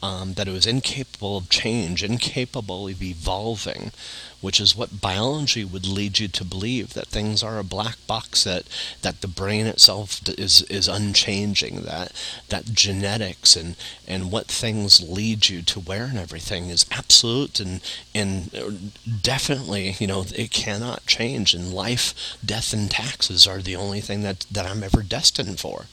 um, 0.02 0.34
that 0.34 0.48
it 0.48 0.52
was 0.52 0.66
incapable 0.66 1.36
of 1.36 1.48
change, 1.48 2.02
incapable 2.02 2.88
of 2.88 3.02
evolving, 3.02 3.92
which 4.40 4.60
is 4.60 4.76
what 4.76 5.00
biology 5.00 5.64
would 5.64 5.86
lead 5.86 6.18
you 6.18 6.28
to 6.28 6.44
believe 6.44 6.94
that 6.94 7.08
things 7.08 7.42
are 7.42 7.58
a 7.58 7.64
black 7.64 7.96
box 8.06 8.44
that 8.44 8.64
that 9.02 9.20
the 9.20 9.28
brain 9.28 9.66
itself 9.66 10.20
is 10.38 10.62
is 10.62 10.88
unchanging 10.88 11.82
that 11.82 12.12
that 12.48 12.66
genetics 12.72 13.56
and 13.56 13.76
and 14.06 14.30
what 14.30 14.46
things 14.46 15.02
lead 15.08 15.48
you 15.48 15.62
to 15.62 15.80
where 15.80 16.04
and 16.04 16.18
everything 16.18 16.68
is 16.68 16.86
absolute 16.90 17.60
and 17.60 17.80
and 18.14 18.92
definitely 19.22 19.96
you 19.98 20.06
know 20.06 20.24
it 20.34 20.50
cannot 20.50 21.06
change 21.06 21.54
and 21.54 21.72
life 21.72 22.36
death 22.44 22.72
and 22.72 22.90
taxes 22.90 23.46
are 23.46 23.60
the 23.60 23.76
only 23.76 24.00
thing 24.00 24.22
that 24.22 24.46
that 24.50 24.66
I'm 24.66 24.82
ever 24.82 25.02
destined 25.02 25.60
for. 25.60 25.86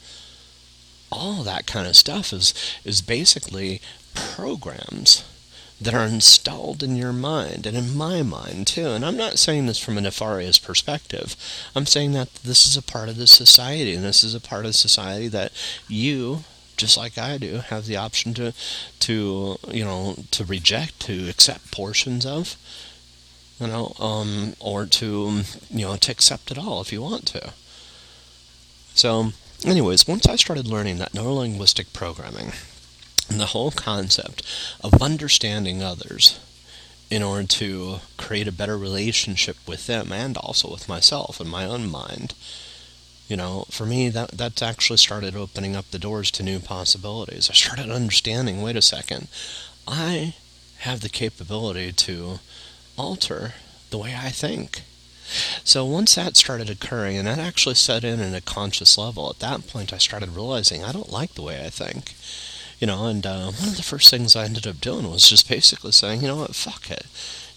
All 1.10 1.42
that 1.42 1.66
kind 1.66 1.86
of 1.86 1.96
stuff 1.96 2.32
is 2.32 2.54
is 2.84 3.00
basically 3.00 3.80
programs 4.14 5.24
that 5.80 5.94
are 5.94 6.06
installed 6.06 6.82
in 6.82 6.96
your 6.96 7.12
mind 7.12 7.66
and 7.66 7.76
in 7.76 7.96
my 7.96 8.22
mind 8.22 8.66
too. 8.66 8.88
And 8.88 9.04
I'm 9.04 9.16
not 9.16 9.38
saying 9.38 9.66
this 9.66 9.78
from 9.78 9.98
a 9.98 10.00
nefarious 10.00 10.58
perspective. 10.58 11.36
I'm 11.74 11.86
saying 11.86 12.12
that 12.12 12.32
this 12.36 12.66
is 12.66 12.76
a 12.76 12.82
part 12.82 13.08
of 13.08 13.16
the 13.16 13.26
society 13.26 13.94
and 13.94 14.04
this 14.04 14.22
is 14.22 14.34
a 14.34 14.40
part 14.40 14.66
of 14.66 14.74
society 14.74 15.28
that 15.28 15.52
you 15.88 16.44
just 16.76 16.96
like 16.96 17.18
I 17.18 17.38
do 17.38 17.56
have 17.56 17.86
the 17.86 17.96
option 17.96 18.34
to 18.34 18.52
to 19.00 19.58
you 19.68 19.84
know 19.84 20.16
to 20.32 20.44
reject 20.44 21.00
to 21.00 21.28
accept 21.28 21.70
portions 21.70 22.26
of 22.26 22.56
you 23.60 23.68
know 23.68 23.94
um 24.00 24.54
or 24.58 24.86
to 24.86 25.42
you 25.70 25.86
know 25.86 25.96
to 25.96 26.10
accept 26.10 26.50
it 26.50 26.58
all 26.58 26.80
if 26.80 26.92
you 26.92 27.02
want 27.02 27.26
to. 27.26 27.52
So 28.94 29.32
anyways, 29.64 30.06
once 30.06 30.26
I 30.26 30.36
started 30.36 30.66
learning 30.66 30.98
that 30.98 31.12
neurolinguistic 31.12 31.92
programming 31.92 32.52
and 33.28 33.40
the 33.40 33.46
whole 33.46 33.70
concept 33.70 34.42
of 34.82 35.02
understanding 35.02 35.82
others 35.82 36.38
in 37.10 37.22
order 37.22 37.46
to 37.46 38.00
create 38.16 38.48
a 38.48 38.52
better 38.52 38.76
relationship 38.76 39.56
with 39.66 39.86
them 39.86 40.12
and 40.12 40.36
also 40.36 40.70
with 40.70 40.88
myself 40.88 41.40
and 41.40 41.50
my 41.50 41.64
own 41.64 41.90
mind. 41.90 42.34
You 43.28 43.36
know, 43.36 43.64
for 43.70 43.86
me, 43.86 44.10
that 44.10 44.32
that's 44.32 44.62
actually 44.62 44.98
started 44.98 45.34
opening 45.34 45.74
up 45.76 45.90
the 45.90 45.98
doors 45.98 46.30
to 46.32 46.42
new 46.42 46.58
possibilities. 46.58 47.48
I 47.48 47.54
started 47.54 47.90
understanding. 47.90 48.60
Wait 48.60 48.76
a 48.76 48.82
second, 48.82 49.28
I 49.88 50.34
have 50.78 51.00
the 51.00 51.08
capability 51.08 51.92
to 51.92 52.40
alter 52.98 53.54
the 53.90 53.98
way 53.98 54.14
I 54.14 54.30
think. 54.30 54.82
So 55.64 55.86
once 55.86 56.14
that 56.16 56.36
started 56.36 56.68
occurring, 56.68 57.16
and 57.16 57.26
that 57.26 57.38
actually 57.38 57.76
set 57.76 58.04
in 58.04 58.20
at 58.20 58.36
a 58.36 58.42
conscious 58.42 58.98
level, 58.98 59.30
at 59.30 59.38
that 59.38 59.66
point 59.66 59.92
I 59.92 59.98
started 59.98 60.36
realizing 60.36 60.84
I 60.84 60.92
don't 60.92 61.10
like 61.10 61.34
the 61.34 61.42
way 61.42 61.64
I 61.64 61.70
think. 61.70 62.14
You 62.84 62.88
know, 62.88 63.06
and 63.06 63.24
uh, 63.24 63.50
one 63.50 63.70
of 63.70 63.78
the 63.78 63.82
first 63.82 64.10
things 64.10 64.36
I 64.36 64.44
ended 64.44 64.66
up 64.66 64.78
doing 64.78 65.10
was 65.10 65.26
just 65.26 65.48
basically 65.48 65.92
saying, 65.92 66.20
you 66.20 66.28
know 66.28 66.36
what, 66.36 66.54
fuck 66.54 66.90
it 66.90 67.06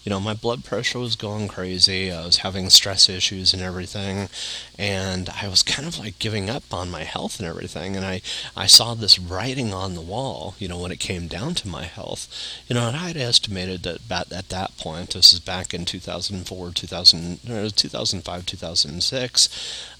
you 0.08 0.14
know, 0.14 0.20
my 0.20 0.32
blood 0.32 0.64
pressure 0.64 1.00
was 1.00 1.16
going 1.16 1.48
crazy. 1.48 2.10
I 2.10 2.24
was 2.24 2.38
having 2.38 2.70
stress 2.70 3.10
issues 3.10 3.52
and 3.52 3.60
everything. 3.60 4.30
And 4.78 5.28
I 5.28 5.48
was 5.48 5.62
kind 5.62 5.86
of 5.86 5.98
like 5.98 6.18
giving 6.18 6.48
up 6.48 6.62
on 6.72 6.90
my 6.90 7.04
health 7.04 7.38
and 7.38 7.46
everything. 7.46 7.94
And 7.94 8.06
I, 8.06 8.22
I 8.56 8.66
saw 8.66 8.94
this 8.94 9.18
writing 9.18 9.74
on 9.74 9.94
the 9.94 10.00
wall, 10.00 10.54
you 10.58 10.66
know, 10.66 10.78
when 10.78 10.92
it 10.92 10.98
came 10.98 11.26
down 11.26 11.52
to 11.56 11.68
my 11.68 11.84
health. 11.84 12.26
You 12.68 12.74
know, 12.74 12.88
and 12.88 12.96
I 12.96 13.08
had 13.08 13.18
estimated 13.18 13.82
that 13.82 14.06
about 14.06 14.32
at 14.32 14.48
that 14.48 14.78
point, 14.78 15.10
this 15.10 15.34
is 15.34 15.40
back 15.40 15.74
in 15.74 15.84
2004, 15.84 16.70
2000, 16.70 17.40
2005, 17.76 18.46
2006, 18.46 19.48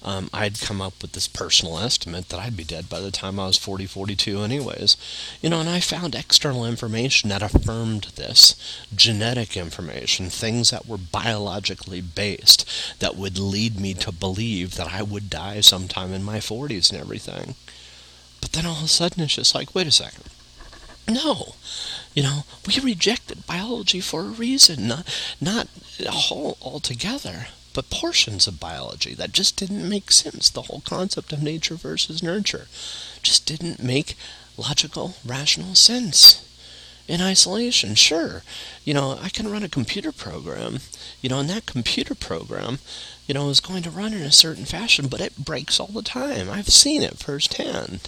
um, 0.01 0.29
I'd 0.33 0.61
come 0.61 0.81
up 0.81 0.93
with 1.01 1.11
this 1.11 1.27
personal 1.27 1.77
estimate 1.77 2.29
that 2.29 2.39
I'd 2.39 2.55
be 2.55 2.63
dead 2.63 2.89
by 2.89 3.01
the 3.01 3.11
time 3.11 3.39
I 3.39 3.47
was 3.47 3.57
40, 3.57 3.85
42 3.85 4.41
anyways. 4.41 4.95
You 5.41 5.49
know, 5.49 5.59
and 5.59 5.69
I 5.69 5.81
found 5.81 6.15
external 6.15 6.65
information 6.65 7.29
that 7.29 7.41
affirmed 7.41 8.13
this, 8.15 8.55
genetic 8.95 9.57
information, 9.57 10.29
things 10.29 10.69
that 10.69 10.87
were 10.87 10.97
biologically 10.97 12.01
based 12.01 12.65
that 12.99 13.17
would 13.17 13.37
lead 13.37 13.79
me 13.79 13.93
to 13.95 14.11
believe 14.11 14.75
that 14.75 14.87
I 14.93 15.03
would 15.03 15.29
die 15.29 15.59
sometime 15.61 16.13
in 16.13 16.23
my 16.23 16.37
40s 16.37 16.91
and 16.91 16.99
everything. 16.99 17.55
But 18.39 18.53
then 18.53 18.65
all 18.65 18.77
of 18.77 18.83
a 18.83 18.87
sudden 18.87 19.23
it's 19.23 19.35
just 19.35 19.53
like, 19.53 19.75
wait 19.75 19.87
a 19.87 19.91
second. 19.91 20.23
No. 21.09 21.55
You 22.13 22.23
know, 22.23 22.43
we 22.65 22.79
rejected 22.79 23.45
biology 23.45 23.99
for 23.99 24.21
a 24.21 24.29
reason, 24.29 24.87
not 24.87 25.07
not 25.41 25.67
a 25.99 26.11
whole 26.11 26.57
altogether 26.61 27.47
but 27.73 27.89
portions 27.89 28.47
of 28.47 28.59
biology 28.59 29.13
that 29.15 29.31
just 29.31 29.55
didn't 29.57 29.87
make 29.87 30.11
sense. 30.11 30.49
The 30.49 30.63
whole 30.63 30.81
concept 30.85 31.31
of 31.33 31.43
nature 31.43 31.75
versus 31.75 32.23
nurture 32.23 32.67
just 33.21 33.45
didn't 33.45 33.81
make 33.83 34.15
logical, 34.57 35.15
rational 35.25 35.75
sense. 35.75 36.45
in 37.07 37.21
isolation. 37.21 37.95
Sure, 37.95 38.43
you 38.85 38.93
know, 38.93 39.17
I 39.21 39.29
can 39.29 39.49
run 39.51 39.63
a 39.63 39.69
computer 39.69 40.11
program, 40.11 40.79
you 41.21 41.29
know, 41.29 41.39
and 41.39 41.49
that 41.49 41.65
computer 41.65 42.13
program, 42.15 42.79
you 43.27 43.33
know, 43.33 43.49
is 43.49 43.59
going 43.59 43.81
to 43.83 43.89
run 43.89 44.13
in 44.13 44.21
a 44.21 44.31
certain 44.31 44.65
fashion, 44.65 45.07
but 45.07 45.19
it 45.19 45.37
breaks 45.43 45.79
all 45.79 45.87
the 45.87 46.03
time. 46.03 46.49
I've 46.49 46.69
seen 46.69 47.01
it 47.01 47.17
firsthand. 47.17 48.07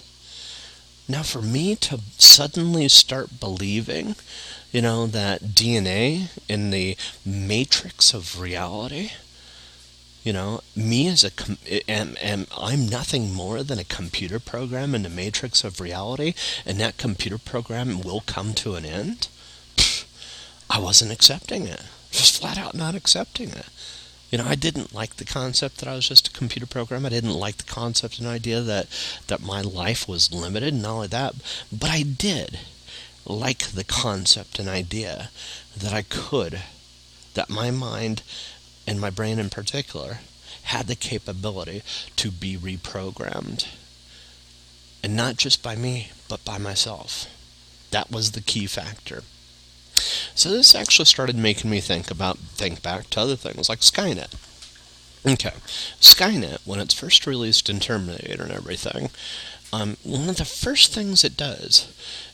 Now, 1.08 1.22
for 1.24 1.42
me 1.42 1.74
to 1.76 2.00
suddenly 2.16 2.88
start 2.88 3.40
believing, 3.40 4.14
you 4.70 4.80
know, 4.80 5.06
that 5.08 5.42
DNA 5.42 6.28
in 6.48 6.70
the 6.70 6.96
matrix 7.26 8.14
of 8.14 8.40
reality, 8.40 9.10
you 10.22 10.32
know, 10.32 10.60
me 10.76 11.08
as 11.08 11.24
a 11.24 11.30
com- 11.30 11.58
am, 11.88 12.16
am 12.20 12.46
I'm 12.56 12.88
nothing 12.88 13.34
more 13.34 13.62
than 13.62 13.78
a 13.78 13.84
computer 13.84 14.38
program 14.38 14.94
in 14.94 15.02
the 15.02 15.08
matrix 15.08 15.64
of 15.64 15.80
reality, 15.80 16.34
and 16.64 16.78
that 16.78 16.96
computer 16.96 17.38
program 17.38 18.00
will 18.00 18.20
come 18.20 18.54
to 18.54 18.76
an 18.76 18.84
end. 18.84 19.28
I 20.70 20.78
wasn't 20.78 21.12
accepting 21.12 21.66
it, 21.66 21.82
just 22.10 22.40
flat 22.40 22.56
out 22.56 22.74
not 22.74 22.94
accepting 22.94 23.50
it. 23.50 23.66
You 24.30 24.38
know, 24.38 24.46
I 24.46 24.54
didn't 24.54 24.94
like 24.94 25.16
the 25.16 25.26
concept 25.26 25.78
that 25.78 25.88
I 25.88 25.94
was 25.94 26.08
just 26.08 26.28
a 26.28 26.32
computer 26.32 26.66
program. 26.66 27.04
I 27.04 27.10
didn't 27.10 27.34
like 27.34 27.58
the 27.58 27.70
concept 27.70 28.18
and 28.18 28.26
idea 28.26 28.62
that, 28.62 28.86
that 29.26 29.42
my 29.42 29.60
life 29.60 30.08
was 30.08 30.32
limited, 30.32 30.72
and 30.72 30.82
not 30.82 30.92
only 30.92 31.08
that, 31.08 31.34
but 31.70 31.90
I 31.90 32.02
did 32.02 32.58
like 33.26 33.58
the 33.58 33.84
concept 33.84 34.58
and 34.58 34.68
idea 34.68 35.30
that 35.76 35.92
I 35.92 36.02
could, 36.02 36.62
that 37.34 37.50
my 37.50 37.70
mind 37.70 38.22
and 38.86 39.00
my 39.00 39.10
brain 39.10 39.38
in 39.38 39.50
particular 39.50 40.18
had 40.64 40.86
the 40.86 40.94
capability 40.94 41.82
to 42.16 42.30
be 42.30 42.56
reprogrammed. 42.56 43.66
And 45.02 45.16
not 45.16 45.36
just 45.36 45.62
by 45.62 45.74
me, 45.74 46.10
but 46.28 46.44
by 46.44 46.58
myself. 46.58 47.26
That 47.90 48.10
was 48.10 48.32
the 48.32 48.40
key 48.40 48.66
factor. 48.66 49.22
So 50.34 50.50
this 50.50 50.74
actually 50.74 51.04
started 51.06 51.36
making 51.36 51.70
me 51.70 51.80
think 51.80 52.10
about 52.10 52.38
think 52.38 52.82
back 52.82 53.10
to 53.10 53.20
other 53.20 53.36
things 53.36 53.68
like 53.68 53.80
Skynet. 53.80 54.34
Okay, 55.24 55.52
Skynet, 56.00 56.66
when 56.66 56.80
it's 56.80 56.94
first 56.94 57.26
released 57.26 57.68
in 57.68 57.78
Terminator 57.78 58.42
and 58.42 58.52
everything, 58.52 59.10
um, 59.72 59.96
one 60.02 60.28
of 60.28 60.36
the 60.36 60.44
first 60.44 60.92
things 60.92 61.22
it 61.22 61.36
does 61.36 61.92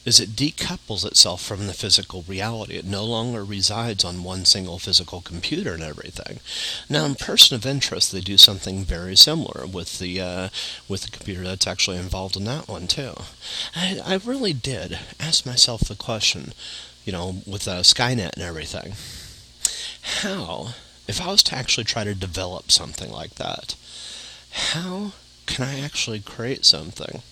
is 0.09 0.19
it 0.19 0.31
decouples 0.31 1.05
itself 1.05 1.43
from 1.43 1.67
the 1.67 1.75
physical 1.75 2.25
reality. 2.27 2.77
It 2.77 2.85
no 2.85 3.05
longer 3.05 3.45
resides 3.45 4.05
on 4.05 4.25
one 4.25 4.45
single 4.45 4.79
physical 4.79 5.21
computer 5.21 5.75
and 5.75 5.83
everything. 5.83 6.41
Now, 6.89 7.05
in 7.05 7.15
Person 7.15 7.55
of 7.55 7.67
Interest, 7.67 8.11
they 8.11 8.21
do 8.21 8.39
something 8.39 8.85
very 8.85 9.17
similar 9.17 9.67
with 9.67 9.99
the 9.99 10.21
uh, 10.21 10.49
with 10.89 11.03
the 11.03 11.11
computer 11.11 11.45
that's 11.45 11.67
actually 11.67 11.99
involved 11.99 12.37
in 12.37 12.45
that 12.45 12.69
one 12.69 12.87
too. 12.87 13.15
I, 13.77 14.01
I 14.05 14.21
really 14.25 14.55
did 14.55 14.99
ask 15.21 15.45
myself 15.45 15.83
the 15.83 15.95
question 15.95 16.53
you 17.09 17.13
know, 17.13 17.37
with 17.47 17.67
uh, 17.67 17.81
Skynet 17.81 18.35
and 18.35 18.43
everything. 18.43 18.93
How, 20.21 20.75
if 21.09 21.23
I 21.23 21.29
was 21.29 21.43
to 21.45 21.55
actually 21.55 21.85
try 21.85 22.05
to 22.05 22.15
develop 22.15 22.71
something 22.71 23.11
like 23.11 23.37
that, 23.37 23.77
how 24.51 25.13
can 25.47 25.65
I 25.65 25.81
actually 25.81 26.21
create 26.21 26.67
something 26.67 27.23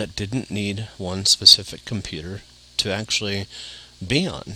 that 0.00 0.16
didn't 0.16 0.50
need 0.50 0.88
one 0.98 1.24
specific 1.24 1.84
computer 1.84 2.40
to 2.78 2.92
actually 2.92 3.46
be 4.06 4.26
on? 4.26 4.54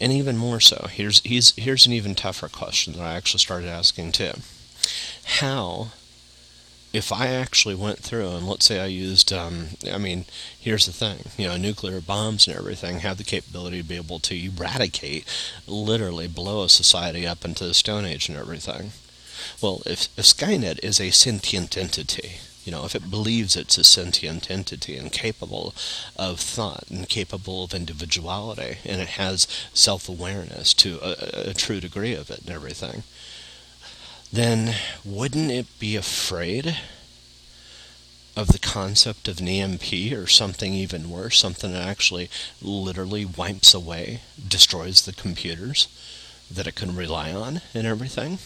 And 0.00 0.12
even 0.12 0.36
more 0.36 0.60
so, 0.60 0.88
here's, 0.90 1.20
here's, 1.24 1.86
an 1.86 1.92
even 1.92 2.14
tougher 2.14 2.48
question 2.48 2.92
that 2.92 3.02
I 3.02 3.14
actually 3.14 3.40
started 3.40 3.68
asking 3.68 4.12
too. 4.12 4.32
How 5.40 5.88
if 6.96 7.12
I 7.12 7.26
actually 7.28 7.74
went 7.74 7.98
through 7.98 8.28
and 8.30 8.48
let's 8.48 8.64
say 8.64 8.80
I 8.80 8.86
used, 8.86 9.32
um, 9.32 9.68
I 9.90 9.98
mean, 9.98 10.24
here's 10.58 10.86
the 10.86 10.92
thing, 10.92 11.30
you 11.36 11.46
know, 11.46 11.56
nuclear 11.56 12.00
bombs 12.00 12.46
and 12.46 12.56
everything 12.56 13.00
have 13.00 13.18
the 13.18 13.24
capability 13.24 13.82
to 13.82 13.88
be 13.88 13.96
able 13.96 14.18
to 14.20 14.34
eradicate, 14.34 15.26
literally 15.66 16.26
blow 16.26 16.62
a 16.62 16.68
society 16.68 17.26
up 17.26 17.44
into 17.44 17.66
the 17.66 17.74
Stone 17.74 18.06
Age 18.06 18.28
and 18.28 18.38
everything. 18.38 18.92
Well, 19.60 19.82
if, 19.84 20.08
if 20.18 20.24
Skynet 20.24 20.82
is 20.82 20.98
a 20.98 21.10
sentient 21.10 21.76
entity, 21.76 22.36
you 22.66 22.72
know, 22.72 22.84
if 22.84 22.96
it 22.96 23.10
believes 23.10 23.54
it's 23.54 23.78
a 23.78 23.84
sentient 23.84 24.50
entity 24.50 24.96
and 24.96 25.12
capable 25.12 25.72
of 26.16 26.40
thought 26.40 26.84
and 26.90 27.08
capable 27.08 27.62
of 27.62 27.72
individuality, 27.72 28.78
and 28.84 29.00
it 29.00 29.10
has 29.10 29.46
self-awareness 29.72 30.74
to 30.74 30.98
a, 31.00 31.50
a 31.50 31.54
true 31.54 31.78
degree 31.80 32.12
of 32.12 32.28
it 32.28 32.40
and 32.40 32.50
everything, 32.50 33.04
then 34.32 34.74
wouldn't 35.04 35.52
it 35.52 35.78
be 35.78 35.94
afraid 35.94 36.76
of 38.36 38.48
the 38.48 38.58
concept 38.58 39.28
of 39.28 39.38
an 39.38 39.46
EMP 39.46 40.12
or 40.12 40.26
something 40.26 40.74
even 40.74 41.08
worse, 41.08 41.38
something 41.38 41.72
that 41.72 41.86
actually 41.86 42.28
literally 42.60 43.24
wipes 43.24 43.74
away, 43.74 44.22
destroys 44.46 45.02
the 45.02 45.12
computers 45.12 45.86
that 46.50 46.66
it 46.66 46.74
can 46.74 46.96
rely 46.96 47.32
on 47.32 47.60
and 47.72 47.86
everything? 47.86 48.38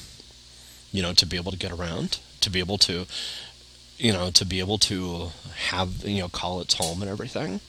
You 0.92 1.00
know, 1.00 1.14
to 1.14 1.24
be 1.24 1.38
able 1.38 1.52
to 1.52 1.58
get 1.58 1.72
around, 1.72 2.18
to 2.42 2.50
be 2.50 2.58
able 2.58 2.78
to, 2.78 3.06
you 4.00 4.12
know, 4.12 4.30
to 4.30 4.44
be 4.44 4.60
able 4.60 4.78
to 4.78 5.28
have, 5.68 6.04
you 6.04 6.20
know, 6.20 6.28
call 6.28 6.60
its 6.60 6.74
home 6.74 7.02
and 7.02 7.10
everything. 7.10 7.60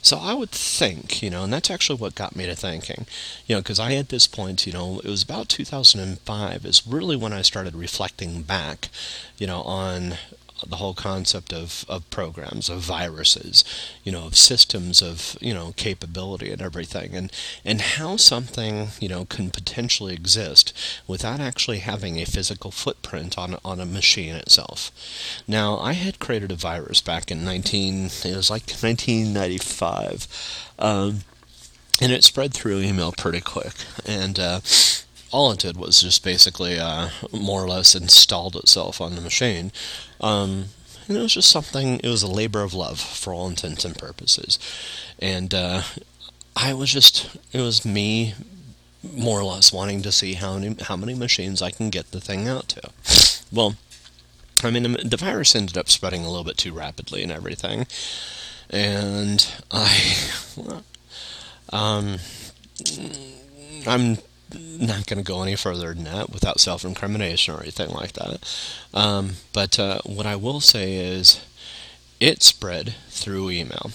So 0.00 0.18
I 0.18 0.32
would 0.32 0.50
think, 0.50 1.22
you 1.22 1.30
know, 1.30 1.44
and 1.44 1.52
that's 1.52 1.70
actually 1.70 1.98
what 1.98 2.14
got 2.14 2.36
me 2.36 2.46
to 2.46 2.54
thinking, 2.54 3.06
you 3.46 3.54
know, 3.54 3.60
because 3.60 3.78
I 3.78 3.94
at 3.94 4.08
this 4.08 4.26
point, 4.26 4.66
you 4.66 4.72
know, 4.72 5.00
it 5.00 5.08
was 5.08 5.22
about 5.22 5.48
2005 5.48 6.64
is 6.64 6.86
really 6.86 7.16
when 7.16 7.32
I 7.32 7.42
started 7.42 7.74
reflecting 7.74 8.42
back, 8.42 8.88
you 9.38 9.46
know, 9.46 9.62
on 9.62 10.14
the 10.66 10.76
whole 10.76 10.94
concept 10.94 11.52
of, 11.52 11.84
of 11.88 12.08
programs, 12.10 12.68
of 12.68 12.80
viruses, 12.80 13.64
you 14.04 14.12
know, 14.12 14.26
of 14.26 14.36
systems 14.36 15.02
of, 15.02 15.36
you 15.40 15.52
know, 15.52 15.72
capability 15.76 16.50
and 16.50 16.62
everything, 16.62 17.14
and, 17.14 17.32
and 17.64 17.80
how 17.80 18.16
something, 18.16 18.88
you 19.00 19.08
know, 19.08 19.24
can 19.24 19.50
potentially 19.50 20.14
exist 20.14 20.72
without 21.06 21.40
actually 21.40 21.78
having 21.78 22.18
a 22.18 22.26
physical 22.26 22.70
footprint 22.70 23.36
on, 23.36 23.56
on 23.64 23.80
a 23.80 23.86
machine 23.86 24.34
itself. 24.34 24.90
Now, 25.46 25.78
I 25.78 25.92
had 25.92 26.18
created 26.18 26.52
a 26.52 26.56
virus 26.56 27.00
back 27.00 27.30
in 27.30 27.44
19, 27.44 28.06
it 28.06 28.36
was 28.36 28.50
like 28.50 28.68
1995, 28.68 30.72
um, 30.78 31.20
and 32.00 32.12
it 32.12 32.24
spread 32.24 32.52
through 32.52 32.80
email 32.80 33.12
pretty 33.12 33.40
quick, 33.40 33.74
and, 34.06 34.38
uh, 34.38 34.60
all 35.32 35.52
it 35.52 35.58
did 35.58 35.76
was 35.76 36.00
just 36.00 36.24
basically 36.24 36.78
uh, 36.78 37.10
more 37.32 37.62
or 37.62 37.68
less 37.68 37.94
installed 37.94 38.56
itself 38.56 39.00
on 39.00 39.16
the 39.16 39.20
machine. 39.20 39.72
Um, 40.20 40.66
and 41.08 41.16
it 41.16 41.20
was 41.20 41.34
just 41.34 41.50
something, 41.50 42.00
it 42.00 42.08
was 42.08 42.22
a 42.22 42.30
labor 42.30 42.62
of 42.62 42.74
love 42.74 42.98
for 42.98 43.32
all 43.32 43.48
intents 43.48 43.84
and 43.84 43.96
purposes. 43.96 44.58
And 45.18 45.54
uh, 45.54 45.82
I 46.56 46.74
was 46.74 46.92
just, 46.92 47.36
it 47.52 47.60
was 47.60 47.84
me 47.84 48.34
more 49.14 49.40
or 49.40 49.44
less 49.44 49.72
wanting 49.72 50.02
to 50.02 50.10
see 50.10 50.34
how 50.34 50.58
many, 50.58 50.76
how 50.82 50.96
many 50.96 51.14
machines 51.14 51.62
I 51.62 51.70
can 51.70 51.90
get 51.90 52.10
the 52.10 52.20
thing 52.20 52.48
out 52.48 52.68
to. 52.70 52.90
Well, 53.52 53.76
I 54.64 54.70
mean, 54.70 54.96
the 55.04 55.16
virus 55.16 55.54
ended 55.54 55.76
up 55.76 55.88
spreading 55.88 56.22
a 56.22 56.28
little 56.28 56.44
bit 56.44 56.56
too 56.56 56.72
rapidly 56.72 57.22
and 57.22 57.30
everything. 57.30 57.86
And 58.70 59.46
I, 59.70 60.16
um, 61.72 62.18
I'm 63.86 64.18
not 64.54 65.06
going 65.06 65.18
to 65.18 65.24
go 65.24 65.42
any 65.42 65.56
further 65.56 65.92
than 65.94 66.04
that 66.04 66.30
without 66.30 66.60
self-incrimination 66.60 67.54
or 67.54 67.60
anything 67.60 67.90
like 67.90 68.12
that. 68.12 68.38
Um, 68.94 69.32
but 69.52 69.78
uh, 69.78 70.00
what 70.04 70.26
I 70.26 70.36
will 70.36 70.60
say 70.60 70.94
is, 70.94 71.44
it 72.20 72.42
spread 72.42 72.94
through 73.08 73.50
email, 73.50 73.90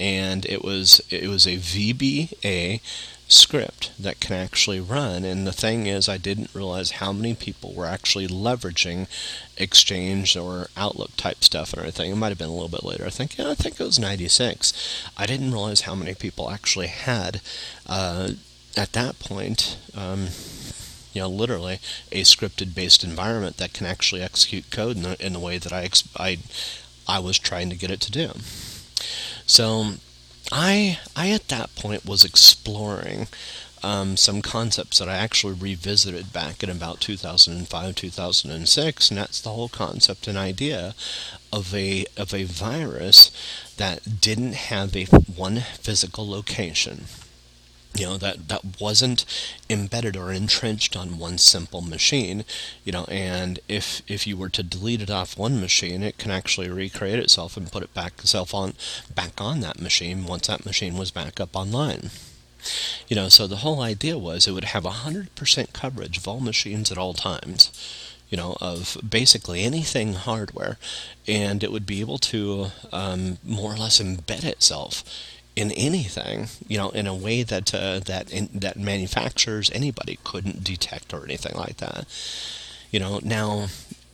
and 0.00 0.46
it 0.46 0.64
was 0.64 1.00
it 1.10 1.28
was 1.28 1.46
a 1.46 1.56
VBA 1.56 2.80
script 3.28 3.90
that 3.98 4.20
can 4.20 4.36
actually 4.36 4.80
run. 4.80 5.24
And 5.24 5.46
the 5.46 5.52
thing 5.52 5.86
is, 5.86 6.08
I 6.08 6.16
didn't 6.16 6.54
realize 6.54 6.92
how 6.92 7.12
many 7.12 7.34
people 7.34 7.74
were 7.74 7.86
actually 7.86 8.28
leveraging 8.28 9.08
Exchange 9.56 10.36
or 10.36 10.68
Outlook 10.76 11.16
type 11.16 11.42
stuff 11.42 11.72
and 11.72 11.80
everything. 11.80 12.12
It 12.12 12.16
might 12.16 12.28
have 12.28 12.38
been 12.38 12.48
a 12.48 12.52
little 12.54 12.68
bit 12.68 12.84
later. 12.84 13.04
I 13.04 13.10
think, 13.10 13.38
yeah, 13.38 13.50
I 13.50 13.54
think 13.54 13.80
it 13.80 13.84
was 13.84 13.98
96. 13.98 14.72
I 15.16 15.26
didn't 15.26 15.50
realize 15.52 15.82
how 15.82 15.94
many 15.94 16.14
people 16.14 16.50
actually 16.50 16.88
had 16.88 17.40
uh, 17.86 18.30
at 18.76 18.92
that 18.92 19.18
point, 19.18 19.78
um, 19.96 20.28
you 21.12 21.22
know, 21.22 21.28
literally 21.28 21.80
a 22.12 22.22
scripted 22.22 22.74
based 22.74 23.02
environment 23.02 23.56
that 23.56 23.72
can 23.72 23.86
actually 23.86 24.22
execute 24.22 24.70
code 24.70 24.96
in 24.96 25.02
the, 25.02 25.26
in 25.26 25.32
the 25.32 25.40
way 25.40 25.58
that 25.58 25.72
I, 25.72 25.88
I, 26.18 26.38
I 27.08 27.18
was 27.18 27.38
trying 27.38 27.70
to 27.70 27.76
get 27.76 27.90
it 27.90 28.00
to 28.02 28.12
do. 28.12 28.32
So 29.46 29.92
I, 30.52 30.98
I 31.14 31.30
at 31.30 31.48
that 31.48 31.74
point 31.74 32.04
was 32.04 32.24
exploring 32.24 33.28
um, 33.82 34.16
some 34.16 34.42
concepts 34.42 34.98
that 34.98 35.08
I 35.08 35.16
actually 35.16 35.54
revisited 35.54 36.32
back 36.32 36.62
in 36.62 36.70
about 36.70 37.00
2005, 37.00 37.94
2006, 37.94 39.10
and 39.10 39.18
that's 39.18 39.40
the 39.40 39.50
whole 39.50 39.68
concept 39.68 40.26
and 40.26 40.36
idea 40.36 40.94
of 41.52 41.74
a 41.74 42.04
of 42.16 42.34
a 42.34 42.44
virus 42.44 43.30
that 43.76 44.20
didn't 44.20 44.54
have 44.54 44.96
a 44.96 45.04
one 45.04 45.60
physical 45.78 46.28
location 46.28 47.04
you 47.96 48.06
know 48.06 48.16
that 48.16 48.48
that 48.48 48.80
wasn't 48.80 49.24
embedded 49.68 50.16
or 50.16 50.32
entrenched 50.32 50.96
on 50.96 51.18
one 51.18 51.38
simple 51.38 51.80
machine 51.80 52.44
you 52.84 52.92
know 52.92 53.04
and 53.04 53.58
if 53.68 54.02
if 54.08 54.26
you 54.26 54.36
were 54.36 54.48
to 54.48 54.62
delete 54.62 55.02
it 55.02 55.10
off 55.10 55.38
one 55.38 55.60
machine 55.60 56.02
it 56.02 56.18
can 56.18 56.30
actually 56.30 56.68
recreate 56.68 57.18
itself 57.18 57.56
and 57.56 57.72
put 57.72 57.82
it 57.82 57.94
back 57.94 58.12
itself 58.18 58.54
on 58.54 58.74
back 59.14 59.40
on 59.40 59.60
that 59.60 59.80
machine 59.80 60.26
once 60.26 60.46
that 60.46 60.66
machine 60.66 60.96
was 60.96 61.10
back 61.10 61.40
up 61.40 61.54
online. 61.54 62.10
You 63.08 63.16
know 63.16 63.28
so 63.28 63.46
the 63.46 63.56
whole 63.56 63.80
idea 63.80 64.18
was 64.18 64.46
it 64.46 64.52
would 64.52 64.64
have 64.64 64.84
100% 64.84 65.72
coverage 65.72 66.18
of 66.18 66.28
all 66.28 66.40
machines 66.40 66.90
at 66.90 66.98
all 66.98 67.14
times 67.14 67.70
you 68.28 68.36
know, 68.36 68.56
of 68.60 68.96
basically 69.08 69.62
anything 69.62 70.14
hardware, 70.14 70.78
and 71.28 71.62
it 71.62 71.70
would 71.70 71.86
be 71.86 72.00
able 72.00 72.18
to 72.18 72.68
um, 72.92 73.38
more 73.44 73.72
or 73.72 73.76
less 73.76 74.00
embed 74.00 74.44
itself 74.44 75.04
in 75.56 75.72
anything, 75.72 76.48
you 76.68 76.76
know, 76.76 76.90
in 76.90 77.06
a 77.06 77.14
way 77.14 77.42
that 77.42 77.74
uh, 77.74 77.98
that 78.00 78.30
in, 78.30 78.50
that 78.52 78.76
manufacturers 78.76 79.70
anybody 79.74 80.18
couldn't 80.22 80.62
detect 80.62 81.14
or 81.14 81.24
anything 81.24 81.56
like 81.56 81.78
that. 81.78 82.06
You 82.90 83.00
know, 83.00 83.20
now, 83.24 83.68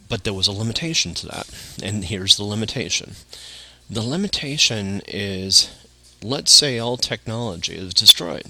but 0.09 0.25
there 0.25 0.33
was 0.33 0.47
a 0.47 0.53
limitation 0.53 1.15
to 1.15 1.27
that, 1.27 1.51
and 1.83 2.05
here's 2.05 2.37
the 2.37 2.45
limitation. 2.45 3.15
The 3.91 4.03
limitation 4.03 5.03
is, 5.07 5.69
let's 6.23 6.53
say 6.53 6.79
all 6.79 6.97
technology 6.97 7.75
is 7.75 7.93
destroyed. 7.93 8.47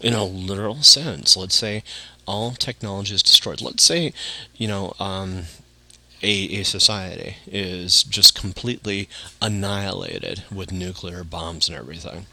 In 0.00 0.14
a 0.14 0.24
literal 0.24 0.82
sense, 0.82 1.36
let's 1.36 1.54
say 1.54 1.82
all 2.26 2.52
technology 2.52 3.14
is 3.14 3.22
destroyed. 3.22 3.60
Let's 3.60 3.84
say, 3.84 4.12
you 4.56 4.66
know, 4.66 4.94
um, 4.98 5.44
a, 6.22 6.60
a 6.60 6.62
society 6.64 7.36
is 7.46 8.02
just 8.02 8.38
completely 8.38 9.08
annihilated 9.40 10.44
with 10.52 10.72
nuclear 10.72 11.24
bombs 11.24 11.68
and 11.68 11.76
everything. 11.76 12.26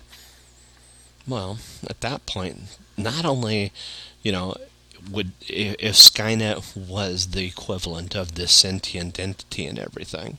Well, 1.28 1.60
at 1.90 2.02
that 2.02 2.26
point, 2.26 2.78
not 2.98 3.26
only, 3.26 3.72
you 4.22 4.32
know, 4.32 4.56
would 5.12 5.32
if 5.42 5.96
Skynet 5.96 6.76
was 6.78 7.30
the 7.30 7.46
equivalent 7.46 8.16
of 8.16 8.36
this 8.36 8.52
sentient 8.52 9.20
entity 9.20 9.66
and 9.66 9.80
everything, 9.80 10.38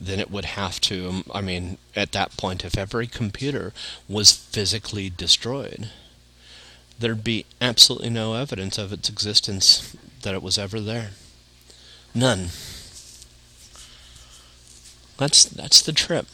then 0.00 0.18
it 0.18 0.30
would 0.30 0.46
have 0.46 0.80
to. 0.82 1.08
Um, 1.08 1.24
I 1.34 1.40
mean, 1.40 1.78
at 1.94 2.12
that 2.12 2.36
point, 2.36 2.64
if 2.64 2.78
every 2.78 3.06
computer 3.06 3.72
was 4.08 4.32
physically 4.32 5.10
destroyed, 5.10 5.90
there'd 6.98 7.24
be 7.24 7.46
absolutely 7.60 8.10
no 8.10 8.34
evidence 8.34 8.78
of 8.78 8.92
its 8.92 9.08
existence 9.08 9.96
that 10.22 10.34
it 10.34 10.42
was 10.42 10.58
ever 10.58 10.80
there. 10.80 11.10
None. 12.14 12.48
That's 15.16 15.44
that's 15.44 15.82
the 15.82 15.92
trip. 15.92 16.26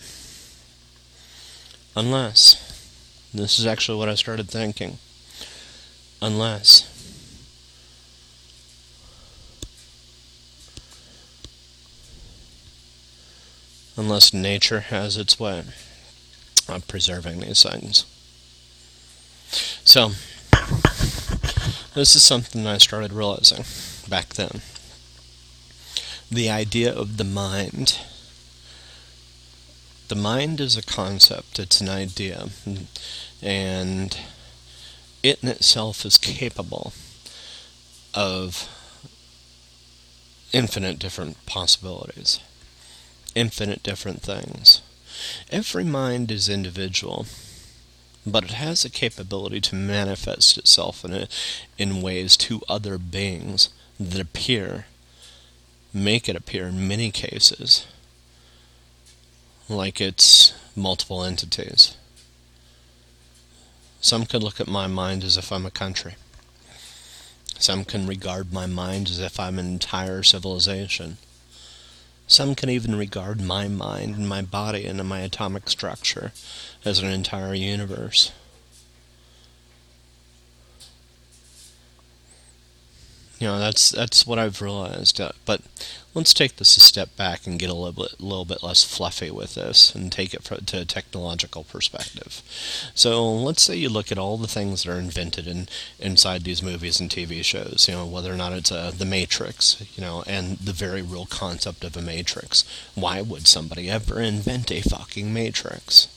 Unless 1.96 2.62
this 3.34 3.58
is 3.58 3.66
actually 3.66 3.98
what 3.98 4.08
I 4.08 4.14
started 4.14 4.48
thinking. 4.48 4.98
Unless 6.22 6.92
unless 13.96 14.32
nature 14.32 14.80
has 14.80 15.16
its 15.16 15.40
way 15.40 15.64
of 16.68 16.86
preserving 16.88 17.40
these 17.40 17.62
things. 17.62 18.04
So, 19.84 20.10
this 21.94 22.14
is 22.16 22.22
something 22.22 22.66
I 22.66 22.78
started 22.78 23.12
realizing 23.12 23.64
back 24.08 24.34
then 24.34 24.62
the 26.30 26.50
idea 26.50 26.92
of 26.92 27.16
the 27.16 27.24
mind. 27.24 27.98
The 30.08 30.14
mind 30.14 30.60
is 30.60 30.76
a 30.76 30.82
concept, 30.82 31.58
it's 31.58 31.80
an 31.80 31.88
idea, 31.88 32.48
and 33.42 34.16
it 35.22 35.42
in 35.42 35.48
itself 35.48 36.04
is 36.04 36.18
capable 36.18 36.92
of 38.14 38.68
infinite 40.52 40.98
different 40.98 41.44
possibilities, 41.46 42.40
infinite 43.34 43.82
different 43.82 44.22
things. 44.22 44.80
Every 45.50 45.84
mind 45.84 46.30
is 46.30 46.48
individual, 46.48 47.26
but 48.26 48.44
it 48.44 48.52
has 48.52 48.84
a 48.84 48.90
capability 48.90 49.60
to 49.62 49.74
manifest 49.74 50.58
itself 50.58 51.04
in, 51.04 51.12
a, 51.12 51.28
in 51.78 52.02
ways 52.02 52.36
to 52.38 52.62
other 52.68 52.98
beings 52.98 53.68
that 53.98 54.20
appear 54.20 54.86
make 55.96 56.28
it 56.28 56.36
appear 56.36 56.66
in 56.66 56.86
many 56.86 57.10
cases 57.10 57.86
like 59.68 60.00
it's 60.00 60.52
multiple 60.76 61.24
entities. 61.24 61.96
Some 64.00 64.26
could 64.26 64.42
look 64.42 64.60
at 64.60 64.68
my 64.68 64.86
mind 64.86 65.24
as 65.24 65.36
if 65.36 65.50
I'm 65.50 65.64
a 65.64 65.70
country. 65.70 66.14
Some 67.58 67.84
can 67.84 68.06
regard 68.06 68.52
my 68.52 68.66
mind 68.66 69.08
as 69.08 69.18
if 69.18 69.40
I'm 69.40 69.58
an 69.58 69.66
entire 69.66 70.22
civilization. 70.22 71.16
Some 72.28 72.54
can 72.54 72.68
even 72.68 72.94
regard 72.94 73.40
my 73.40 73.66
mind 73.66 74.16
and 74.16 74.28
my 74.28 74.42
body 74.42 74.84
and 74.84 75.02
my 75.08 75.20
atomic 75.20 75.70
structure 75.70 76.32
as 76.84 76.98
an 76.98 77.08
entire 77.08 77.54
universe. 77.54 78.32
You 83.38 83.48
know, 83.48 83.58
that's 83.58 83.90
that's 83.90 84.26
what 84.26 84.38
I've 84.38 84.62
realized. 84.62 85.20
Uh, 85.20 85.32
but 85.44 85.60
let's 86.14 86.32
take 86.32 86.56
this 86.56 86.78
a 86.78 86.80
step 86.80 87.14
back 87.16 87.46
and 87.46 87.58
get 87.58 87.68
a 87.68 87.74
little 87.74 88.04
bit, 88.04 88.18
little 88.18 88.46
bit 88.46 88.62
less 88.62 88.82
fluffy 88.82 89.30
with 89.30 89.54
this 89.54 89.94
and 89.94 90.10
take 90.10 90.32
it 90.32 90.42
to 90.44 90.80
a 90.80 90.84
technological 90.86 91.64
perspective. 91.64 92.42
So 92.94 93.30
let's 93.30 93.60
say 93.62 93.76
you 93.76 93.90
look 93.90 94.10
at 94.10 94.16
all 94.16 94.38
the 94.38 94.48
things 94.48 94.82
that 94.82 94.92
are 94.92 94.98
invented 94.98 95.46
in 95.46 95.68
inside 95.98 96.44
these 96.44 96.62
movies 96.62 96.98
and 96.98 97.10
TV 97.10 97.44
shows. 97.44 97.86
You 97.86 97.94
know, 97.94 98.06
whether 98.06 98.32
or 98.32 98.36
not 98.36 98.54
it's 98.54 98.72
uh, 98.72 98.90
the 98.96 99.04
Matrix. 99.04 99.84
You 99.96 100.00
know, 100.00 100.24
and 100.26 100.56
the 100.56 100.72
very 100.72 101.02
real 101.02 101.26
concept 101.26 101.84
of 101.84 101.96
a 101.96 102.02
Matrix. 102.02 102.64
Why 102.94 103.20
would 103.20 103.46
somebody 103.46 103.90
ever 103.90 104.18
invent 104.18 104.72
a 104.72 104.80
fucking 104.80 105.32
Matrix? 105.34 106.08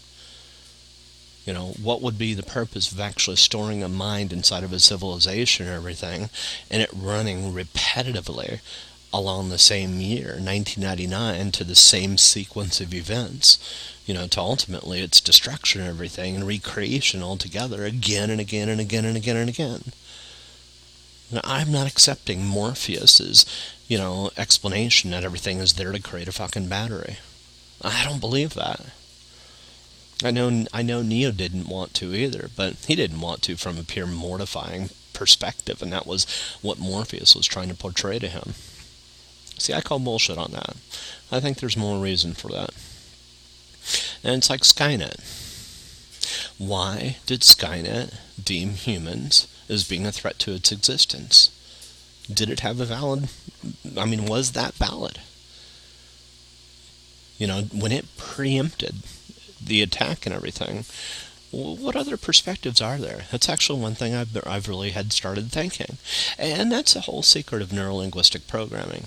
You 1.50 1.56
know, 1.56 1.74
what 1.82 2.04
would 2.04 2.20
be 2.20 2.36
the 2.36 2.44
purpose 2.44 2.92
of 2.92 3.00
actually 3.00 3.38
storing 3.38 3.82
a 3.82 3.90
mind 3.90 4.32
inside 4.32 4.64
of 4.64 4.72
a 4.72 4.80
civilization 4.80 5.66
and 5.66 5.76
everything, 5.76 6.30
and 6.70 6.84
it 6.84 6.92
running 6.94 7.54
repetitively 7.54 8.60
along 9.12 9.50
the 9.50 9.58
same 9.58 10.00
year, 10.00 10.34
1999, 10.34 11.52
to 11.54 11.64
the 11.64 11.74
same 11.74 12.20
sequence 12.20 12.80
of 12.80 12.94
events, 12.94 13.58
you 14.06 14.14
know, 14.14 14.28
to 14.28 14.40
ultimately 14.40 15.02
its 15.02 15.20
destruction 15.20 15.82
and 15.82 15.90
everything 15.90 16.36
and 16.36 16.46
recreation 16.46 17.24
altogether 17.24 17.84
again 17.84 18.30
and 18.30 18.40
again 18.40 18.70
and 18.70 18.80
again 18.80 19.06
and 19.06 19.18
again 19.18 19.36
and 19.36 19.50
again. 19.50 19.86
Now, 21.32 21.42
I'm 21.44 21.72
not 21.72 21.88
accepting 21.88 22.46
Morpheus's, 22.46 23.44
you 23.88 23.98
know, 23.98 24.30
explanation 24.38 25.10
that 25.10 25.24
everything 25.24 25.58
is 25.58 25.74
there 25.74 25.94
to 25.94 26.00
create 26.00 26.28
a 26.28 26.32
fucking 26.32 26.68
battery. 26.68 27.18
I 27.82 28.06
don't 28.06 28.20
believe 28.20 28.54
that. 28.54 28.82
I 30.24 30.32
know 30.32 30.66
I 30.74 30.82
know 30.82 31.02
Neo 31.02 31.32
didn't 31.32 31.70
want 31.70 31.94
to 31.96 32.14
either, 32.14 32.50
but 32.56 32.76
he 32.88 32.96
didn't 32.96 33.22
want 33.22 33.42
to 33.44 33.56
from 33.56 33.78
a 33.78 33.84
pure 33.84 34.08
mortifying 34.08 34.90
perspective, 35.14 35.82
and 35.82 35.94
that 35.94 36.06
was 36.06 36.26
what 36.62 36.78
Morpheus 36.78 37.36
was 37.36 37.46
trying 37.46 37.70
to 37.70 37.76
portray 37.76 38.20
to 38.20 38.28
him. 38.28 38.54
See, 39.58 39.74
I 39.74 39.82
call 39.82 40.00
bullshit 40.00 40.38
on 40.38 40.52
that. 40.52 40.76
I 41.32 41.40
think 41.40 41.58
there's 41.60 41.78
more 41.78 42.02
reason 42.02 42.34
for 42.34 42.50
that. 42.50 42.72
And 44.24 44.38
it's 44.38 44.50
like 44.50 44.62
Skynet. 44.62 45.20
Why 46.58 47.18
did 47.26 47.42
Skynet 47.42 48.14
deem 48.42 48.72
humans 48.72 49.48
as 49.70 49.88
being 49.88 50.06
a 50.06 50.12
threat 50.12 50.40
to 50.40 50.54
its 50.54 50.72
existence? 50.72 51.50
Did 52.32 52.50
it 52.50 52.60
have 52.62 52.80
a 52.80 52.86
valid, 52.86 53.30
I 53.98 54.06
mean, 54.06 54.26
was 54.26 54.52
that 54.52 54.74
valid? 54.74 55.20
You 57.38 57.48
know, 57.48 57.62
when 57.74 57.92
it 57.92 58.18
preempted 58.18 58.96
the 59.70 59.82
attack 59.82 60.26
and 60.26 60.36
everything, 60.36 60.84
what 61.52 61.96
other 61.96 62.18
perspectives 62.18 62.82
are 62.82 62.98
there? 62.98 63.26
That's 63.32 63.50
actually 63.50 63.80
one 63.80 63.96
thing 63.96 64.14
I've, 64.14 64.38
I've 64.46 64.68
really 64.68 64.92
had 64.92 65.12
started 65.12 65.52
thinking. 65.52 65.98
And 66.38 66.72
that's 66.72 66.94
the 66.94 67.02
whole 67.02 67.24
secret 67.24 67.62
of 67.62 67.70
neurolinguistic 67.70 68.48
programming. 68.48 69.06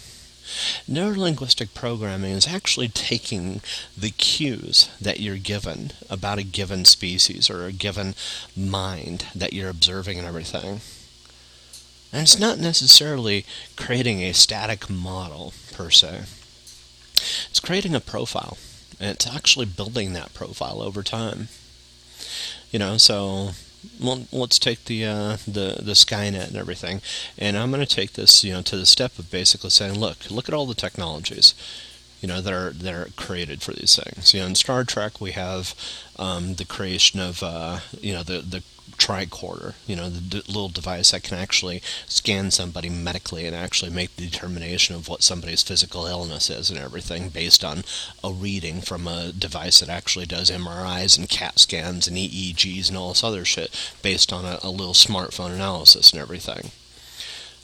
Neurolinguistic 0.91 1.73
programming 1.73 2.33
is 2.33 2.49
actually 2.49 2.89
taking 2.89 3.61
the 3.97 4.11
cues 4.11 4.91
that 5.01 5.21
you're 5.21 5.37
given 5.37 5.93
about 6.11 6.39
a 6.39 6.43
given 6.43 6.85
species 6.85 7.49
or 7.49 7.65
a 7.65 7.73
given 7.73 8.15
mind 8.57 9.27
that 9.35 9.53
you're 9.53 9.71
observing 9.71 10.19
and 10.19 10.27
everything. 10.27 10.81
And 12.13 12.23
it's 12.23 12.41
not 12.41 12.59
necessarily 12.59 13.47
creating 13.77 14.21
a 14.21 14.35
static 14.35 14.91
model 14.91 15.55
per 15.73 15.91
se. 15.91 16.23
It's 17.49 17.61
creating 17.61 17.95
a 17.95 18.01
profile 18.01 18.59
and 19.03 19.11
it's 19.11 19.27
actually 19.27 19.67
building 19.67 20.13
that 20.13 20.33
profile 20.33 20.81
over 20.81 21.03
time. 21.03 21.49
You 22.71 22.79
know, 22.79 22.97
so 22.97 23.51
well, 24.01 24.27
let's 24.33 24.59
take 24.59 24.85
the 24.87 25.05
uh, 25.05 25.37
the 25.47 25.81
the 25.83 25.93
Skynet 25.95 26.49
and 26.49 26.57
everything, 26.57 27.03
and 27.37 27.57
I'm 27.59 27.71
going 27.71 27.85
to 27.85 27.95
take 27.97 28.13
this, 28.15 28.45
you 28.45 28.53
know, 28.53 28.63
to 28.63 28.77
the 28.77 28.87
step 28.87 29.19
of 29.19 29.31
basically 29.31 29.71
saying, 29.71 29.99
look, 29.99 30.31
look 30.31 30.49
at 30.49 30.55
all 30.55 30.67
the 30.67 30.75
technologies. 30.75 31.55
you 32.21 32.29
know, 32.29 32.41
that 32.41 32.53
are 32.53 32.71
that 32.71 32.95
are 32.95 33.09
created 33.17 33.63
for 33.63 33.73
these 33.73 33.97
things. 33.97 34.33
You 34.33 34.41
know, 34.41 34.47
in 34.47 34.55
Star 34.55 34.85
Trek, 34.85 35.21
we 35.21 35.33
have 35.33 35.75
um, 36.17 36.55
the 36.55 36.65
creation 36.65 37.19
of 37.21 37.43
uh, 37.43 37.81
you 38.01 38.13
know 38.15 38.23
the 38.23 38.39
the 38.41 38.63
tricorder, 38.97 39.75
you 39.87 39.97
know, 39.97 40.09
the 40.09 40.21
d- 40.21 40.43
little 40.47 40.69
device 40.69 41.11
that 41.11 41.23
can 41.23 41.39
actually 41.39 41.83
scan 42.07 42.51
somebody 42.51 42.89
medically 42.89 43.47
and 43.47 43.57
actually 43.57 43.91
make 43.91 44.15
the 44.17 44.29
determination 44.29 44.95
of 44.95 45.09
what 45.09 45.23
somebody's 45.23 45.63
physical 45.63 46.07
illness 46.07 46.51
is 46.51 46.71
and 46.71 46.79
everything 46.79 47.29
based 47.29 47.65
on 47.65 47.83
a 48.23 48.33
reading 48.33 48.81
from 48.81 49.09
a 49.09 49.33
device 49.33 49.81
that 49.81 49.89
actually 49.89 50.27
does 50.27 50.51
MRIs 50.51 51.19
and 51.19 51.29
CAT 51.29 51.59
scans 51.59 52.07
and 52.07 52.17
EEGs 52.17 52.89
and 52.89 52.97
all 52.97 53.09
this 53.09 53.25
other 53.25 53.45
shit 53.45 53.75
based 54.03 54.33
on 54.33 54.45
a, 54.45 54.59
a 54.63 54.71
little 54.71 54.95
smartphone 54.95 55.53
analysis 55.53 56.13
and 56.13 56.21
everything. 56.21 56.71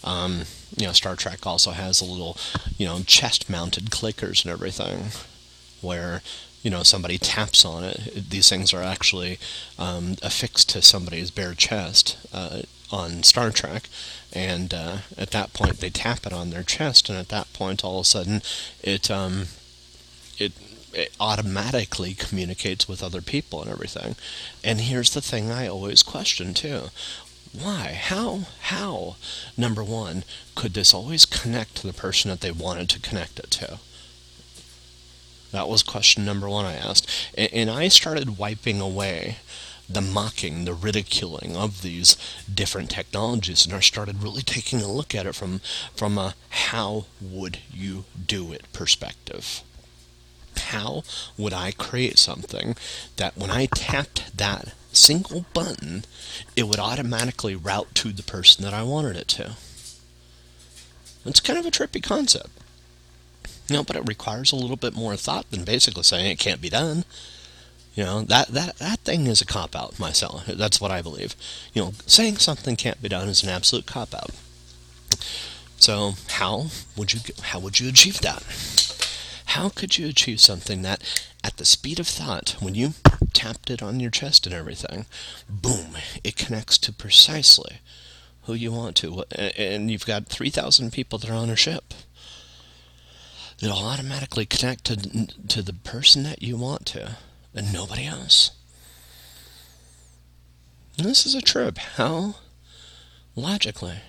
Um, 0.05 0.43
you 0.77 0.87
know, 0.87 0.93
Star 0.93 1.17
Trek 1.17 1.47
also 1.47 1.73
has 1.73 2.01
a 2.01 2.05
little, 2.05 2.37
you 2.77 2.87
know, 2.87 3.01
chest-mounted 3.01 3.87
clickers 3.87 4.45
and 4.45 4.53
everything, 4.53 5.09
where 5.81 6.23
you 6.63 6.71
know 6.71 6.83
somebody 6.83 7.19
taps 7.19 7.65
on 7.65 7.85
it. 7.85 8.31
These 8.31 8.49
things 8.49 8.73
are 8.73 8.83
actually 8.83 9.39
um, 9.79 10.17
affixed 10.23 10.69
to 10.71 10.83
somebody's 10.83 11.31
bare 11.31 11.55
chest 11.55 12.17
uh, 12.33 12.63
on 12.91 13.23
Star 13.23 13.51
Trek, 13.51 13.89
and 14.33 14.75
uh, 14.75 14.99
at 15.17 15.31
that 15.31 15.53
point 15.53 15.79
they 15.79 15.91
tap 15.91 16.27
it 16.27 16.33
on 16.33 16.51
their 16.51 16.63
chest, 16.63 17.09
and 17.09 17.19
at 17.19 17.29
that 17.29 17.53
point 17.53 17.85
all 17.85 18.01
of 18.01 18.07
a 18.07 18.09
sudden 18.09 18.43
it 18.83 19.11
um, 19.11 19.47
it 20.39 20.53
it 20.93 21.15
automatically 21.21 22.15
communicates 22.15 22.89
with 22.89 23.03
other 23.03 23.21
people 23.21 23.63
and 23.63 23.71
everything. 23.71 24.17
And 24.65 24.81
here's 24.81 25.11
the 25.11 25.21
thing 25.21 25.51
I 25.51 25.69
always 25.69 26.03
question 26.03 26.55
too. 26.55 26.85
Why? 27.53 27.99
How? 28.01 28.41
How? 28.63 29.17
Number 29.57 29.83
one, 29.83 30.25
could 30.55 30.75
this 30.75 30.93
always 30.93 31.25
connect 31.25 31.77
to 31.77 31.87
the 31.87 31.93
person 31.93 32.31
that 32.31 32.41
they 32.41 32.51
wanted 32.51 32.89
to 32.91 33.01
connect 33.01 33.39
it 33.39 33.51
to? 33.53 33.79
That 35.53 35.69
was 35.69 35.83
question 35.83 36.25
number 36.25 36.49
one 36.49 36.65
I 36.65 36.75
asked. 36.75 37.09
And, 37.37 37.53
and 37.53 37.71
I 37.71 37.89
started 37.89 38.39
wiping 38.39 38.81
away 38.81 39.37
the 39.89 40.01
mocking, 40.03 40.65
the 40.65 40.75
ridiculing 40.75 41.57
of 41.57 41.81
these 41.81 42.17
different 42.53 42.91
technologies, 42.91 43.65
and 43.65 43.75
I 43.75 43.81
started 43.81 44.23
really 44.23 44.43
taking 44.43 44.83
a 44.83 44.93
look 44.93 45.15
at 45.15 45.27
it 45.27 45.35
from 45.35 45.61
from 45.97 46.19
a 46.19 46.35
how 46.51 47.07
would 47.21 47.61
you 47.73 48.05
do 48.27 48.53
it 48.53 48.71
perspective. 48.73 49.63
How 50.59 51.05
would 51.39 51.55
I 51.55 51.71
create 51.71 52.19
something 52.19 52.77
that 53.17 53.37
when 53.37 53.51
I 53.51 53.67
tapped 53.67 54.37
that 54.37 54.75
single 54.93 55.47
button, 55.55 56.05
it 56.57 56.65
would 56.65 56.81
automatically 56.81 57.55
route 57.55 57.95
to 57.95 58.13
the 58.13 58.23
person 58.23 58.65
that 58.65 58.75
I 58.75 58.83
wanted 58.83 59.17
it 59.17 59.29
to? 59.29 59.57
It's 61.25 61.41
kind 61.41 61.59
of 61.59 61.67
a 61.67 61.71
trippy 61.71 62.03
concept. 62.03 62.51
You 63.69 63.77
know, 63.77 63.85
but 63.85 63.97
it 63.97 64.09
requires 64.09 64.53
a 64.53 64.57
little 64.57 64.77
bit 64.77 64.95
more 64.95 65.17
thought 65.17 65.51
than 65.51 65.65
basically 65.65 66.03
saying 66.03 66.31
it 66.31 66.39
can't 66.39 66.61
be 66.61 66.71
done. 66.71 67.05
You 67.95 68.05
know, 68.05 68.23
that, 68.23 68.49
that, 68.49 68.77
that 68.79 69.01
thing 69.01 69.27
is 69.27 69.41
a 69.41 69.47
cop 69.47 69.75
out 69.75 69.99
myself. 69.99 70.47
That's 70.47 70.81
what 70.81 70.91
I 70.91 71.03
believe. 71.03 71.35
You 71.75 71.83
know, 71.83 71.93
saying 72.07 72.37
something 72.37 72.77
can't 72.77 73.03
be 73.03 73.09
done 73.09 73.29
is 73.29 73.43
an 73.43 73.49
absolute 73.49 73.87
cop 73.87 74.15
out. 74.15 74.31
So 75.79 76.13
how 76.31 76.67
would 76.97 77.13
you 77.13 77.21
how 77.43 77.59
would 77.61 77.81
you 77.81 77.89
achieve 77.89 78.21
that? 78.21 78.43
How 79.47 79.69
could 79.69 79.97
you 79.97 80.09
achieve 80.09 80.41
something 80.41 80.83
that 80.83 81.03
at 81.43 81.57
the 81.57 81.65
speed 81.65 81.99
of 81.99 82.07
thought, 82.07 82.57
when 82.61 82.75
you 82.75 82.95
tapped 83.33 83.71
it 83.71 83.83
on 83.83 84.01
your 84.01 84.11
chest 84.11 84.47
and 84.47 84.55
everything, 84.55 85.07
boom, 85.49 85.97
it 86.25 86.37
connects 86.37 86.79
to 86.79 86.93
precisely 86.93 87.79
who 88.43 88.55
you 88.55 88.73
want 88.73 88.97
to. 88.97 89.25
And 89.31 89.91
you've 89.91 90.07
got 90.07 90.27
3,000 90.27 90.93
people 90.93 91.19
that 91.19 91.31
are 91.31 91.35
on 91.35 91.51
a 91.51 91.57
ship 91.57 91.95
it'll 93.61 93.79
automatically 93.79 94.47
connect 94.47 94.85
to, 94.85 95.27
to 95.49 95.63
the 95.63 95.73
person 95.73 96.23
that 96.23 96.43
you 96.43 96.57
want 96.57 96.87
to 96.87 97.17
and 97.55 97.73
nobody 97.73 98.07
else. 98.07 98.53
And 100.97 101.07
this 101.07 101.27
is 101.27 101.35
a 101.35 101.41
trip. 101.41 101.79
How 101.79 102.37
logically, 103.37 104.01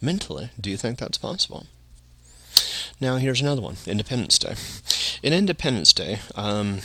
mentally, 0.00 0.50
do 0.60 0.70
you 0.70 0.76
think 0.76 0.98
that's 0.98 1.18
possible? 1.18 1.66
Now, 3.00 3.16
here's 3.16 3.40
another 3.40 3.62
one 3.62 3.76
Independence 3.86 4.38
Day. 4.38 4.54
In 5.22 5.32
Independence 5.32 5.92
Day, 5.92 6.20
um, 6.34 6.80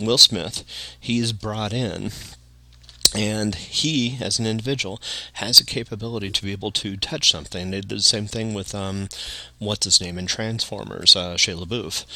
Will 0.00 0.18
Smith, 0.18 0.64
he's 0.98 1.32
brought 1.32 1.72
in 1.72 2.10
and 3.14 3.54
he, 3.54 4.18
as 4.20 4.38
an 4.38 4.46
individual, 4.46 5.00
has 5.34 5.60
a 5.60 5.66
capability 5.66 6.30
to 6.30 6.42
be 6.42 6.52
able 6.52 6.70
to 6.72 6.96
touch 6.96 7.30
something. 7.30 7.70
They 7.70 7.80
did 7.80 7.90
the 7.90 8.00
same 8.00 8.26
thing 8.26 8.54
with 8.54 8.74
um, 8.74 9.08
what's 9.58 9.84
his 9.84 10.00
name 10.00 10.18
in 10.18 10.26
Transformers, 10.26 11.14
uh, 11.14 11.34
Shia 11.34 11.62
LaBeouf, 11.62 12.06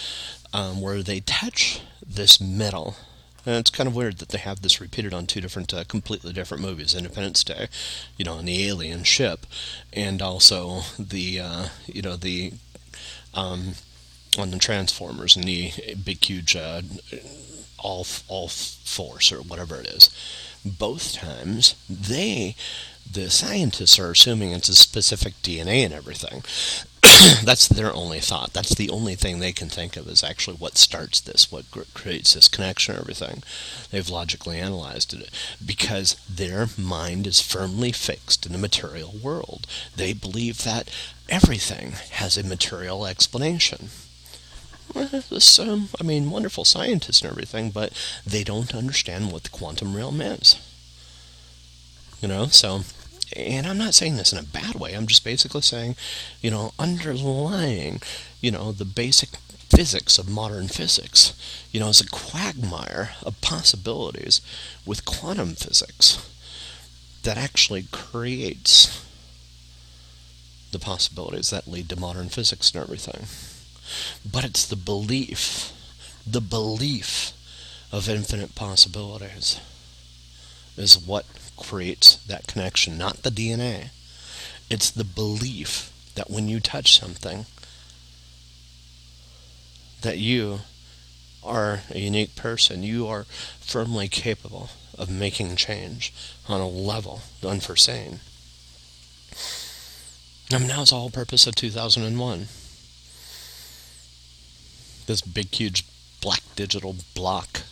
um, 0.55 0.81
where 0.81 1.03
they 1.03 1.21
touch 1.21 1.81
this 2.07 2.41
metal. 2.41 2.97
And 3.45 3.57
it's 3.57 3.71
kind 3.71 3.87
of 3.87 3.95
weird 3.95 4.19
that 4.19 4.31
they 4.31 4.39
have 4.39 4.63
this 4.63 4.81
repeated 4.81 5.15
on 5.15 5.27
two 5.27 5.41
different, 5.41 5.73
uh, 5.73 5.85
completely 5.85 6.33
different 6.33 6.63
movies: 6.63 6.95
Independence 6.95 7.45
Day, 7.45 7.69
you 8.17 8.25
know, 8.25 8.35
on 8.35 8.47
the 8.47 8.67
alien 8.67 9.05
ship, 9.05 9.47
and 9.93 10.21
also 10.21 10.81
the, 10.99 11.39
uh, 11.39 11.69
you 11.87 12.03
know, 12.03 12.17
the 12.17 12.55
um, 13.35 13.75
on 14.37 14.51
the 14.51 14.59
Transformers 14.59 15.37
and 15.37 15.45
the 15.45 15.71
big, 16.05 16.25
huge, 16.25 16.57
uh, 16.57 16.83
all 17.79 18.05
all 18.27 18.49
force 18.49 19.31
or 19.31 19.43
whatever 19.43 19.77
it 19.77 19.87
is 19.87 20.11
both 20.71 21.13
times, 21.15 21.75
they, 21.89 22.57
the 23.11 23.31
scientists, 23.31 23.99
are 23.99 24.11
assuming 24.11 24.53
it's 24.53 24.69
a 24.69 24.75
specific 24.75 25.35
DNA 25.43 25.85
and 25.85 25.95
everything. 25.95 26.43
That's 27.45 27.69
their 27.69 27.93
only 27.93 28.21
thought. 28.21 28.53
That's 28.53 28.75
the 28.75 28.91
only 28.91 29.15
thing 29.15 29.39
they 29.39 29.53
can 29.53 29.69
think 29.69 29.97
of 29.97 30.09
is 30.09 30.25
actually 30.25 30.57
what 30.57 30.77
starts 30.77 31.21
this, 31.21 31.51
what 31.53 31.67
creates 31.95 32.35
this 32.35 32.49
connection 32.49 32.97
everything. 32.97 33.43
They've 33.91 34.09
logically 34.09 34.59
analyzed 34.59 35.15
it 35.15 35.31
because 35.65 36.17
their 36.29 36.69
mind 36.77 37.27
is 37.27 37.41
firmly 37.41 37.93
fixed 37.93 38.47
in 38.47 38.53
the 38.53 38.59
material 38.59 39.15
world. 39.23 39.67
They 39.95 40.13
believe 40.13 40.65
that 40.65 40.91
everything 41.29 41.93
has 42.13 42.37
a 42.37 42.45
material 42.45 43.07
explanation 43.07 43.91
this, 45.05 45.59
um, 45.59 45.89
I 46.01 46.05
mean, 46.05 46.31
wonderful 46.31 46.65
scientists 46.65 47.23
and 47.23 47.31
everything, 47.31 47.71
but 47.71 47.93
they 48.27 48.45
don't 48.45 48.75
understand 48.75 49.33
what 49.33 49.45
the 49.45 49.51
quantum 49.51 49.97
realm 49.97 50.21
is. 50.21 50.59
You 52.21 52.29
know, 52.29 52.47
so, 52.47 52.83
and 53.35 53.67
I'm 53.67 53.79
not 53.79 53.95
saying 53.95 54.17
this 54.17 54.33
in 54.33 54.39
a 54.39 54.43
bad 54.43 54.77
way. 54.77 54.95
I'm 54.95 55.07
just 55.07 55.25
basically 55.25 55.63
saying, 55.63 55.97
you 56.41 56.51
know, 56.51 56.73
underlying, 56.79 58.01
you 58.41 58.51
know, 58.51 58.73
the 58.73 58.85
basic 58.85 59.31
physics 59.69 60.19
of 60.19 60.29
modern 60.29 60.69
physics, 60.69 61.35
you 61.73 61.81
know, 61.81 61.89
is 61.89 62.01
a 62.01 62.09
quagmire 62.09 63.11
of 63.23 63.41
possibilities 63.41 64.41
with 64.87 65.05
quantum 65.05 65.55
physics 65.55 66.19
that 67.25 67.37
actually 67.37 67.85
creates 67.91 69.05
the 70.73 70.79
possibilities 70.79 71.51
that 71.51 71.67
lead 71.67 71.89
to 71.89 71.99
modern 71.99 72.29
physics 72.29 72.73
and 72.73 72.83
everything. 72.83 73.27
But 74.31 74.45
it's 74.45 74.67
the 74.67 74.77
belief, 74.77 75.73
the 76.27 76.41
belief 76.41 77.33
of 77.93 78.09
infinite 78.09 78.55
possibilities 78.55 79.61
is 80.77 80.99
what 80.99 81.25
creates 81.57 82.17
that 82.17 82.47
connection, 82.47 82.99
not 82.99 83.23
the 83.23 83.31
DNA. 83.31 83.91
It's 84.69 84.91
the 84.91 85.05
belief 85.05 85.93
that 86.15 86.31
when 86.31 86.49
you 86.49 86.61
touch 86.61 86.99
something, 86.99 87.47
that 90.03 90.19
you 90.19 90.61
are 91.43 91.81
a 91.91 91.99
unique 91.99 92.37
person. 92.37 92.83
You 92.83 93.07
are 93.07 93.25
firmly 93.61 94.09
capable 94.09 94.71
of 94.99 95.09
making 95.09 95.57
change 95.57 96.13
on 96.49 96.61
a 96.61 96.69
level 96.69 97.23
unforeseen. 97.45 98.21
I 100.53 100.59
mean, 100.59 100.69
that 100.69 100.79
was 100.79 100.91
the 100.91 100.97
whole 100.97 101.11
purpose 101.11 101.47
of 101.47 101.55
2001 101.55 102.49
this 105.07 105.21
big, 105.21 105.55
huge 105.55 105.85
black 106.21 106.43
digital 106.55 106.97
block, 107.15 107.63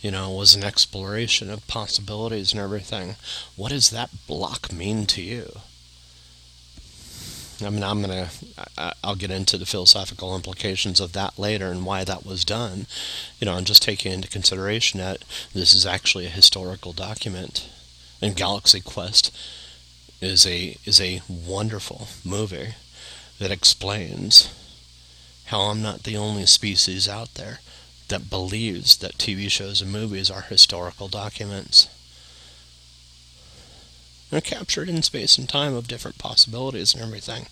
you 0.00 0.10
know, 0.10 0.30
was 0.30 0.54
an 0.54 0.64
exploration 0.64 1.50
of 1.50 1.66
possibilities 1.66 2.52
and 2.52 2.60
everything. 2.60 3.16
What 3.56 3.70
does 3.70 3.90
that 3.90 4.10
block 4.26 4.72
mean 4.72 5.06
to 5.06 5.22
you? 5.22 5.60
I 7.64 7.70
mean, 7.70 7.82
I'm 7.82 8.00
gonna, 8.00 8.28
I'll 9.02 9.16
get 9.16 9.32
into 9.32 9.58
the 9.58 9.66
philosophical 9.66 10.36
implications 10.36 11.00
of 11.00 11.12
that 11.14 11.38
later 11.38 11.72
and 11.72 11.84
why 11.84 12.04
that 12.04 12.24
was 12.24 12.44
done. 12.44 12.86
You 13.40 13.46
know, 13.46 13.54
I'm 13.54 13.64
just 13.64 13.82
taking 13.82 14.12
into 14.12 14.28
consideration 14.28 15.00
that 15.00 15.24
this 15.52 15.74
is 15.74 15.84
actually 15.84 16.26
a 16.26 16.30
historical 16.30 16.92
document, 16.92 17.68
and 18.22 18.36
Galaxy 18.36 18.80
Quest 18.80 19.36
is 20.20 20.46
a 20.46 20.76
is 20.84 21.00
a 21.00 21.22
wonderful 21.28 22.06
movie 22.24 22.74
that 23.40 23.50
explains 23.50 24.54
how 25.48 25.62
I'm 25.62 25.82
not 25.82 26.02
the 26.02 26.16
only 26.16 26.46
species 26.46 27.08
out 27.08 27.34
there 27.34 27.60
that 28.08 28.30
believes 28.30 28.96
that 28.98 29.18
TV 29.18 29.50
shows 29.50 29.80
and 29.80 29.90
movies 29.90 30.30
are 30.30 30.42
historical 30.42 31.08
documents. 31.08 31.88
They're 34.30 34.42
captured 34.42 34.90
in 34.90 35.02
space 35.02 35.38
and 35.38 35.48
time 35.48 35.74
of 35.74 35.88
different 35.88 36.18
possibilities 36.18 36.92
and 36.92 37.02
everything. 37.02 37.46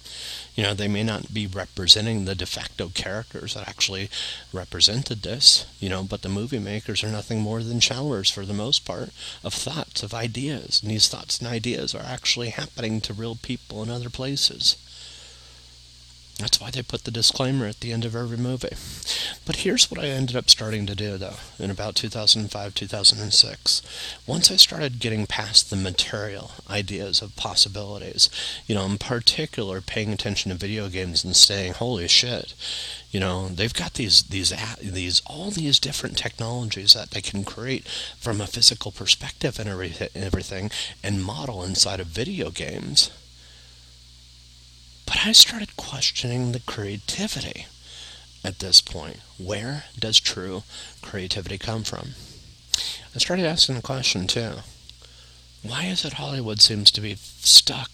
You 0.55 0.62
know, 0.62 0.74
they 0.74 0.88
may 0.88 1.03
not 1.03 1.32
be 1.32 1.47
representing 1.47 2.26
the 2.26 2.34
de 2.34 2.44
facto 2.44 2.90
characters 2.90 3.55
that 3.55 3.66
actually 3.66 4.11
represented 4.53 5.22
this, 5.22 5.64
you 5.80 5.88
know, 5.88 6.03
but 6.03 6.20
the 6.20 6.28
movie 6.28 6.59
makers 6.59 7.03
are 7.03 7.09
nothing 7.09 7.40
more 7.40 7.62
than 7.62 7.80
channelers 7.80 8.30
for 8.30 8.44
the 8.44 8.53
most 8.53 8.84
part 8.84 9.11
of 9.42 9.55
thoughts, 9.55 10.03
of 10.03 10.12
ideas. 10.12 10.82
And 10.82 10.90
these 10.90 11.09
thoughts 11.09 11.38
and 11.38 11.49
ideas 11.49 11.94
are 11.94 12.05
actually 12.05 12.51
happening 12.51 13.01
to 13.03 13.14
real 13.14 13.36
people 13.36 13.82
in 13.82 13.88
other 13.88 14.11
places. 14.11 14.76
That's 16.39 16.61
why 16.61 16.70
they 16.70 16.82
put 16.82 17.05
the 17.05 17.11
disclaimer 17.11 17.64
at 17.64 17.80
the 17.80 17.93
end 17.93 18.05
of 18.05 18.14
every 18.14 18.37
movie. 18.37 18.76
But 19.47 19.57
here's 19.57 19.91
what 19.91 19.99
I 19.99 20.09
ended 20.09 20.37
up 20.37 20.51
starting 20.51 20.84
to 20.84 20.95
do, 20.95 21.16
though, 21.16 21.37
in 21.59 21.70
about 21.70 21.95
2005, 21.95 22.74
2006. 22.74 23.82
Once 24.26 24.51
I 24.51 24.57
started 24.57 24.99
getting 24.99 25.26
past 25.26 25.70
the 25.70 25.76
material 25.76 26.51
ideas 26.68 27.22
of 27.22 27.37
possibilities, 27.37 28.28
you 28.66 28.74
know, 28.74 28.84
in 28.84 28.99
particular 28.99 29.80
paying 29.80 30.12
attention 30.12 30.51
to 30.51 30.59
video 30.59 30.91
games 30.91 31.24
and 31.24 31.34
saying, 31.34 31.72
holy 31.72 32.07
shit, 32.07 32.53
you 33.11 33.18
know, 33.18 33.49
they've 33.49 33.72
got 33.72 33.95
these, 33.95 34.24
these, 34.24 34.53
these, 34.82 35.22
all 35.24 35.51
these 35.51 35.78
different 35.78 36.18
technologies 36.18 36.93
that 36.93 37.12
they 37.12 37.22
can 37.22 37.45
create 37.45 37.89
from 38.18 38.43
a 38.43 38.47
physical 38.47 38.93
perspective 38.93 39.59
and 39.59 39.70
everything 39.70 40.70
and 41.03 41.24
model 41.24 41.62
inside 41.62 41.99
of 41.99 42.09
video 42.09 42.51
games 42.51 43.11
but 45.07 45.24
I 45.24 45.32
started 45.32 45.76
questioning 45.76 46.52
the 46.52 46.61
creativity 46.61 47.66
at 48.44 48.59
this 48.59 48.80
point. 48.80 49.20
Where 49.38 49.84
does 49.98 50.20
true 50.20 50.64
creativity 51.02 51.59
come 51.59 51.84
from? 51.84 52.11
I 53.14 53.18
started 53.18 53.46
asking 53.46 53.76
the 53.76 53.82
question 53.82 54.26
too. 54.26 54.57
Why 55.62 55.84
is 55.84 56.04
it 56.04 56.14
Hollywood 56.14 56.61
seems 56.61 56.90
to 56.92 57.00
be 57.00 57.14
stuck 57.14 57.90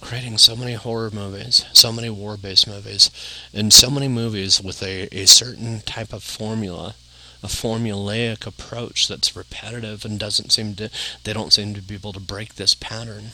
creating 0.00 0.38
so 0.38 0.54
many 0.54 0.74
horror 0.74 1.10
movies, 1.10 1.64
so 1.72 1.90
many 1.90 2.08
war-based 2.08 2.68
movies, 2.68 3.10
and 3.52 3.72
so 3.72 3.90
many 3.90 4.08
movies 4.08 4.60
with 4.60 4.82
a, 4.82 5.08
a 5.16 5.26
certain 5.26 5.80
type 5.80 6.12
of 6.12 6.22
formula, 6.22 6.94
a 7.42 7.46
formulaic 7.48 8.46
approach 8.46 9.08
that's 9.08 9.34
repetitive 9.34 10.04
and 10.04 10.18
doesn't 10.18 10.52
seem 10.52 10.74
to 10.74 10.90
they 11.24 11.32
don't 11.32 11.52
seem 11.52 11.74
to 11.74 11.82
be 11.82 11.94
able 11.94 12.12
to 12.12 12.20
break 12.20 12.54
this 12.54 12.74
pattern 12.74 13.30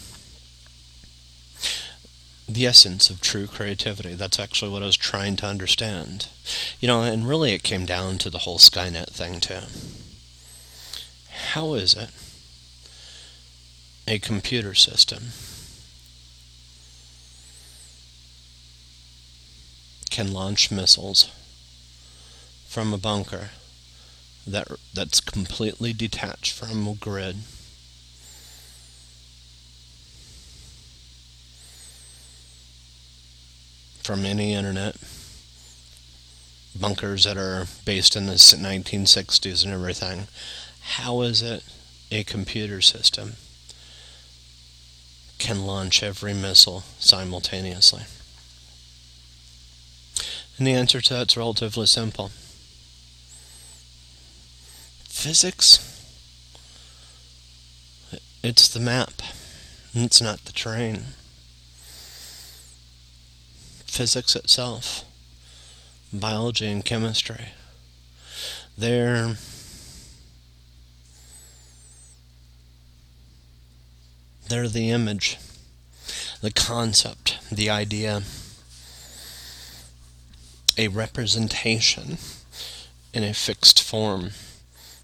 the 2.48 2.66
essence 2.66 3.10
of 3.10 3.20
true 3.20 3.46
creativity. 3.46 4.14
That's 4.14 4.38
actually 4.38 4.70
what 4.70 4.82
I 4.82 4.86
was 4.86 4.96
trying 4.96 5.36
to 5.36 5.46
understand. 5.46 6.28
You 6.80 6.88
know, 6.88 7.02
and 7.02 7.28
really 7.28 7.52
it 7.52 7.62
came 7.62 7.86
down 7.86 8.18
to 8.18 8.30
the 8.30 8.38
whole 8.38 8.58
Skynet 8.58 9.10
thing, 9.10 9.40
too. 9.40 9.60
How 11.52 11.74
is 11.74 11.94
it 11.94 12.10
a 14.06 14.18
computer 14.18 14.74
system 14.74 15.28
can 20.10 20.32
launch 20.32 20.70
missiles 20.70 21.30
from 22.68 22.92
a 22.92 22.98
bunker 22.98 23.50
that 24.46 24.68
that's 24.92 25.20
completely 25.20 25.92
detached 25.92 26.52
from 26.52 26.86
a 26.86 26.94
grid 26.94 27.36
from 34.02 34.26
any 34.26 34.52
internet. 34.52 34.96
Bunkers 36.78 37.24
that 37.24 37.36
are 37.36 37.66
based 37.84 38.16
in 38.16 38.26
the 38.26 38.34
1960s 38.34 39.64
and 39.64 39.72
everything. 39.72 40.26
How 40.96 41.20
is 41.20 41.42
it 41.42 41.64
a 42.10 42.24
computer 42.24 42.80
system 42.80 43.34
can 45.38 45.66
launch 45.66 46.02
every 46.02 46.34
missile 46.34 46.82
simultaneously? 46.98 48.02
And 50.58 50.66
the 50.66 50.72
answer 50.72 51.00
to 51.00 51.14
that's 51.14 51.36
relatively 51.36 51.86
simple. 51.86 52.30
Physics, 55.04 55.78
it's 58.42 58.68
the 58.68 58.80
map, 58.80 59.22
it's 59.94 60.20
not 60.20 60.44
the 60.44 60.52
terrain 60.52 61.04
physics 63.92 64.34
itself, 64.34 65.04
biology 66.14 66.66
and 66.66 66.82
chemistry. 66.82 67.48
They're 68.76 69.36
they're 74.48 74.66
the 74.66 74.90
image, 74.90 75.36
the 76.40 76.50
concept, 76.50 77.38
the 77.52 77.68
idea, 77.68 78.22
a 80.78 80.88
representation 80.88 82.16
in 83.12 83.22
a 83.22 83.34
fixed 83.34 83.82
form. 83.82 84.30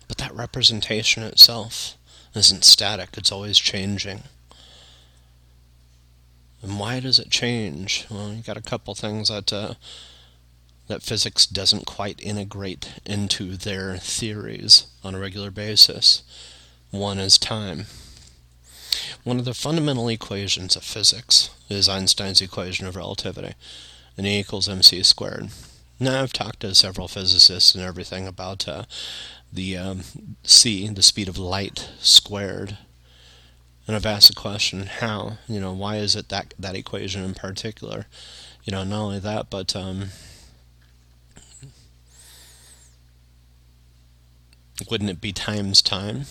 But 0.09 0.17
that 0.17 0.35
representation 0.35 1.23
itself 1.25 1.99
isn't 2.35 2.65
static, 2.65 3.11
it's 3.19 3.31
always 3.31 3.59
changing. 3.59 4.23
And 6.63 6.79
why 6.79 7.01
does 7.01 7.19
it 7.19 7.31
change? 7.31 8.07
Well, 8.11 8.33
you 8.33 8.43
got 8.43 8.57
a 8.57 8.63
couple 8.63 8.95
things 8.95 9.29
that 9.29 9.53
uh, 9.53 9.75
that 10.89 11.03
physics 11.03 11.47
doesn't 11.47 11.87
quite 11.87 12.21
integrate 12.21 12.95
into 13.05 13.57
their 13.57 13.99
theories 13.99 14.87
on 15.05 15.15
a 15.15 15.21
regular 15.21 15.51
basis. 15.51 16.23
One 16.91 17.19
is 17.19 17.39
time. 17.39 17.85
One 19.23 19.39
of 19.39 19.45
the 19.45 19.55
fundamental 19.55 20.09
equations 20.09 20.77
of 20.77 20.83
physics 20.83 21.51
is 21.69 21.89
Einstein's 21.89 22.41
equation 22.41 22.87
of 22.87 22.97
relativity, 22.97 23.55
and 24.17 24.27
E 24.27 24.41
equals 24.41 24.69
mc 24.69 25.03
squared. 25.03 25.51
Now, 26.01 26.23
I've 26.23 26.33
talked 26.33 26.61
to 26.61 26.75
several 26.75 27.09
physicists 27.09 27.75
and 27.75 27.85
everything 27.85 28.27
about 28.27 28.67
uh, 28.67 28.85
the 29.53 29.77
um, 29.77 30.03
c, 30.45 30.89
the 30.89 31.03
speed 31.03 31.29
of 31.29 31.39
light 31.39 31.91
squared, 32.01 32.79
and 33.89 33.97
I've 33.97 34.07
asked 34.07 34.29
the 34.29 34.35
question, 34.35 34.85
how? 34.87 35.39
You 35.49 35.61
know, 35.61 35.73
why 35.73 35.97
is 35.97 36.15
it 36.15 36.29
that 36.29 36.53
that 36.59 36.77
equation 36.77 37.25
in 37.25 37.33
particular? 37.33 38.07
You 38.65 38.71
know, 38.71 38.85
not 38.85 39.01
only 39.01 39.19
that, 39.19 39.49
but 39.49 39.75
um, 39.75 40.11
wouldn't 44.91 45.09
it 45.09 45.23
be 45.23 45.33
times 45.33 45.81
time? 45.81 46.27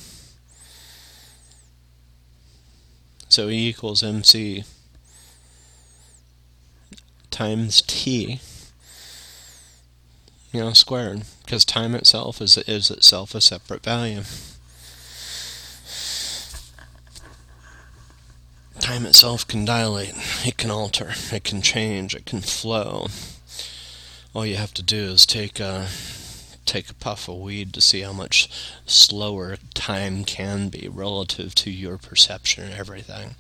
So 3.28 3.50
E 3.50 3.70
equals 3.70 4.04
mc 4.04 4.64
times 7.32 7.82
t, 7.82 8.40
you 10.54 10.60
know, 10.60 10.74
squared, 10.74 11.24
because 11.44 11.66
time 11.66 11.96
itself 11.96 12.40
is 12.40 12.56
is 12.60 12.92
itself 12.92 13.34
a 13.34 13.42
separate 13.42 13.84
value. 13.84 14.22
Time 18.80 19.06
itself 19.06 19.48
can 19.48 19.66
dilate, 19.66 20.14
it 20.46 20.58
can 20.58 20.72
alter, 20.72 21.14
it 21.32 21.44
can 21.44 21.62
change, 21.62 22.16
it 22.16 22.26
can 22.26 22.42
flow. 22.42 23.08
All 24.34 24.46
you 24.46 24.56
have 24.56 24.74
to 24.76 24.84
do 24.84 25.06
is 25.06 25.26
take 25.26 25.60
a 25.60 25.88
take 26.66 26.90
a 26.90 26.94
puff 26.94 27.30
of 27.30 27.38
weed 27.38 27.74
to 27.74 27.82
see 27.82 28.02
how 28.02 28.12
much 28.12 28.50
slower 28.86 29.58
time 29.74 30.26
can 30.26 30.68
be 30.68 30.90
relative 30.92 31.56
to 31.56 31.72
your 31.72 31.98
perception 31.98 32.66
and 32.66 32.74
everything. 32.74 33.36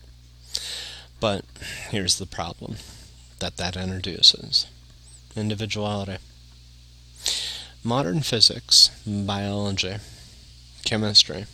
But 1.20 1.44
here's 1.90 2.18
the 2.18 2.26
problem 2.26 2.78
that 3.40 3.58
that 3.58 3.76
introduces 3.76 4.68
individuality. 5.36 6.18
Modern 7.84 8.22
physics, 8.22 8.90
biology, 9.06 9.98
chemistry 10.84 11.46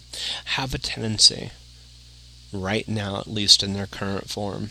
have 0.46 0.74
a 0.74 0.78
tendency 0.78 1.52
right 2.54 2.88
now, 2.88 3.20
at 3.20 3.28
least 3.28 3.64
in 3.64 3.74
their 3.74 3.88
current 3.88 4.30
form, 4.30 4.70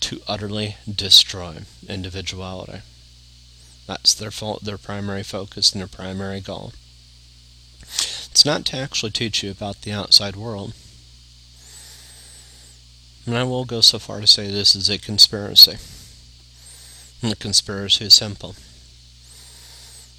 to 0.00 0.20
utterly 0.28 0.76
destroy 0.92 1.58
individuality. 1.88 2.80
That's 3.86 4.14
their 4.14 4.30
fault, 4.30 4.64
their 4.64 4.78
primary 4.78 5.22
focus 5.22 5.72
and 5.72 5.80
their 5.80 5.88
primary 5.88 6.40
goal. 6.40 6.72
It's 7.82 8.44
not 8.44 8.64
to 8.66 8.76
actually 8.76 9.12
teach 9.12 9.42
you 9.42 9.50
about 9.50 9.82
the 9.82 9.92
outside 9.92 10.36
world. 10.36 10.74
And 13.26 13.36
I 13.36 13.44
will 13.44 13.64
go 13.64 13.80
so 13.80 13.98
far 13.98 14.20
to 14.20 14.26
say 14.26 14.46
this 14.48 14.74
is 14.74 14.88
a 14.88 14.98
conspiracy. 14.98 15.76
And 17.22 17.32
the 17.32 17.36
conspiracy 17.36 18.04
is 18.06 18.14
simple. 18.14 18.54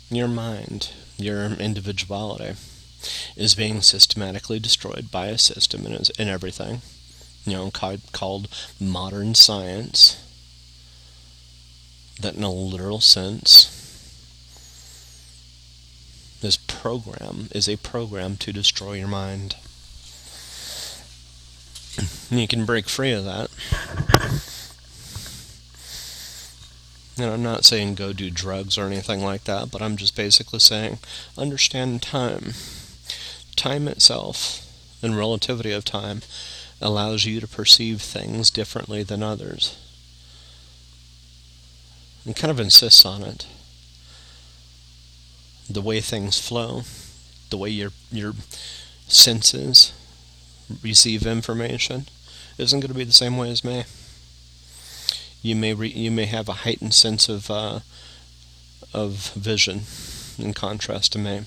Your 0.10 0.28
mind, 0.28 0.90
your 1.18 1.46
individuality, 1.46 2.56
is 3.36 3.56
being 3.56 3.82
systematically 3.82 4.60
destroyed 4.60 5.12
by 5.12 5.28
a 5.28 5.38
system 5.38 5.86
and, 5.86 6.10
and 6.18 6.30
everything, 6.30 6.82
you 7.46 7.54
know, 7.54 7.72
called 8.12 8.48
modern 8.80 9.36
science, 9.36 10.24
that 12.20 12.36
in 12.36 12.44
a 12.44 12.52
literal 12.52 13.00
sense, 13.00 13.76
this 16.42 16.58
program 16.58 17.50
is 17.52 17.68
a 17.68 17.78
program 17.78 18.38
to 18.38 18.54
destroy 18.54 18.94
your 18.94 19.08
mind. 19.08 19.56
And 22.30 22.40
you 22.40 22.48
can 22.48 22.66
break 22.66 22.88
free 22.88 23.12
of 23.12 23.26
that. 23.26 23.50
And 27.20 27.30
I'm 27.30 27.44
not 27.44 27.66
saying 27.66 27.96
go 27.96 28.14
do 28.14 28.30
drugs 28.30 28.78
or 28.78 28.86
anything 28.86 29.22
like 29.22 29.44
that, 29.44 29.72
but 29.72 29.82
I'm 29.82 29.98
just 29.98 30.16
basically 30.16 30.60
saying 30.60 31.00
understand 31.38 32.02
time. 32.02 32.54
Time 33.60 33.90
itself 33.90 34.66
and 35.04 35.18
relativity 35.18 35.74
of 35.74 35.84
time 35.84 36.22
allows 36.80 37.26
you 37.26 37.42
to 37.42 37.48
perceive 37.48 38.02
things 38.02 38.50
differently 38.50 39.04
than 39.04 39.22
others. 39.22 39.78
And 42.24 42.38
kind 42.38 42.52
of 42.52 42.60
insists 42.62 43.06
on 43.06 43.22
it. 43.22 43.46
The 45.70 45.82
way 45.82 46.00
things 46.00 46.40
flow, 46.40 46.84
the 47.50 47.58
way 47.58 47.68
your 47.68 47.92
your 48.14 48.34
senses 49.10 49.92
receive 50.82 51.28
information 51.28 52.06
isn't 52.58 52.80
going 52.80 52.94
to 52.94 52.98
be 52.98 53.04
the 53.04 53.12
same 53.12 53.36
way 53.36 53.52
as 53.52 53.66
me. 53.66 53.84
You 55.42 55.58
may 55.58 55.74
re- 55.74 55.90
you 55.90 56.12
may 56.12 56.28
have 56.28 56.48
a 56.48 56.64
heightened 56.64 56.94
sense 56.94 57.28
of 57.28 57.52
uh, 57.52 57.82
of 58.94 59.34
vision 59.34 59.82
in 60.38 60.54
contrast 60.54 61.12
to 61.12 61.20
me, 61.20 61.42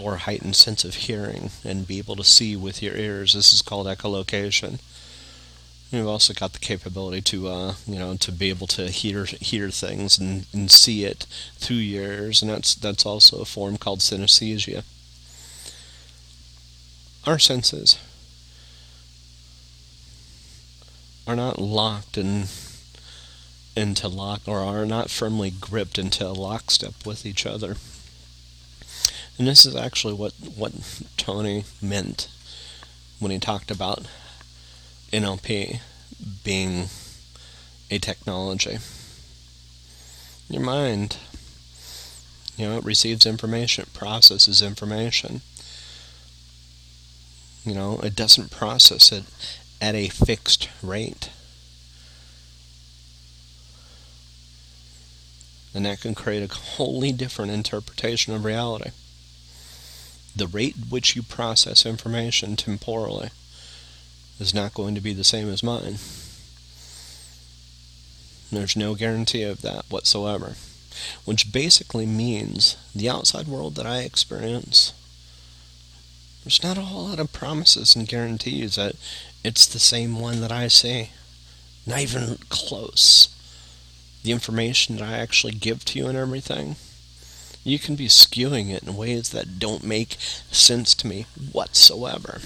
or 0.00 0.16
heightened 0.16 0.56
sense 0.56 0.84
of 0.84 0.94
hearing 0.94 1.50
and 1.64 1.86
be 1.86 1.98
able 1.98 2.16
to 2.16 2.24
see 2.24 2.56
with 2.56 2.82
your 2.82 2.94
ears. 2.94 3.34
This 3.34 3.52
is 3.52 3.62
called 3.62 3.86
echolocation. 3.86 4.78
You've 5.90 6.08
also 6.08 6.32
got 6.32 6.54
the 6.54 6.58
capability 6.58 7.20
to, 7.20 7.48
uh, 7.48 7.74
you 7.86 7.98
know, 7.98 8.16
to 8.16 8.32
be 8.32 8.48
able 8.48 8.66
to 8.68 8.90
hear 8.90 9.26
hear 9.26 9.68
things 9.68 10.18
and, 10.18 10.46
and 10.52 10.70
see 10.70 11.04
it 11.04 11.26
through 11.56 11.76
your 11.76 12.04
ears, 12.04 12.40
and 12.40 12.50
that's 12.50 12.74
that's 12.74 13.04
also 13.04 13.42
a 13.42 13.44
form 13.44 13.76
called 13.76 13.98
synesthesia. 13.98 14.84
Our 17.26 17.38
senses 17.38 17.98
are 21.26 21.36
not 21.36 21.58
locked 21.58 22.16
in 22.16 22.44
into 23.76 24.08
lock 24.08 24.40
or 24.46 24.60
are 24.60 24.86
not 24.86 25.10
firmly 25.10 25.50
gripped 25.50 25.98
into 25.98 26.26
lockstep 26.28 26.94
with 27.04 27.26
each 27.26 27.44
other. 27.44 27.76
And 29.38 29.48
this 29.48 29.64
is 29.64 29.74
actually 29.74 30.14
what 30.14 30.32
what 30.56 30.72
Tony 31.16 31.64
meant 31.80 32.28
when 33.18 33.30
he 33.30 33.38
talked 33.38 33.70
about 33.70 34.06
NLP 35.12 35.80
being 36.44 36.88
a 37.90 37.98
technology. 37.98 38.78
Your 40.48 40.62
mind, 40.62 41.16
you 42.56 42.68
know, 42.68 42.76
it 42.76 42.84
receives 42.84 43.26
information, 43.26 43.82
it 43.82 43.94
processes 43.94 44.60
information. 44.60 45.40
You 47.64 47.74
know, 47.74 48.00
it 48.02 48.16
doesn't 48.16 48.50
process 48.50 49.12
it 49.12 49.24
at 49.80 49.94
a 49.94 50.08
fixed 50.08 50.68
rate. 50.82 51.30
And 55.74 55.86
that 55.86 56.00
can 56.00 56.14
create 56.14 56.42
a 56.42 56.54
wholly 56.54 57.12
different 57.12 57.50
interpretation 57.50 58.34
of 58.34 58.44
reality. 58.44 58.90
The 60.34 60.46
rate 60.46 60.76
at 60.80 60.90
which 60.90 61.14
you 61.14 61.22
process 61.22 61.84
information 61.84 62.56
temporally 62.56 63.30
is 64.40 64.54
not 64.54 64.74
going 64.74 64.94
to 64.94 65.00
be 65.00 65.12
the 65.12 65.24
same 65.24 65.48
as 65.48 65.62
mine. 65.62 65.98
There's 68.50 68.76
no 68.76 68.94
guarantee 68.94 69.42
of 69.44 69.62
that 69.62 69.86
whatsoever. 69.88 70.56
Which 71.24 71.52
basically 71.52 72.06
means 72.06 72.76
the 72.94 73.08
outside 73.08 73.46
world 73.46 73.76
that 73.76 73.86
I 73.86 74.00
experience, 74.00 74.92
there's 76.44 76.62
not 76.62 76.76
a 76.76 76.82
whole 76.82 77.08
lot 77.08 77.18
of 77.18 77.32
promises 77.32 77.96
and 77.96 78.06
guarantees 78.06 78.76
that 78.76 78.96
it's 79.44 79.66
the 79.66 79.78
same 79.78 80.20
one 80.20 80.40
that 80.40 80.52
I 80.52 80.68
see. 80.68 81.10
Not 81.86 82.00
even 82.00 82.38
close. 82.48 83.28
The 84.22 84.32
information 84.32 84.96
that 84.96 85.04
I 85.04 85.18
actually 85.18 85.54
give 85.54 85.84
to 85.86 85.98
you 85.98 86.08
and 86.08 86.18
everything, 86.18 86.76
you 87.64 87.78
can 87.78 87.94
be 87.94 88.08
skewing 88.08 88.70
it 88.70 88.82
in 88.82 88.96
ways 88.96 89.30
that 89.30 89.58
don't 89.58 89.84
make 89.84 90.16
sense 90.50 90.94
to 90.96 91.06
me 91.06 91.26
whatsoever. 91.52 92.40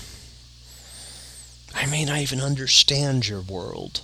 I 1.74 1.86
may 1.86 2.04
not 2.04 2.18
even 2.18 2.40
understand 2.40 3.28
your 3.28 3.40
world. 3.40 4.00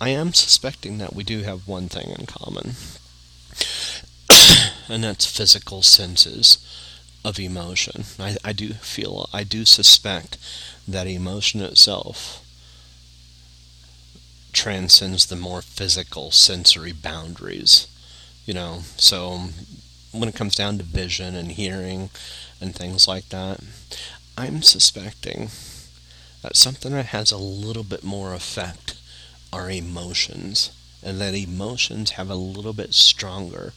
I 0.00 0.10
am 0.10 0.32
suspecting 0.32 0.98
that 0.98 1.14
we 1.14 1.24
do 1.24 1.42
have 1.42 1.66
one 1.66 1.88
thing 1.88 2.10
in 2.10 2.26
common, 2.26 2.74
and 4.88 5.02
that's 5.02 5.26
physical 5.26 5.82
senses 5.82 6.58
of 7.24 7.40
emotion. 7.40 8.04
I, 8.18 8.36
I 8.44 8.52
do 8.52 8.74
feel, 8.74 9.28
I 9.32 9.44
do 9.44 9.64
suspect 9.64 10.38
that 10.86 11.06
emotion 11.06 11.60
itself 11.60 12.44
transcends 14.52 15.26
the 15.26 15.36
more 15.36 15.62
physical 15.62 16.30
sensory 16.30 16.92
boundaries. 16.92 17.86
You 18.48 18.54
know, 18.54 18.78
so 18.96 19.50
when 20.10 20.26
it 20.30 20.34
comes 20.34 20.54
down 20.54 20.78
to 20.78 20.82
vision 20.82 21.34
and 21.34 21.52
hearing 21.52 22.08
and 22.62 22.74
things 22.74 23.06
like 23.06 23.28
that, 23.28 23.60
I'm 24.38 24.62
suspecting 24.62 25.50
that 26.40 26.56
something 26.56 26.92
that 26.92 27.12
has 27.12 27.30
a 27.30 27.36
little 27.36 27.84
bit 27.84 28.02
more 28.02 28.32
effect 28.32 28.96
are 29.52 29.70
emotions, 29.70 30.70
and 31.02 31.20
that 31.20 31.34
emotions 31.34 32.12
have 32.12 32.30
a 32.30 32.36
little 32.36 32.72
bit 32.72 32.94
stronger 32.94 33.74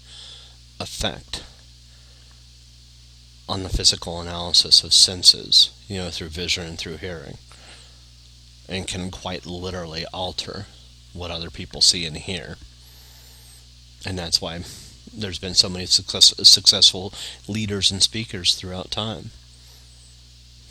effect 0.79 1.43
on 3.49 3.63
the 3.63 3.69
physical 3.69 4.21
analysis 4.21 4.85
of 4.85 4.93
senses, 4.93 5.71
you 5.89 5.97
know, 5.97 6.09
through 6.09 6.29
vision 6.29 6.65
and 6.65 6.77
through 6.77 6.95
hearing, 6.95 7.37
and 8.69 8.87
can 8.87 9.11
quite 9.11 9.45
literally 9.45 10.05
alter 10.13 10.67
what 11.11 11.29
other 11.29 11.49
people 11.49 11.81
see 11.81 12.05
and 12.05 12.15
hear. 12.15 12.55
And 14.05 14.17
that's 14.17 14.41
why 14.41 14.61
there's 15.13 15.39
been 15.39 15.53
so 15.53 15.69
many 15.69 15.85
success, 15.85 16.33
successful 16.47 17.13
leaders 17.47 17.91
and 17.91 18.01
speakers 18.01 18.55
throughout 18.55 18.91
time. 18.91 19.31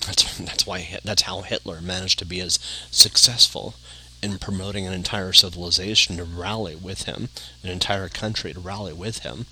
That's 0.07 0.39
that's 0.39 0.67
why 0.67 0.99
that's 1.05 1.23
how 1.23 1.43
Hitler 1.43 1.81
managed 1.81 2.19
to 2.21 2.25
be 2.25 2.41
as 2.41 2.59
successful 2.91 3.75
in 4.23 4.39
promoting 4.39 4.87
an 4.87 4.93
entire 4.93 5.33
civilization 5.33 6.17
to 6.17 6.25
rally 6.25 6.75
with 6.75 7.05
him, 7.05 7.29
an 7.63 7.71
entire 7.71 8.09
country 8.09 8.53
to 8.53 8.61
rally 8.61 8.93
with 8.93 9.21
him, 9.21 9.47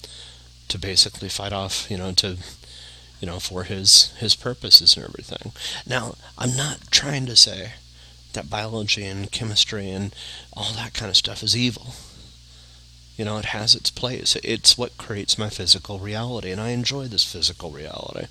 to 0.68 0.78
basically 0.78 1.28
fight 1.28 1.52
off, 1.52 1.90
you 1.90 1.96
know, 1.96 2.12
to 2.12 2.38
you 3.20 3.26
know, 3.26 3.40
for 3.40 3.64
his 3.64 4.12
his 4.18 4.34
purposes 4.34 4.96
and 4.96 5.04
everything. 5.04 5.52
Now, 5.86 6.14
I'm 6.36 6.56
not 6.56 6.90
trying 6.90 7.26
to 7.26 7.36
say 7.36 7.72
that 8.32 8.50
biology 8.50 9.04
and 9.04 9.30
chemistry 9.30 9.90
and 9.90 10.14
all 10.52 10.72
that 10.74 10.94
kind 10.94 11.10
of 11.10 11.16
stuff 11.16 11.42
is 11.42 11.56
evil. 11.56 11.94
You 13.18 13.24
know, 13.24 13.36
it 13.36 13.46
has 13.46 13.74
its 13.74 13.90
place. 13.90 14.36
It's 14.44 14.78
what 14.78 14.96
creates 14.96 15.36
my 15.36 15.50
physical 15.50 15.98
reality, 15.98 16.52
and 16.52 16.60
I 16.60 16.68
enjoy 16.68 17.08
this 17.08 17.24
physical 17.24 17.70
reality. 17.70 18.28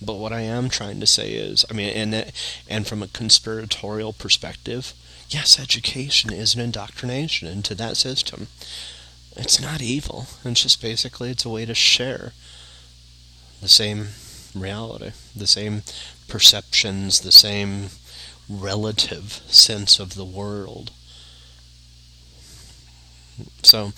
But 0.00 0.18
what 0.18 0.32
I 0.32 0.42
am 0.42 0.68
trying 0.68 1.00
to 1.00 1.06
say 1.06 1.32
is, 1.32 1.64
I 1.70 1.72
mean, 1.72 1.88
and 1.88 2.32
and 2.68 2.86
from 2.86 3.02
a 3.02 3.08
conspiratorial 3.08 4.12
perspective, 4.12 4.92
yes, 5.30 5.58
education 5.58 6.34
is 6.34 6.54
an 6.54 6.60
indoctrination 6.60 7.48
into 7.48 7.74
that 7.76 7.96
system. 7.96 8.48
It's 9.36 9.60
not 9.60 9.80
evil. 9.80 10.26
It's 10.44 10.62
just 10.62 10.82
basically 10.82 11.30
it's 11.30 11.46
a 11.46 11.50
way 11.50 11.64
to 11.64 11.74
share 11.74 12.34
the 13.62 13.68
same 13.68 14.08
reality, 14.54 15.12
the 15.34 15.46
same 15.46 15.82
perceptions, 16.28 17.20
the 17.20 17.32
same 17.32 17.88
relative 18.50 19.40
sense 19.48 19.98
of 19.98 20.14
the 20.14 20.24
world. 20.24 20.90
So, 23.62 23.92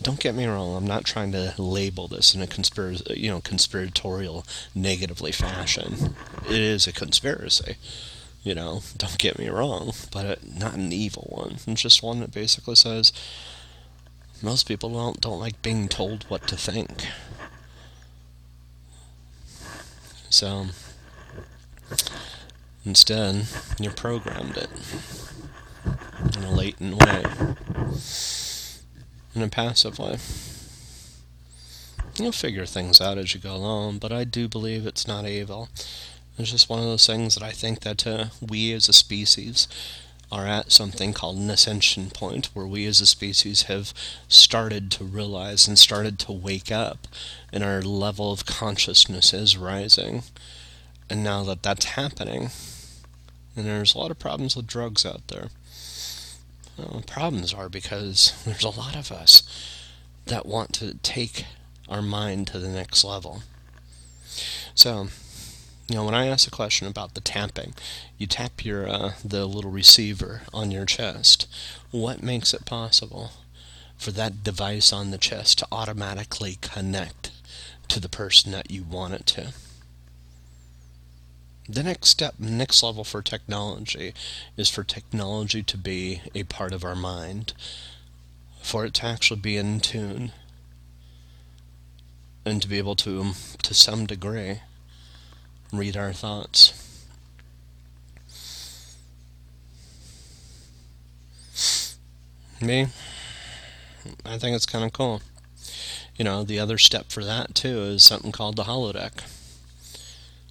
don't 0.00 0.20
get 0.20 0.34
me 0.34 0.46
wrong. 0.46 0.76
I'm 0.76 0.86
not 0.86 1.04
trying 1.04 1.32
to 1.32 1.54
label 1.58 2.08
this 2.08 2.34
in 2.34 2.42
a 2.42 2.46
conspiracy, 2.46 3.14
you 3.16 3.30
know, 3.30 3.40
conspiratorial, 3.40 4.44
negatively 4.74 5.32
fashion. 5.32 6.14
It 6.46 6.60
is 6.60 6.86
a 6.86 6.92
conspiracy, 6.92 7.76
you 8.42 8.54
know. 8.54 8.82
Don't 8.96 9.18
get 9.18 9.38
me 9.38 9.48
wrong, 9.48 9.92
but 10.12 10.46
not 10.46 10.74
an 10.74 10.92
evil 10.92 11.26
one. 11.30 11.56
It's 11.66 11.82
just 11.82 12.02
one 12.02 12.20
that 12.20 12.32
basically 12.32 12.74
says 12.74 13.12
most 14.42 14.68
people 14.68 14.90
don't 14.90 15.20
don't 15.20 15.40
like 15.40 15.62
being 15.62 15.88
told 15.88 16.24
what 16.24 16.46
to 16.48 16.56
think. 16.56 17.06
So 20.28 20.66
instead, 22.84 23.46
you 23.80 23.90
programmed 23.90 24.56
it 24.58 24.68
in 26.36 26.44
a 26.44 26.50
latent 26.50 27.02
way, 27.02 27.24
in 29.36 29.42
a 29.42 29.48
passive 29.48 29.98
way. 29.98 30.16
You'll 32.16 32.32
figure 32.32 32.66
things 32.66 33.00
out 33.00 33.18
as 33.18 33.34
you 33.34 33.40
go 33.40 33.54
along, 33.54 33.98
but 33.98 34.10
I 34.10 34.24
do 34.24 34.48
believe 34.48 34.86
it's 34.86 35.06
not 35.06 35.26
evil. 35.26 35.68
It's 36.38 36.50
just 36.50 36.68
one 36.68 36.78
of 36.78 36.86
those 36.86 37.06
things 37.06 37.34
that 37.34 37.44
I 37.44 37.52
think 37.52 37.80
that 37.80 38.06
uh, 38.06 38.26
we 38.40 38.72
as 38.72 38.88
a 38.88 38.92
species 38.94 39.68
are 40.32 40.46
at 40.46 40.72
something 40.72 41.12
called 41.12 41.36
an 41.36 41.50
ascension 41.50 42.10
point 42.10 42.46
where 42.54 42.66
we 42.66 42.86
as 42.86 43.00
a 43.00 43.06
species 43.06 43.62
have 43.62 43.92
started 44.28 44.90
to 44.90 45.04
realize 45.04 45.68
and 45.68 45.78
started 45.78 46.18
to 46.18 46.32
wake 46.32 46.72
up 46.72 47.06
and 47.52 47.62
our 47.62 47.80
level 47.80 48.32
of 48.32 48.44
consciousness 48.44 49.32
is 49.32 49.56
rising 49.56 50.24
And 51.08 51.22
now 51.22 51.44
that 51.44 51.62
that's 51.62 51.84
happening, 51.84 52.50
and 53.54 53.66
there's 53.66 53.94
a 53.94 53.98
lot 53.98 54.10
of 54.10 54.18
problems 54.18 54.56
with 54.56 54.66
drugs 54.66 55.06
out 55.06 55.28
there. 55.28 55.50
Well, 56.76 57.02
problems 57.06 57.54
are 57.54 57.68
because 57.68 58.32
there's 58.44 58.64
a 58.64 58.70
lot 58.70 58.96
of 58.96 59.10
us 59.10 59.42
that 60.26 60.46
want 60.46 60.72
to 60.74 60.94
take 61.02 61.46
our 61.88 62.02
mind 62.02 62.48
to 62.48 62.58
the 62.58 62.68
next 62.68 63.04
level. 63.04 63.42
So, 64.74 65.08
you 65.88 65.94
know, 65.94 66.04
when 66.04 66.14
I 66.14 66.26
ask 66.26 66.46
a 66.46 66.50
question 66.50 66.86
about 66.86 67.14
the 67.14 67.20
tapping, 67.20 67.74
you 68.18 68.26
tap 68.26 68.64
your 68.64 68.88
uh, 68.88 69.12
the 69.24 69.46
little 69.46 69.70
receiver 69.70 70.42
on 70.52 70.70
your 70.70 70.84
chest. 70.84 71.46
What 71.92 72.22
makes 72.22 72.52
it 72.52 72.66
possible 72.66 73.30
for 73.96 74.10
that 74.10 74.42
device 74.42 74.92
on 74.92 75.10
the 75.10 75.18
chest 75.18 75.58
to 75.58 75.68
automatically 75.72 76.58
connect 76.60 77.30
to 77.88 78.00
the 78.00 78.08
person 78.08 78.52
that 78.52 78.70
you 78.70 78.82
want 78.82 79.14
it 79.14 79.26
to? 79.26 79.52
The 81.68 81.82
next 81.82 82.10
step, 82.10 82.34
next 82.38 82.82
level 82.84 83.02
for 83.02 83.22
technology, 83.22 84.14
is 84.56 84.70
for 84.70 84.84
technology 84.84 85.64
to 85.64 85.76
be 85.76 86.22
a 86.32 86.44
part 86.44 86.72
of 86.72 86.84
our 86.84 86.94
mind, 86.94 87.54
for 88.62 88.84
it 88.84 88.94
to 88.94 89.06
actually 89.06 89.40
be 89.40 89.56
in 89.56 89.80
tune, 89.80 90.30
and 92.44 92.62
to 92.62 92.68
be 92.68 92.78
able 92.78 92.94
to, 92.96 93.20
um, 93.20 93.34
to 93.62 93.74
some 93.74 94.06
degree, 94.06 94.60
read 95.72 95.96
our 95.96 96.12
thoughts. 96.12 96.72
Me, 102.60 102.86
I 104.24 104.38
think 104.38 104.54
it's 104.54 104.66
kind 104.66 104.84
of 104.84 104.92
cool. 104.92 105.20
You 106.16 106.24
know, 106.24 106.44
the 106.44 106.60
other 106.60 106.78
step 106.78 107.10
for 107.10 107.24
that 107.24 107.56
too 107.56 107.82
is 107.82 108.04
something 108.04 108.30
called 108.30 108.54
the 108.54 108.64
holodeck. 108.64 109.24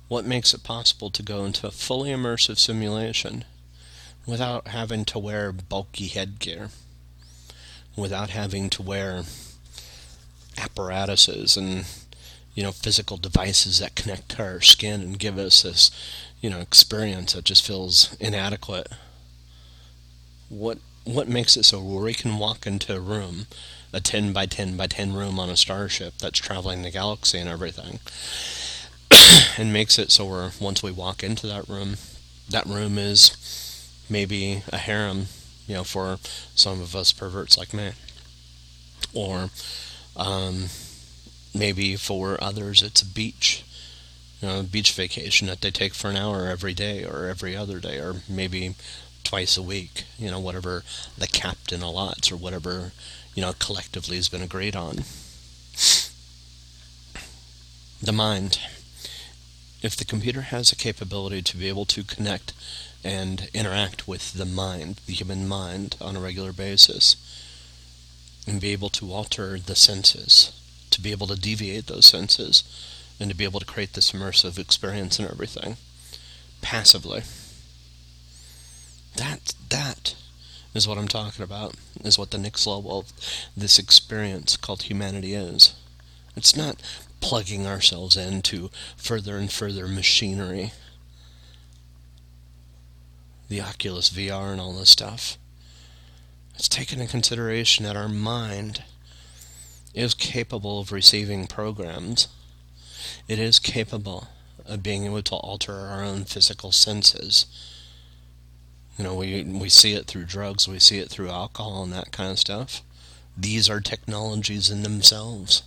What 0.07 0.25
makes 0.25 0.53
it 0.53 0.63
possible 0.63 1.09
to 1.09 1.23
go 1.23 1.45
into 1.45 1.67
a 1.67 1.71
fully 1.71 2.11
immersive 2.11 2.59
simulation 2.59 3.43
without 4.27 4.67
having 4.67 5.03
to 5.05 5.19
wear 5.19 5.51
bulky 5.51 6.07
headgear, 6.07 6.69
without 7.95 8.29
having 8.29 8.69
to 8.71 8.81
wear 8.81 9.23
apparatuses 10.57 11.57
and 11.57 11.85
you 12.53 12.63
know 12.63 12.71
physical 12.71 13.17
devices 13.17 13.79
that 13.79 13.95
connect 13.95 14.29
to 14.29 14.43
our 14.43 14.61
skin 14.61 15.01
and 15.01 15.19
give 15.19 15.37
us 15.37 15.63
this 15.63 15.91
you 16.39 16.49
know 16.49 16.59
experience 16.59 17.33
that 17.33 17.43
just 17.43 17.65
feels 17.65 18.15
inadequate? 18.19 18.91
What 20.49 20.77
what 21.03 21.27
makes 21.27 21.57
it 21.57 21.63
so 21.63 21.79
we 21.79 22.13
can 22.13 22.37
walk 22.37 22.67
into 22.67 22.95
a 22.95 22.99
room 22.99 23.47
a 23.93 24.01
10 24.01 24.33
by 24.33 24.45
10 24.45 24.75
by 24.75 24.87
10 24.87 25.13
room 25.13 25.39
on 25.39 25.49
a 25.49 25.55
starship 25.55 26.15
that's 26.19 26.39
traveling 26.39 26.81
the 26.81 26.91
galaxy 26.91 27.37
and 27.39 27.49
everything 27.49 27.99
and 29.57 29.71
makes 29.71 29.97
it 29.97 30.11
so 30.11 30.25
we're 30.25 30.51
once 30.59 30.83
we 30.83 30.91
walk 30.91 31.23
into 31.23 31.47
that 31.47 31.67
room, 31.67 31.95
that 32.49 32.65
room 32.65 32.97
is 32.97 33.35
maybe 34.09 34.63
a 34.71 34.77
harem, 34.77 35.27
you 35.67 35.75
know, 35.75 35.83
for 35.83 36.19
some 36.55 36.81
of 36.81 36.95
us 36.95 37.11
perverts 37.11 37.57
like 37.57 37.73
me, 37.73 37.91
or 39.13 39.49
um, 40.15 40.65
maybe 41.53 41.95
for 41.95 42.41
others 42.43 42.83
it's 42.83 43.01
a 43.01 43.05
beach, 43.05 43.63
you 44.41 44.47
know, 44.47 44.59
a 44.59 44.63
beach 44.63 44.91
vacation 44.93 45.47
that 45.47 45.61
they 45.61 45.71
take 45.71 45.93
for 45.93 46.09
an 46.09 46.17
hour 46.17 46.47
every 46.47 46.73
day 46.73 47.03
or 47.03 47.25
every 47.25 47.55
other 47.55 47.79
day 47.79 47.97
or 47.97 48.15
maybe 48.29 48.75
twice 49.23 49.57
a 49.57 49.63
week, 49.63 50.03
you 50.19 50.29
know, 50.29 50.39
whatever 50.39 50.83
the 51.17 51.27
captain 51.27 51.81
allots 51.81 52.31
or 52.31 52.35
whatever, 52.35 52.91
you 53.33 53.41
know, 53.41 53.53
collectively 53.59 54.17
has 54.17 54.29
been 54.29 54.41
agreed 54.41 54.75
on. 54.75 55.03
The 58.01 58.11
mind 58.11 58.59
if 59.85 59.95
the 59.95 60.03
computer 60.03 60.41
has 60.41 60.71
a 60.71 60.75
capability 60.75 61.43
to 61.43 61.57
be 61.57 61.69
able 61.69 61.85
to 61.85 62.03
connect 62.03 62.53
and 63.03 63.47
interact 63.53 64.07
with 64.07 64.33
the 64.33 64.45
mind, 64.45 64.99
the 65.05 65.13
human 65.13 65.47
mind, 65.47 65.95
on 66.01 66.15
a 66.15 66.19
regular 66.19 66.51
basis, 66.51 67.15
and 68.47 68.59
be 68.59 68.71
able 68.71 68.89
to 68.89 69.13
alter 69.13 69.59
the 69.59 69.75
senses, 69.75 70.59
to 70.89 70.99
be 70.99 71.11
able 71.11 71.27
to 71.27 71.39
deviate 71.39 71.85
those 71.85 72.07
senses, 72.07 72.63
and 73.19 73.29
to 73.29 73.37
be 73.37 73.43
able 73.43 73.59
to 73.59 73.65
create 73.65 73.93
this 73.93 74.11
immersive 74.11 74.57
experience 74.57 75.19
and 75.19 75.29
everything, 75.29 75.77
passively. 76.63 77.21
That, 79.17 79.53
that 79.69 80.15
is 80.73 80.87
what 80.87 80.97
I'm 80.97 81.07
talking 81.07 81.43
about, 81.43 81.75
is 82.03 82.17
what 82.17 82.31
the 82.31 82.39
next 82.39 82.65
level 82.65 83.01
of 83.01 83.13
this 83.55 83.77
experience 83.77 84.57
called 84.57 84.81
humanity 84.81 85.35
is. 85.35 85.75
It's 86.35 86.55
not 86.55 86.81
plugging 87.19 87.65
ourselves 87.65 88.17
into 88.17 88.69
further 88.97 89.37
and 89.37 89.51
further 89.51 89.87
machinery. 89.87 90.71
The 93.49 93.61
Oculus 93.61 94.09
VR 94.09 94.51
and 94.51 94.61
all 94.61 94.73
this 94.73 94.89
stuff. 94.89 95.37
It's 96.55 96.69
taken 96.69 96.99
into 96.99 97.11
consideration 97.11 97.85
that 97.85 97.97
our 97.97 98.07
mind 98.07 98.83
is 99.93 100.13
capable 100.13 100.79
of 100.79 100.91
receiving 100.91 101.47
programs. 101.47 102.27
It 103.27 103.39
is 103.39 103.59
capable 103.59 104.27
of 104.65 104.83
being 104.83 105.05
able 105.05 105.21
to 105.21 105.35
alter 105.35 105.73
our 105.73 106.03
own 106.03 106.25
physical 106.25 106.71
senses. 106.71 107.45
You 108.97 109.03
know, 109.03 109.15
we 109.15 109.43
we 109.43 109.69
see 109.69 109.93
it 109.93 110.07
through 110.07 110.25
drugs, 110.25 110.67
we 110.67 110.79
see 110.79 110.99
it 110.99 111.09
through 111.09 111.29
alcohol 111.29 111.83
and 111.83 111.93
that 111.93 112.11
kind 112.11 112.31
of 112.31 112.39
stuff. 112.39 112.81
These 113.37 113.69
are 113.69 113.81
technologies 113.81 114.69
in 114.69 114.83
themselves. 114.83 115.63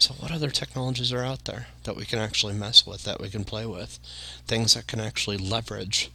So, 0.00 0.14
what 0.14 0.32
other 0.32 0.48
technologies 0.48 1.12
are 1.12 1.22
out 1.22 1.44
there 1.44 1.66
that 1.84 1.94
we 1.94 2.06
can 2.06 2.18
actually 2.18 2.54
mess 2.54 2.86
with, 2.86 3.04
that 3.04 3.20
we 3.20 3.28
can 3.28 3.44
play 3.44 3.66
with? 3.66 3.98
Things 4.46 4.72
that 4.72 4.86
can 4.86 4.98
actually 4.98 5.36
leverage 5.36 6.10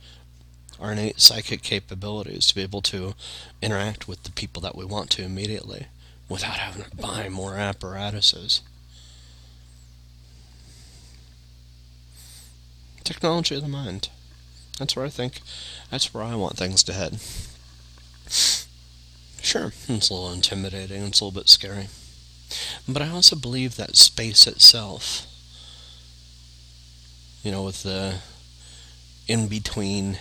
our 0.80 0.94
innate 0.94 1.22
psychic 1.22 1.62
capabilities 1.62 2.48
to 2.48 2.56
be 2.56 2.64
able 2.64 2.82
to 2.82 3.14
interact 3.62 4.08
with 4.08 4.24
the 4.24 4.32
people 4.32 4.60
that 4.64 4.76
we 4.76 4.86
want 4.86 5.12
to 5.12 5.24
immediately 5.24 5.86
without 6.28 6.58
having 6.58 6.84
to 6.84 6.96
buy 6.96 7.30
more 7.30 7.58
apparatuses. 7.58 8.62
Technology 13.04 13.54
of 13.56 13.62
the 13.62 13.68
mind. 13.68 14.10
That's 14.80 14.96
where 14.96 15.06
I 15.06 15.10
think, 15.10 15.42
that's 15.92 16.12
where 16.12 16.24
I 16.24 16.34
want 16.34 16.58
things 16.58 16.82
to 16.84 16.94
head. 16.94 17.20
Sure, 19.44 19.74
it's 19.88 20.10
a 20.10 20.14
little 20.14 20.32
intimidating, 20.32 21.04
it's 21.04 21.22
a 21.22 21.26
little 21.26 21.40
bit 21.40 21.50
scary. 21.50 21.88
But 22.88 23.02
I 23.02 23.10
also 23.10 23.36
believe 23.36 23.76
that 23.76 23.96
space 23.96 24.48
itself, 24.48 25.26
you 27.44 27.52
know, 27.52 27.64
with 27.64 27.84
the 27.84 28.20
in 29.28 29.48
between, 29.48 30.20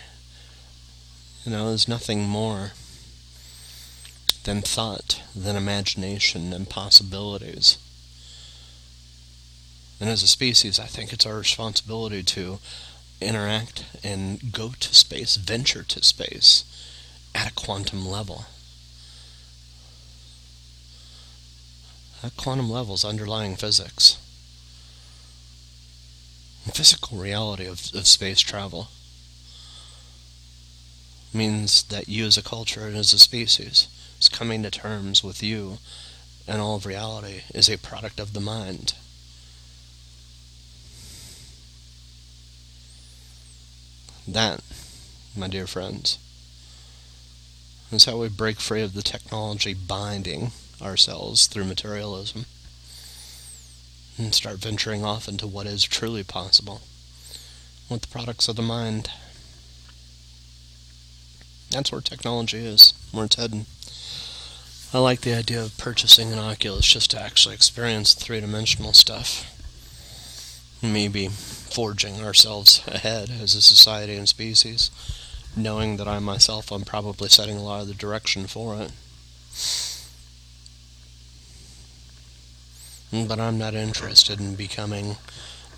you 1.45 1.53
know, 1.53 1.69
is 1.69 1.89
nothing 1.89 2.25
more 2.25 2.73
than 4.45 4.63
thought, 4.63 5.23
than 5.35 5.57
imagination 5.57 6.53
and 6.53 6.69
possibilities. 6.69 7.79
And 10.01 10.09
as 10.11 10.23
a 10.23 10.27
species, 10.27 10.79
I 10.79 10.87
think 10.87 11.13
it's 11.13 11.27
our 11.27 11.37
responsibility 11.39 12.23
to 12.23 12.59
interact 13.21 13.85
and 14.03 14.53
go 14.53 14.73
to 14.81 14.95
space, 14.95 15.37
venture 15.37 15.83
to 15.83 16.03
space 16.03 16.65
at 17.35 17.51
a 17.51 17.55
quantum 17.55 18.07
level. 18.07 18.47
At 22.25 22.37
quantum 22.39 22.71
levels 22.71 23.05
underlying 23.05 23.55
physics. 23.55 24.19
The 26.65 26.73
physical 26.73 27.19
reality 27.19 27.67
of, 27.67 27.95
of 27.95 28.07
space 28.07 28.41
travel 28.41 28.89
means 31.35 31.83
that 31.85 32.09
you 32.09 32.25
as 32.25 32.39
a 32.39 32.43
culture 32.43 32.87
and 32.87 32.97
as 32.97 33.13
a 33.13 33.19
species 33.19 33.89
is 34.19 34.31
coming 34.31 34.63
to 34.63 34.71
terms 34.71 35.23
with 35.23 35.43
you 35.43 35.79
and 36.49 36.63
all 36.63 36.77
of 36.77 36.87
reality 36.87 37.43
is 37.55 37.69
a 37.69 37.77
product 37.77 38.19
of 38.19 38.33
the 38.33 38.41
mind. 38.41 38.95
That, 44.27 44.63
my 45.37 45.49
dear 45.49 45.67
friends, 45.67 46.19
is 47.93 48.07
how 48.07 48.17
we 48.17 48.31
break 48.31 48.61
free 48.61 48.81
of 48.81 48.95
the 48.95 49.03
technology 49.03 49.75
binding 49.75 50.53
ourselves 50.83 51.47
through 51.47 51.65
materialism 51.65 52.47
and 54.17 54.35
start 54.35 54.59
venturing 54.59 55.05
off 55.05 55.29
into 55.29 55.47
what 55.47 55.67
is 55.67 55.85
truly 55.85 56.23
possible 56.23 56.83
with 57.91 58.03
the 58.03 58.09
products 58.09 58.49
of 58.49 58.57
the 58.57 58.63
mind. 58.63 59.11
That's 61.71 61.91
where 61.91 62.01
technology 62.01 62.65
is, 62.65 62.93
where 63.11 63.25
it's 63.25 63.37
heading. 63.37 63.67
I 64.93 64.99
like 64.99 65.23
the 65.23 65.35
idea 65.35 65.61
of 65.61 65.77
purchasing 65.77 66.33
an 66.33 66.39
Oculus 66.39 66.87
just 66.87 67.11
to 67.11 67.21
actually 67.21 67.57
experience 67.57 68.15
three 68.15 68.41
dimensional 68.41 68.93
stuff. 68.93 69.51
Maybe 70.81 71.29
forging 71.29 72.23
ourselves 72.23 72.81
ahead 72.87 73.29
as 73.29 73.57
a 73.57 73.61
society 73.61 74.15
and 74.15 74.29
species, 74.29 74.93
knowing 75.57 75.97
that 75.97 76.07
I 76.07 76.21
myself 76.21 76.71
am 76.71 76.83
probably 76.83 77.29
setting 77.29 77.57
a 77.57 77.63
lot 77.63 77.83
of 77.83 77.89
the 77.89 77.95
direction 77.95 78.47
for 78.47 78.77
it. 78.77 78.93
But 83.15 83.39
I'm 83.39 83.59
not 83.59 83.74
interested 83.74 84.41
in 84.41 84.57
becoming 84.57 85.15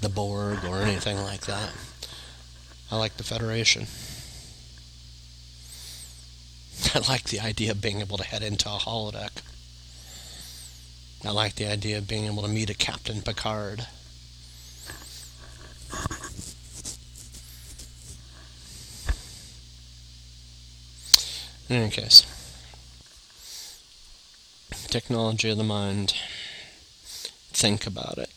the 0.01 0.09
Borg 0.09 0.65
or 0.65 0.79
anything 0.79 1.19
like 1.19 1.43
that. 1.43 1.71
I 2.91 2.97
like 2.97 3.19
the 3.19 3.25
Federation. 3.25 3.87
I 6.95 7.07
like 7.11 7.25
the 7.25 7.41
idea 7.41 7.73
of 7.73 7.83
being 7.83 8.01
able 8.01 8.17
to 8.17 8.25
head 8.25 8.43
into 8.43 8.71
a 8.71 8.79
holodeck. 8.79 9.43
I 11.27 11.31
like 11.31 11.57
the 11.57 11.67
idea 11.67 11.99
of 11.99 12.09
being 12.09 12.25
able 12.25 12.43
to 12.43 12.49
meet 12.49 12.71
a 12.71 12.75
Captain 12.75 13.21
Picard. 13.21 13.87
In 21.69 21.77
any 21.77 21.91
case, 21.91 22.25
technology 24.89 25.51
of 25.51 25.59
the 25.59 25.65
mind. 25.65 26.15
Think 27.59 27.87
about 27.87 28.19
it. 28.19 28.29